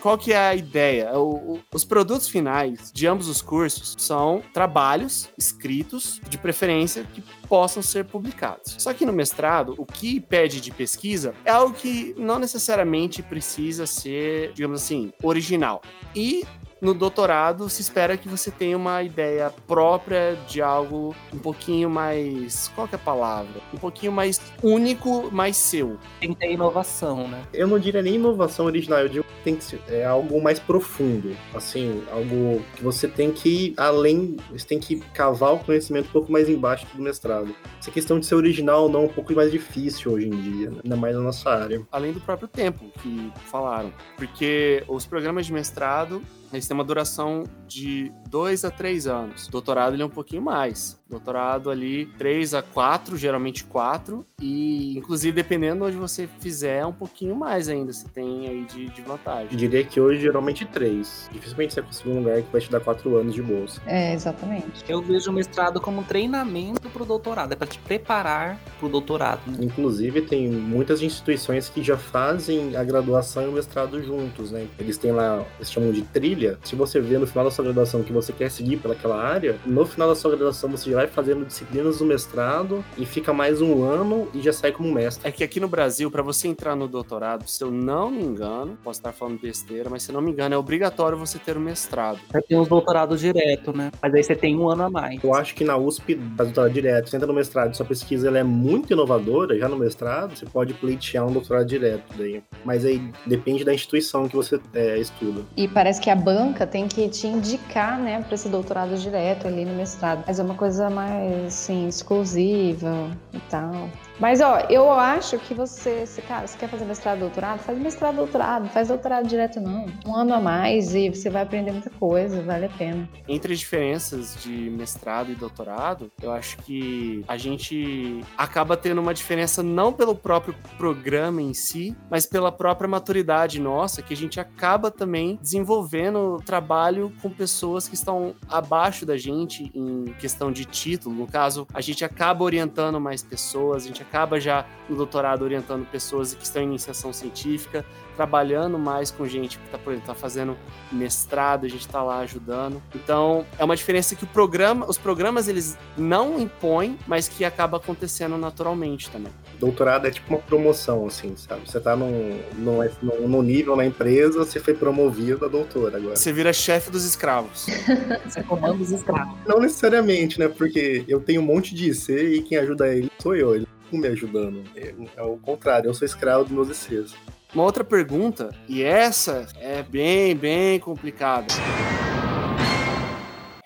Qual 0.02 0.18
que 0.18 0.32
é 0.34 0.38
a 0.38 0.56
ideia? 0.56 1.12
O- 1.18 1.56
o- 1.56 1.60
os 1.74 1.84
produtos 1.84 2.28
finais 2.30 2.92
de 2.92 3.06
ambos 3.08 3.28
os 3.28 3.42
cursos 3.42 3.96
são 3.98 4.42
trabalhos 4.54 5.30
escritos, 5.38 6.22
de 6.30 6.38
preferência, 6.38 7.04
que 7.14 7.22
possam 7.48 7.82
ser 7.84 8.06
publicados. 8.06 8.76
Só 8.78 8.94
que 8.94 9.06
no 9.06 9.12
mestrado, 9.12 9.74
o 9.78 9.86
que 9.86 10.20
pede 10.20 10.62
de 10.62 10.72
pesquisa 10.72 11.34
é 11.44 11.52
algo 11.52 11.74
que 11.74 12.16
não 12.18 12.40
necessariamente 12.40 13.22
precisa 13.22 13.86
ser, 13.88 14.54
digamos 14.54 14.82
assim, 14.84 15.12
original. 15.22 15.82
E 16.16 16.46
no 16.82 16.94
doutorado 16.94 17.70
se 17.70 17.82
espera 17.82 18.18
que 18.18 18.28
você 18.28 18.52
tenha 18.52 18.78
uma 18.78 19.04
ideia 19.04 19.54
própria 19.68 20.38
de 20.48 20.62
algo 20.62 21.16
um 21.34 21.40
pouquinho 21.40 21.90
mais. 21.90 22.72
Qual 22.76 22.88
que 22.88 22.96
é 22.96 22.98
a 22.98 23.02
palavra? 23.02 23.62
Um 23.74 23.78
pouquinho 23.78 24.12
mais 24.12 24.42
único, 24.64 25.30
mais 25.32 25.58
seu. 25.58 25.98
Tem 26.20 26.34
que 26.34 26.40
ter 26.40 26.52
inovação, 26.52 27.28
né? 27.28 27.44
Eu 27.54 27.68
não 27.68 27.80
diria 27.80 28.02
nem 28.02 28.16
inovação 28.16 28.66
original, 28.66 29.00
eu 29.00 29.10
digo 29.10 29.24
que 29.24 29.44
tem 29.44 29.56
que 29.56 29.64
ser 29.64 29.80
é 29.88 30.06
algo 30.06 30.42
mais 30.42 30.60
profundo. 30.60 31.36
Assim, 31.54 32.04
algo 32.12 32.62
que 32.76 32.84
você 32.84 33.08
tem 33.08 33.32
que 33.32 33.50
ir 33.50 33.74
além, 33.78 34.38
você 34.52 34.66
tem 34.66 34.80
que 34.80 35.00
cavar 35.14 35.54
o 35.54 35.60
conhecimento 35.60 36.08
um 36.08 36.12
pouco 36.12 36.32
mais 36.32 36.50
embaixo 36.50 36.86
do 36.94 37.02
mestrado. 37.02 37.56
Essa 37.80 37.92
questão 37.92 38.20
de 38.20 38.26
ser 38.26 38.36
original 38.36 38.84
ou 38.84 38.90
não 38.90 39.02
é 39.02 39.06
um 39.06 39.10
pouco 39.10 39.34
mais 39.34 39.52
difícil 39.52 40.14
hoje 40.14 40.28
em 40.28 40.42
dia, 40.42 40.70
né? 40.70 40.80
ainda 40.84 40.96
mais 40.96 41.16
na 41.16 41.22
nossa 41.22 41.50
área. 41.50 41.82
além 41.92 42.14
do 42.14 42.22
próprio 42.22 42.48
tempo 42.48 42.86
que 43.02 43.32
falaram. 43.46 43.94
Porque 44.16 44.84
os 44.88 45.06
programas 45.06 45.46
de 45.46 45.54
mestrado, 45.54 46.22
eles 46.52 46.68
têm 46.68 46.76
uma 46.76 46.84
duração 46.84 47.44
de 47.68 48.12
dois 48.30 48.66
a 48.66 48.72
três 48.72 49.08
anos. 49.08 49.48
Doutorado, 49.48 49.94
ele 49.94 50.02
é 50.04 50.06
um 50.06 50.10
pouquinho 50.10 50.42
mais. 50.42 50.99
Doutorado 51.10 51.70
ali, 51.70 52.06
três 52.18 52.54
a 52.54 52.62
quatro, 52.62 53.18
geralmente 53.18 53.64
quatro. 53.64 54.26
E, 54.42 54.98
inclusive, 54.98 55.34
dependendo 55.34 55.84
onde 55.86 55.98
você 55.98 56.30
fizer, 56.40 56.78
é 56.78 56.86
um 56.86 56.94
pouquinho 56.94 57.36
mais 57.36 57.68
ainda. 57.68 57.92
Você 57.92 58.08
tem 58.08 58.48
aí 58.48 58.66
de, 58.66 58.86
de 58.90 59.02
Eu 59.02 59.08
vantagem. 59.08 59.58
diria 59.58 59.84
que 59.84 60.00
hoje, 60.00 60.22
geralmente, 60.22 60.66
três. 60.66 61.30
Dificilmente 61.32 61.74
você 61.74 61.82
conseguir 61.82 62.10
um 62.12 62.20
lugar 62.20 62.42
que 62.42 62.52
vai 62.52 62.62
te 62.62 62.70
dar 62.72 62.80
quatro 62.80 63.18
anos 63.18 63.34
de 63.34 63.42
bolsa. 63.42 63.82
É, 63.86 64.14
exatamente. 64.14 64.84
Eu 64.88 65.02
vejo 65.02 65.32
o 65.32 65.34
mestrado 65.34 65.82
como 65.82 66.02
um 66.02 66.04
treinamento 66.04 66.90
pro 66.90 67.04
doutorado, 67.06 67.54
é 67.54 67.56
pra 67.56 67.68
te 67.68 67.80
preparar 67.80 68.60
pro 68.80 68.88
doutorado, 68.88 69.42
né? 69.48 69.58
Inclusive, 69.62 70.22
tem 70.22 70.48
muitas 70.48 71.02
instituições 71.02 71.70
que 71.70 71.82
já 71.84 71.98
fazem 71.98 72.76
a 72.78 72.84
graduação 72.84 73.44
e 73.44 73.48
o 73.48 73.52
mestrado 73.52 74.02
juntos, 74.04 74.52
né? 74.52 74.68
Eles 74.78 74.98
têm 74.98 75.12
lá, 75.12 75.44
eles 75.58 75.72
chamam 75.72 75.92
de 75.92 76.02
trilha, 76.04 76.20
trilha, 76.30 76.60
se 76.64 76.76
você 76.76 77.00
vê 77.00 77.18
no 77.18 77.26
final 77.26 77.46
da 77.46 77.52
sua 77.52 77.64
graduação 77.64 78.04
que 78.04 78.12
você 78.12 78.34
quer 78.34 78.52
seguir 78.52 78.76
pelaquela 78.78 79.20
área, 79.24 79.58
no 79.66 79.86
final 79.86 80.10
da 80.10 80.16
sua 80.16 80.32
graduação 80.32 80.70
você 80.70 80.92
já 80.92 80.99
vai 81.00 81.08
fazendo 81.08 81.46
disciplinas 81.46 82.00
do 82.00 82.06
mestrado 82.06 82.84
e 82.98 83.06
fica 83.06 83.32
mais 83.32 83.62
um 83.62 83.84
ano 83.84 84.28
e 84.34 84.42
já 84.42 84.52
sai 84.52 84.74
como 84.74 84.92
mestre. 84.92 85.26
É 85.26 85.32
que 85.32 85.46
aqui 85.46 85.58
no 85.58 85.68
Brasil, 85.70 86.12
para 86.12 86.22
você 86.22 86.50
entrar 86.50 86.76
no 86.76 86.90
doutorado, 86.90 87.48
se 87.48 87.64
eu 87.64 87.72
não 87.72 88.12
me 88.12 88.22
engano, 88.22 88.78
posso 88.84 89.00
estar 89.00 89.14
falando 89.14 89.40
besteira, 89.40 89.90
mas 89.90 90.04
se 90.04 90.12
eu 90.12 90.14
não 90.14 90.22
me 90.22 90.32
engano, 90.32 90.56
é 90.56 90.58
obrigatório 90.58 91.18
você 91.18 91.40
ter 91.40 91.56
o 91.56 91.60
mestrado. 91.60 92.20
Aí 92.34 92.42
tem 92.42 92.60
os 92.60 92.68
doutorados 92.68 93.22
direto, 93.22 93.76
né? 93.76 93.92
Mas 94.02 94.14
aí 94.14 94.22
você 94.22 94.36
tem 94.36 94.58
um 94.58 94.70
ano 94.70 94.84
a 94.84 94.90
mais. 94.90 95.24
Eu 95.24 95.34
acho 95.34 95.56
que 95.56 95.64
na 95.64 95.78
USP, 95.78 96.20
faz 96.36 96.50
doutorado 96.50 96.74
direto, 96.74 97.10
você 97.10 97.16
entra 97.16 97.28
no 97.28 97.34
mestrado, 97.34 97.74
sua 97.78 97.86
pesquisa 97.86 98.28
ela 98.28 98.40
é 98.40 98.44
muito 98.44 98.92
inovadora, 98.92 99.58
já 99.58 99.70
no 99.70 99.78
mestrado, 99.78 100.36
você 100.36 100.46
pode 100.46 100.74
pleitear 100.74 101.26
um 101.26 101.32
doutorado 101.32 101.66
direto 101.66 102.04
daí. 102.18 102.44
Mas 102.66 102.84
aí 102.84 103.02
depende 103.26 103.64
da 103.64 103.74
instituição 103.74 104.28
que 104.28 104.36
você 104.36 104.60
é, 104.74 104.98
estuda. 104.98 105.44
E 105.56 105.66
parece 105.66 106.02
que 106.02 106.10
a 106.10 106.16
banca 106.16 106.68
tem 106.68 106.90
que 106.90 107.08
te 107.08 107.26
indicar, 107.26 107.98
né, 107.98 108.22
para 108.22 108.36
esse 108.36 108.50
doutorado 108.50 108.98
direto 108.98 109.48
ali 109.48 109.64
no 109.64 109.74
mestrado. 109.74 110.26
Mas 110.28 110.40
é 110.40 110.44
uma 110.44 110.56
coisa 110.56 110.89
mais, 110.90 111.46
assim, 111.46 111.88
exclusiva 111.88 113.10
e 113.34 113.40
tal. 113.50 113.90
Mas, 114.20 114.42
ó, 114.42 114.60
eu 114.70 114.92
acho 114.92 115.40
que 115.40 115.54
você, 115.54 116.06
cara, 116.28 116.46
você 116.46 116.58
quer 116.58 116.68
fazer 116.70 116.84
mestrado, 116.84 117.20
doutorado, 117.20 117.60
faz 117.60 117.78
mestrado, 117.80 118.18
doutorado, 118.18 118.70
faz 118.70 118.90
doutorado 118.90 119.28
direto, 119.28 119.62
não. 119.62 119.86
Um 120.06 120.14
ano 120.14 120.34
a 120.34 120.42
mais 120.42 120.94
e 120.94 121.10
você 121.10 121.30
vai 121.30 121.44
aprender 121.44 121.72
muita 121.72 121.90
coisa, 121.90 122.42
vale 122.42 122.66
a 122.66 122.70
pena. 122.70 123.08
Entre 123.28 123.54
as 123.54 123.60
diferenças 123.60 124.36
de 124.44 124.70
mestrado 124.70 125.32
e 125.32 125.36
doutorado, 125.36 126.12
eu 126.22 126.32
acho 126.32 126.58
que 126.58 127.24
a 127.28 127.38
gente 127.38 128.20
acaba 128.38 128.76
tendo 128.76 129.00
uma 129.00 129.14
diferença 129.14 129.64
não 129.64 129.94
pelo 129.94 130.14
próprio 130.14 130.54
programa 130.78 131.42
em 131.42 131.54
si, 131.54 131.96
mas 132.10 132.26
pela 132.26 132.52
própria 132.52 132.90
maturidade 132.90 133.60
nossa, 133.60 134.02
que 134.02 134.14
a 134.14 134.18
gente 134.18 134.40
acaba 134.40 134.92
também 134.92 135.40
desenvolvendo 135.42 136.42
trabalho 136.46 137.14
com 137.22 137.30
pessoas 137.30 137.88
que 137.88 137.96
estão 137.96 138.36
abaixo 138.50 139.06
da 139.06 139.18
gente 139.18 139.72
em 139.74 140.06
questão 140.20 140.52
de 140.52 140.66
título. 140.66 141.16
No 141.16 141.28
caso, 141.28 141.66
a 141.74 141.80
gente 141.80 142.04
acaba 142.04 142.44
orientando 142.44 143.00
mais 143.00 143.24
pessoas, 143.24 143.84
a 143.84 143.88
gente 143.88 144.09
acaba 144.10 144.40
já 144.40 144.66
no 144.90 144.96
doutorado 144.96 145.44
orientando 145.44 145.86
pessoas 145.86 146.34
que 146.34 146.44
estão 146.44 146.62
em 146.64 146.66
iniciação 146.66 147.14
científica, 147.14 147.86
trabalhando 148.16 148.78
mais 148.78 149.12
com 149.12 149.26
gente 149.26 149.58
que 149.58 149.66
está, 149.66 149.78
por 149.78 149.94
exemplo, 149.94 150.08
tá 150.08 150.16
fazendo 150.16 150.58
mestrado, 150.92 151.66
a 151.66 151.70
gente 151.70 151.82
está 151.82 152.02
lá 152.02 152.20
ajudando. 152.20 152.82
Então, 152.94 153.46
é 153.58 153.64
uma 153.64 153.76
diferença 153.76 154.16
que 154.16 154.24
o 154.24 154.28
programa, 154.28 154.86
os 154.90 154.98
programas 154.98 155.48
eles 155.48 155.78
não 155.96 156.40
impõem, 156.40 156.98
mas 157.08 157.30
que 157.30 157.46
acaba 157.46 157.78
acontecendo 157.78 158.38
naturalmente 158.38 159.10
também. 159.10 159.32
Doutorado 159.60 160.08
é 160.08 160.12
tipo 160.12 160.34
uma 160.34 160.42
promoção, 160.42 161.06
assim, 161.06 161.36
sabe? 161.38 161.62
Você 161.70 161.80
tá 161.80 161.96
num, 161.96 162.40
num, 162.58 163.28
num 163.28 163.42
nível 163.42 163.76
na 163.76 163.86
empresa, 163.86 164.40
você 164.40 164.60
foi 164.60 164.74
promovido 164.74 165.46
a 165.46 165.48
doutor 165.48 165.96
agora. 165.96 166.16
Você 166.16 166.34
vira 166.34 166.52
chefe 166.52 166.90
dos 166.90 167.06
escravos. 167.06 167.68
Você 168.26 168.44
comanda 168.44 168.76
os 168.76 168.92
escravos. 168.92 169.36
Não 169.46 169.60
necessariamente, 169.60 170.40
né? 170.40 170.48
Porque 170.48 171.04
eu 171.08 171.20
tenho 171.20 171.42
um 171.42 171.46
monte 171.46 171.74
de 171.74 171.90
IC 171.90 172.12
e 172.12 172.42
quem 172.42 172.58
ajuda 172.58 172.88
ele 172.94 173.10
sou 173.20 173.36
eu. 173.36 173.56
Ele 173.56 173.68
me 173.98 174.08
ajudando. 174.08 174.64
É, 174.76 174.94
é 175.18 175.24
o 175.24 175.38
contrário, 175.38 175.88
eu 175.88 175.94
sou 175.94 176.06
escravo 176.06 176.44
dos 176.44 176.52
meus 176.52 176.70
ICs. 176.70 177.16
Uma 177.54 177.64
outra 177.64 177.84
pergunta, 177.84 178.54
e 178.68 178.84
essa 178.84 179.48
é 179.60 179.82
bem, 179.82 180.36
bem 180.36 180.80
complicada. 180.80 181.48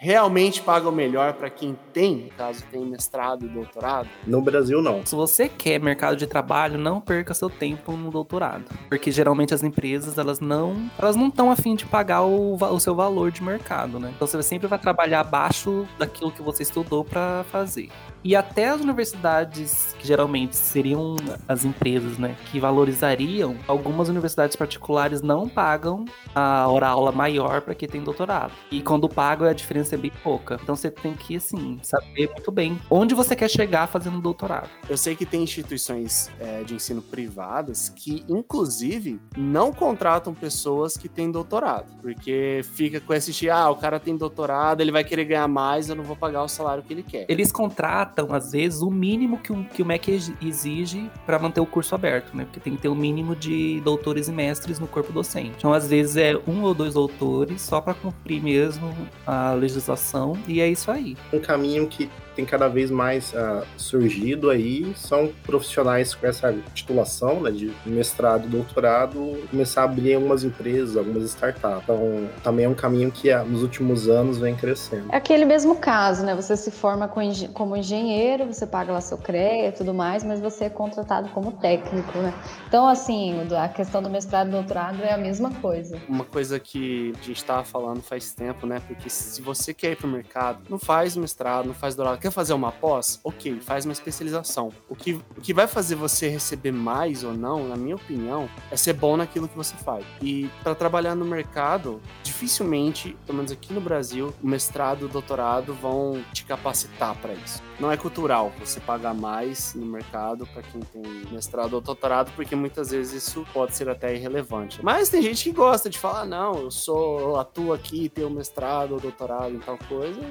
Realmente 0.03 0.61
paga 0.61 0.89
o 0.89 0.91
melhor 0.91 1.31
para 1.31 1.49
quem 1.49 1.77
tem, 1.93 2.29
caso 2.37 2.61
tenha 2.69 2.85
mestrado 2.85 3.45
e 3.45 3.47
doutorado? 3.47 4.09
No 4.27 4.41
Brasil, 4.41 4.81
não. 4.81 5.05
Se 5.05 5.15
você 5.15 5.47
quer 5.47 5.79
mercado 5.79 6.17
de 6.17 6.27
trabalho, 6.27 6.77
não 6.77 6.99
perca 6.99 7.33
seu 7.33 7.49
tempo 7.49 7.93
no 7.93 8.11
doutorado, 8.11 8.65
porque 8.89 9.13
geralmente 9.13 9.53
as 9.53 9.63
empresas 9.63 10.17
elas 10.17 10.41
não 10.41 10.91
elas 10.99 11.15
não 11.15 11.29
estão 11.29 11.49
afim 11.49 11.73
de 11.73 11.85
pagar 11.85 12.23
o, 12.23 12.55
o 12.55 12.79
seu 12.81 12.93
valor 12.93 13.31
de 13.31 13.41
mercado, 13.41 13.97
né? 13.97 14.11
Então 14.13 14.27
você 14.27 14.43
sempre 14.43 14.67
vai 14.67 14.77
trabalhar 14.77 15.21
abaixo 15.21 15.87
daquilo 15.97 16.33
que 16.33 16.41
você 16.41 16.63
estudou 16.63 17.05
para 17.05 17.45
fazer. 17.45 17.89
E 18.23 18.35
até 18.35 18.69
as 18.69 18.81
universidades, 18.81 19.95
que 19.99 20.07
geralmente 20.07 20.55
seriam 20.55 21.15
as 21.47 21.65
empresas, 21.65 22.17
né, 22.17 22.35
que 22.51 22.59
valorizariam, 22.59 23.55
algumas 23.67 24.09
universidades 24.09 24.55
particulares 24.55 25.21
não 25.21 25.47
pagam 25.49 26.05
a 26.33 26.67
hora 26.67 26.87
aula 26.87 27.11
maior 27.11 27.61
para 27.61 27.75
quem 27.75 27.87
tem 27.87 28.01
doutorado. 28.01 28.53
E 28.71 28.81
quando 28.81 29.09
pagam, 29.09 29.47
a 29.47 29.53
diferença 29.53 29.95
é 29.95 29.97
bem 29.97 30.11
pouca. 30.23 30.57
Então 30.61 30.75
você 30.75 30.89
tem 30.89 31.13
que, 31.13 31.35
assim, 31.35 31.79
saber 31.81 32.29
muito 32.29 32.51
bem 32.51 32.79
onde 32.89 33.13
você 33.13 33.35
quer 33.35 33.49
chegar 33.49 33.87
fazendo 33.87 34.21
doutorado. 34.21 34.69
Eu 34.89 34.97
sei 34.97 35.15
que 35.15 35.25
tem 35.25 35.43
instituições 35.43 36.31
é, 36.39 36.63
de 36.63 36.75
ensino 36.75 37.01
privadas 37.01 37.89
que, 37.89 38.23
inclusive, 38.29 39.19
não 39.37 39.71
contratam 39.71 40.33
pessoas 40.33 40.95
que 40.95 41.09
têm 41.09 41.31
doutorado, 41.31 41.91
porque 42.01 42.61
fica 42.63 42.99
com 42.99 43.13
esse 43.13 43.33
ah, 43.49 43.69
o 43.69 43.75
cara 43.75 43.99
tem 43.99 44.15
doutorado, 44.15 44.81
ele 44.81 44.91
vai 44.91 45.03
querer 45.03 45.25
ganhar 45.25 45.47
mais, 45.47 45.89
eu 45.89 45.95
não 45.95 46.03
vou 46.03 46.15
pagar 46.15 46.43
o 46.43 46.47
salário 46.47 46.83
que 46.83 46.93
ele 46.93 47.03
quer. 47.03 47.25
Eles 47.27 47.51
contratam, 47.51 48.12
às 48.31 48.51
vezes, 48.51 48.81
o 48.81 48.89
mínimo 48.89 49.37
que 49.37 49.51
o, 49.51 49.63
que 49.63 49.81
o 49.81 49.85
MEC 49.85 50.11
ex- 50.11 50.33
exige 50.41 51.09
para 51.25 51.39
manter 51.39 51.59
o 51.61 51.65
curso 51.65 51.95
aberto, 51.95 52.35
né? 52.35 52.45
Porque 52.45 52.59
tem 52.59 52.75
que 52.75 52.81
ter 52.81 52.89
o 52.89 52.95
mínimo 52.95 53.35
de 53.35 53.81
doutores 53.81 54.27
e 54.27 54.31
mestres 54.31 54.79
no 54.79 54.87
corpo 54.87 55.11
docente. 55.11 55.53
Então, 55.57 55.73
às 55.73 55.87
vezes, 55.87 56.17
é 56.17 56.33
um 56.47 56.63
ou 56.63 56.73
dois 56.73 56.93
doutores 56.93 57.61
só 57.61 57.81
para 57.81 57.93
cumprir 57.93 58.41
mesmo 58.41 58.93
a 59.25 59.53
legislação, 59.53 60.37
e 60.47 60.61
é 60.61 60.69
isso 60.69 60.91
aí. 60.91 61.17
Um 61.31 61.39
caminho 61.39 61.87
que 61.87 62.09
tem 62.35 62.45
cada 62.45 62.67
vez 62.67 62.89
mais 62.91 63.33
ah, 63.35 63.63
surgido 63.77 64.49
aí 64.49 64.93
são 64.95 65.31
profissionais 65.43 66.13
com 66.15 66.25
essa 66.27 66.53
titulação 66.73 67.41
né, 67.41 67.51
de 67.51 67.71
mestrado, 67.85 68.47
doutorado, 68.47 69.43
começar 69.49 69.81
a 69.81 69.85
abrir 69.85 70.15
algumas 70.15 70.43
empresas, 70.43 70.97
algumas 70.97 71.23
startups. 71.25 71.83
Então, 71.83 72.29
também 72.43 72.65
é 72.65 72.69
um 72.69 72.73
caminho 72.73 73.11
que 73.11 73.31
ah, 73.31 73.43
nos 73.43 73.61
últimos 73.63 74.09
anos 74.09 74.37
vem 74.37 74.55
crescendo. 74.55 75.05
É 75.11 75.17
aquele 75.17 75.45
mesmo 75.45 75.75
caso, 75.75 76.25
né? 76.25 76.35
Você 76.35 76.55
se 76.57 76.71
forma 76.71 77.07
com 77.07 77.21
engen- 77.21 77.49
como 77.53 77.75
engenheiro, 77.77 78.45
você 78.45 78.65
paga 78.65 78.91
lá 78.91 79.01
seu 79.01 79.17
CREA 79.17 79.69
e 79.69 79.71
tudo 79.71 79.93
mais, 79.93 80.23
mas 80.23 80.39
você 80.39 80.65
é 80.65 80.69
contratado 80.69 81.29
como 81.29 81.51
técnico, 81.51 82.17
né? 82.17 82.33
Então, 82.67 82.87
assim, 82.87 83.35
o 83.49 83.53
a 83.57 83.67
questão 83.67 84.01
do 84.01 84.09
mestrado 84.09 84.47
e 84.47 84.51
doutorado 84.51 85.01
é 85.03 85.13
a 85.13 85.17
mesma 85.17 85.51
coisa. 85.51 85.97
Uma 86.09 86.25
coisa 86.25 86.59
que 86.59 87.13
a 87.21 87.23
gente 87.23 87.43
tava 87.45 87.63
falando 87.63 88.01
faz 88.01 88.33
tempo, 88.33 88.65
né? 88.65 88.81
Porque 88.87 89.09
se 89.09 89.41
você 89.41 89.73
quer 89.73 89.91
ir 89.91 89.95
pro 89.95 90.07
mercado, 90.07 90.59
não 90.69 90.79
faz 90.79 91.15
mestrado, 91.15 91.67
não 91.67 91.73
faz 91.73 91.95
doutorado. 91.95 92.19
Quer 92.23 92.31
fazer 92.31 92.53
uma 92.53 92.71
pós? 92.71 93.19
Ok, 93.21 93.59
faz 93.59 93.83
uma 93.83 93.91
especialização. 93.91 94.71
O 94.87 94.95
que, 94.95 95.11
o 95.11 95.41
que 95.41 95.53
vai 95.53 95.67
fazer 95.67 95.95
você 95.95 96.29
receber 96.29 96.71
mais 96.71 97.21
ou 97.21 97.33
não, 97.33 97.67
na 97.67 97.75
minha 97.75 97.97
opinião, 97.97 98.49
é 98.71 98.77
ser 98.77 98.93
bom 98.93 99.17
naquilo 99.17 99.45
que 99.45 99.57
você 99.57 99.75
faz. 99.75 100.05
E 100.21 100.49
para 100.63 100.73
trabalhar 100.73 101.15
no 101.15 101.25
mercado, 101.25 102.01
dificilmente, 102.23 103.13
pelo 103.25 103.39
menos 103.39 103.51
aqui 103.51 103.73
no 103.73 103.81
Brasil, 103.81 104.33
o 104.41 104.47
mestrado, 104.47 105.03
o 105.03 105.09
doutorado 105.09 105.73
vão 105.73 106.23
te 106.31 106.45
capacitar 106.45 107.13
para 107.17 107.33
isso. 107.33 107.61
Não 107.77 107.91
é 107.91 107.97
cultural 107.97 108.53
você 108.57 108.79
pagar 108.79 109.13
mais 109.13 109.73
no 109.73 109.85
mercado 109.85 110.47
para 110.47 110.63
quem 110.63 110.79
tem 110.79 111.03
mestrado 111.29 111.73
ou 111.73 111.81
doutorado, 111.81 112.31
porque 112.37 112.55
muitas 112.55 112.91
vezes 112.91 113.27
isso 113.27 113.45
pode 113.51 113.75
ser 113.75 113.89
até 113.89 114.15
irrelevante. 114.15 114.79
Mas 114.81 115.09
tem 115.09 115.21
gente 115.21 115.43
que 115.43 115.51
gosta 115.51 115.89
de 115.89 115.99
falar, 115.99 116.25
não, 116.25 116.55
eu 116.55 116.71
sou, 116.71 117.19
eu 117.19 117.35
atuo 117.35 117.73
aqui, 117.73 118.07
tenho 118.07 118.29
mestrado 118.29 118.93
ou 118.93 118.99
doutorado 119.01 119.53
em 119.53 119.59
tal 119.59 119.77
coisa, 119.77 120.21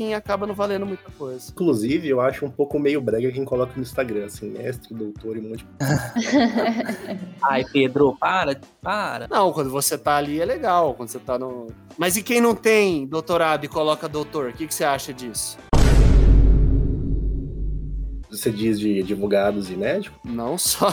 e 0.00 0.12
acaba 0.12 0.44
não 0.44 0.54
valendo 0.54 0.84
muita 0.84 1.08
coisa. 1.12 1.35
Inclusive, 1.50 2.08
eu 2.08 2.20
acho 2.20 2.44
um 2.44 2.50
pouco 2.50 2.78
meio 2.78 3.00
brega 3.00 3.30
quem 3.32 3.44
coloca 3.44 3.72
no 3.76 3.82
Instagram, 3.82 4.26
assim, 4.26 4.50
mestre, 4.50 4.94
doutor 4.94 5.36
e 5.36 5.40
um 5.40 5.50
monte 5.50 5.64
de... 5.64 5.66
Ai, 7.42 7.64
Pedro, 7.72 8.16
para, 8.18 8.58
para. 8.82 9.28
Não, 9.28 9.52
quando 9.52 9.70
você 9.70 9.96
tá 9.96 10.16
ali 10.16 10.40
é 10.40 10.44
legal, 10.44 10.94
quando 10.94 11.08
você 11.08 11.18
tá 11.18 11.38
no. 11.38 11.68
Mas 11.98 12.16
e 12.16 12.22
quem 12.22 12.40
não 12.40 12.54
tem 12.54 13.06
doutorado 13.06 13.64
e 13.64 13.68
coloca 13.68 14.08
doutor? 14.08 14.50
O 14.50 14.52
que, 14.52 14.66
que 14.66 14.74
você 14.74 14.84
acha 14.84 15.12
disso? 15.12 15.58
Você 18.30 18.50
diz 18.50 18.78
de 18.78 19.00
advogados 19.00 19.70
e 19.70 19.76
médicos? 19.76 20.18
Não 20.24 20.58
só. 20.58 20.92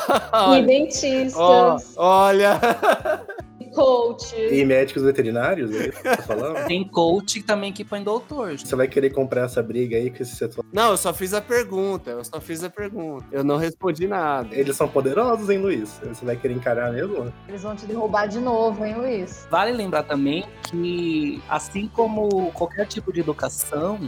E 0.58 0.62
dentistas, 0.62 1.36
ó, 1.36 1.78
olha. 1.98 2.60
coaches. 3.74 4.52
E 4.52 4.66
médicos 4.66 5.04
veterinários, 5.04 5.72
é 5.72 5.90
isso 5.90 6.02
que 6.02 6.10
você 6.10 6.18
tá 6.18 6.24
falando? 6.24 6.66
Tem 6.68 6.88
coach 6.88 7.42
também 7.44 7.74
que 7.74 7.84
põe 7.84 8.04
doutor. 8.04 8.58
Você 8.58 8.76
vai 8.76 8.88
querer 8.88 9.10
comprar 9.12 9.46
essa 9.46 9.62
briga 9.62 9.98
aí 9.98 10.10
com 10.10 10.22
esse 10.22 10.36
setor. 10.36 10.66
Não, 10.72 10.92
eu 10.92 10.98
só 10.98 11.14
fiz 11.14 11.34
a 11.34 11.42
pergunta. 11.42 12.12
Eu 12.12 12.24
só 12.24 12.40
fiz 12.40 12.64
a 12.64 12.70
pergunta. 12.70 13.26
Eu 13.32 13.44
não 13.44 13.58
respondi 13.58 14.08
nada. 14.08 14.50
Eles 14.56 14.76
são 14.76 14.88
poderosos, 14.88 15.50
hein, 15.50 15.60
Luiz? 15.60 16.00
Você 16.04 16.26
vai 16.26 16.36
querer 16.36 16.54
encarar 16.54 16.92
mesmo? 16.92 17.32
Eles 17.48 17.64
vão 17.64 17.76
te 17.76 17.86
derrubar 17.86 18.28
de 18.28 18.40
novo, 18.40 18.86
hein, 18.86 18.96
Luiz? 18.96 19.48
Vale 19.50 19.72
lembrar 19.72 20.04
também 20.04 20.46
que, 20.70 21.42
assim 21.50 21.88
como 21.88 22.52
qualquer 22.52 22.88
tipo 22.88 23.12
de 23.12 23.20
educação, 23.20 24.00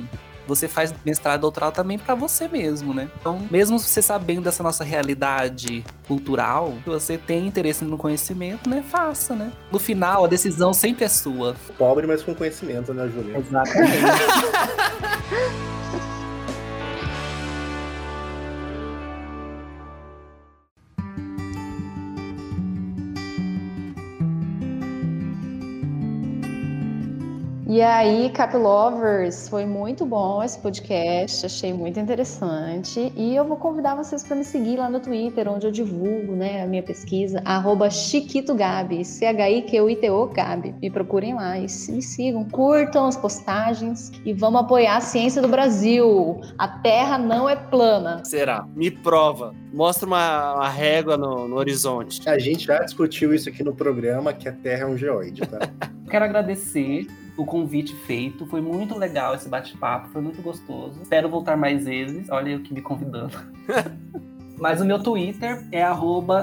você 0.47 0.67
faz 0.67 0.93
mestrado 1.05 1.41
doutorado 1.41 1.73
também 1.73 1.97
pra 1.97 2.15
você 2.15 2.47
mesmo, 2.47 2.93
né? 2.93 3.09
Então, 3.19 3.47
mesmo 3.49 3.79
você 3.79 4.01
sabendo 4.01 4.41
dessa 4.43 4.63
nossa 4.63 4.83
realidade 4.83 5.83
cultural, 6.07 6.73
se 6.83 6.89
você 6.89 7.17
tem 7.17 7.47
interesse 7.47 7.83
no 7.83 7.97
conhecimento, 7.97 8.69
né? 8.69 8.83
Faça, 8.89 9.35
né? 9.35 9.51
No 9.71 9.79
final, 9.79 10.25
a 10.25 10.27
decisão 10.27 10.73
sempre 10.73 11.05
é 11.05 11.09
sua. 11.09 11.55
Pobre, 11.77 12.07
mas 12.07 12.21
com 12.23 12.33
conhecimento, 12.33 12.93
né, 12.93 13.07
Júlia? 13.07 13.37
Exatamente. 13.37 13.95
E 27.67 27.81
aí, 27.81 28.29
Cap 28.29 28.55
Lovers, 28.55 29.49
foi 29.49 29.65
muito 29.65 30.05
bom 30.05 30.43
esse 30.43 30.59
podcast, 30.59 31.47
achei 31.47 31.73
muito 31.73 31.99
interessante. 31.99 33.11
E 33.15 33.35
eu 33.35 33.43
vou 33.43 33.57
convidar 33.57 33.95
vocês 33.95 34.23
para 34.23 34.35
me 34.35 34.43
seguir 34.43 34.77
lá 34.77 34.87
no 34.87 34.99
Twitter, 34.99 35.51
onde 35.51 35.65
eu 35.65 35.71
divulgo 35.71 36.35
né, 36.35 36.61
a 36.61 36.67
minha 36.67 36.83
pesquisa, 36.83 37.41
arroba 37.43 37.89
ChiquitoGabi, 37.89 39.03
C-H-I-Q-I-T-O 39.03 40.27
Gabi. 40.27 40.75
Me 40.79 40.91
procurem 40.91 41.33
lá 41.33 41.57
e 41.57 41.63
me 41.63 42.03
sigam, 42.03 42.43
curtam 42.45 43.07
as 43.07 43.17
postagens 43.17 44.11
e 44.23 44.31
vamos 44.31 44.61
apoiar 44.61 44.97
a 44.97 45.01
ciência 45.01 45.41
do 45.41 45.47
Brasil. 45.47 46.41
A 46.59 46.67
Terra 46.67 47.17
não 47.17 47.49
é 47.49 47.55
plana. 47.55 48.23
Será? 48.25 48.67
Me 48.75 48.91
prova. 48.91 49.55
Mostra 49.73 50.05
uma, 50.05 50.53
uma 50.53 50.69
régua 50.69 51.17
no, 51.17 51.47
no 51.47 51.55
horizonte. 51.55 52.29
A 52.29 52.37
gente 52.37 52.67
já 52.67 52.77
discutiu 52.83 53.33
isso 53.33 53.49
aqui 53.49 53.63
no 53.63 53.73
programa, 53.73 54.33
que 54.33 54.47
a 54.47 54.51
Terra 54.51 54.83
é 54.83 54.85
um 54.85 54.95
geoide, 54.95 55.41
tá? 55.47 55.57
Quero 56.07 56.25
agradecer 56.25 57.07
o 57.37 57.45
convite 57.45 57.95
feito. 57.95 58.45
Foi 58.45 58.61
muito 58.61 58.97
legal 58.97 59.35
esse 59.35 59.49
bate-papo, 59.49 60.09
foi 60.09 60.21
muito 60.21 60.41
gostoso. 60.41 61.01
Espero 61.01 61.29
voltar 61.29 61.57
mais 61.57 61.85
vezes. 61.85 62.29
Olha 62.29 62.49
eu 62.51 62.61
que 62.61 62.73
me 62.73 62.81
convidando. 62.81 63.35
Mas 64.57 64.79
o 64.79 64.85
meu 64.85 65.03
Twitter 65.03 65.67
é 65.71 65.83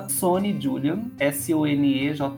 SonyJulian, 0.08 1.10
S-O-N-E-J-U-L-L-I-A-N. 1.18 2.32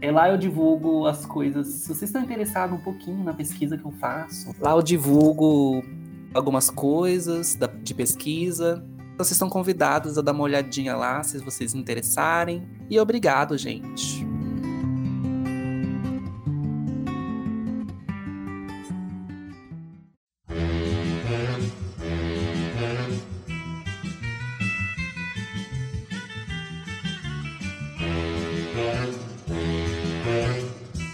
É 0.00 0.10
lá 0.10 0.30
eu 0.30 0.38
divulgo 0.38 1.06
as 1.06 1.26
coisas. 1.26 1.66
Se 1.66 1.88
vocês 1.88 2.08
estão 2.08 2.22
interessados 2.22 2.78
um 2.78 2.80
pouquinho 2.80 3.22
na 3.22 3.34
pesquisa 3.34 3.76
que 3.76 3.84
eu 3.84 3.92
faço, 3.92 4.54
lá 4.58 4.70
eu 4.72 4.80
divulgo 4.82 5.84
algumas 6.32 6.70
coisas 6.70 7.58
de 7.82 7.94
pesquisa. 7.94 8.82
Então, 9.14 9.24
vocês 9.24 9.32
estão 9.32 9.50
convidados 9.50 10.16
a 10.16 10.22
dar 10.22 10.32
uma 10.32 10.44
olhadinha 10.44 10.96
lá, 10.96 11.22
se 11.22 11.38
vocês 11.38 11.74
interessarem. 11.74 12.66
E 12.88 12.98
obrigado, 13.00 13.58
gente. 13.58 14.27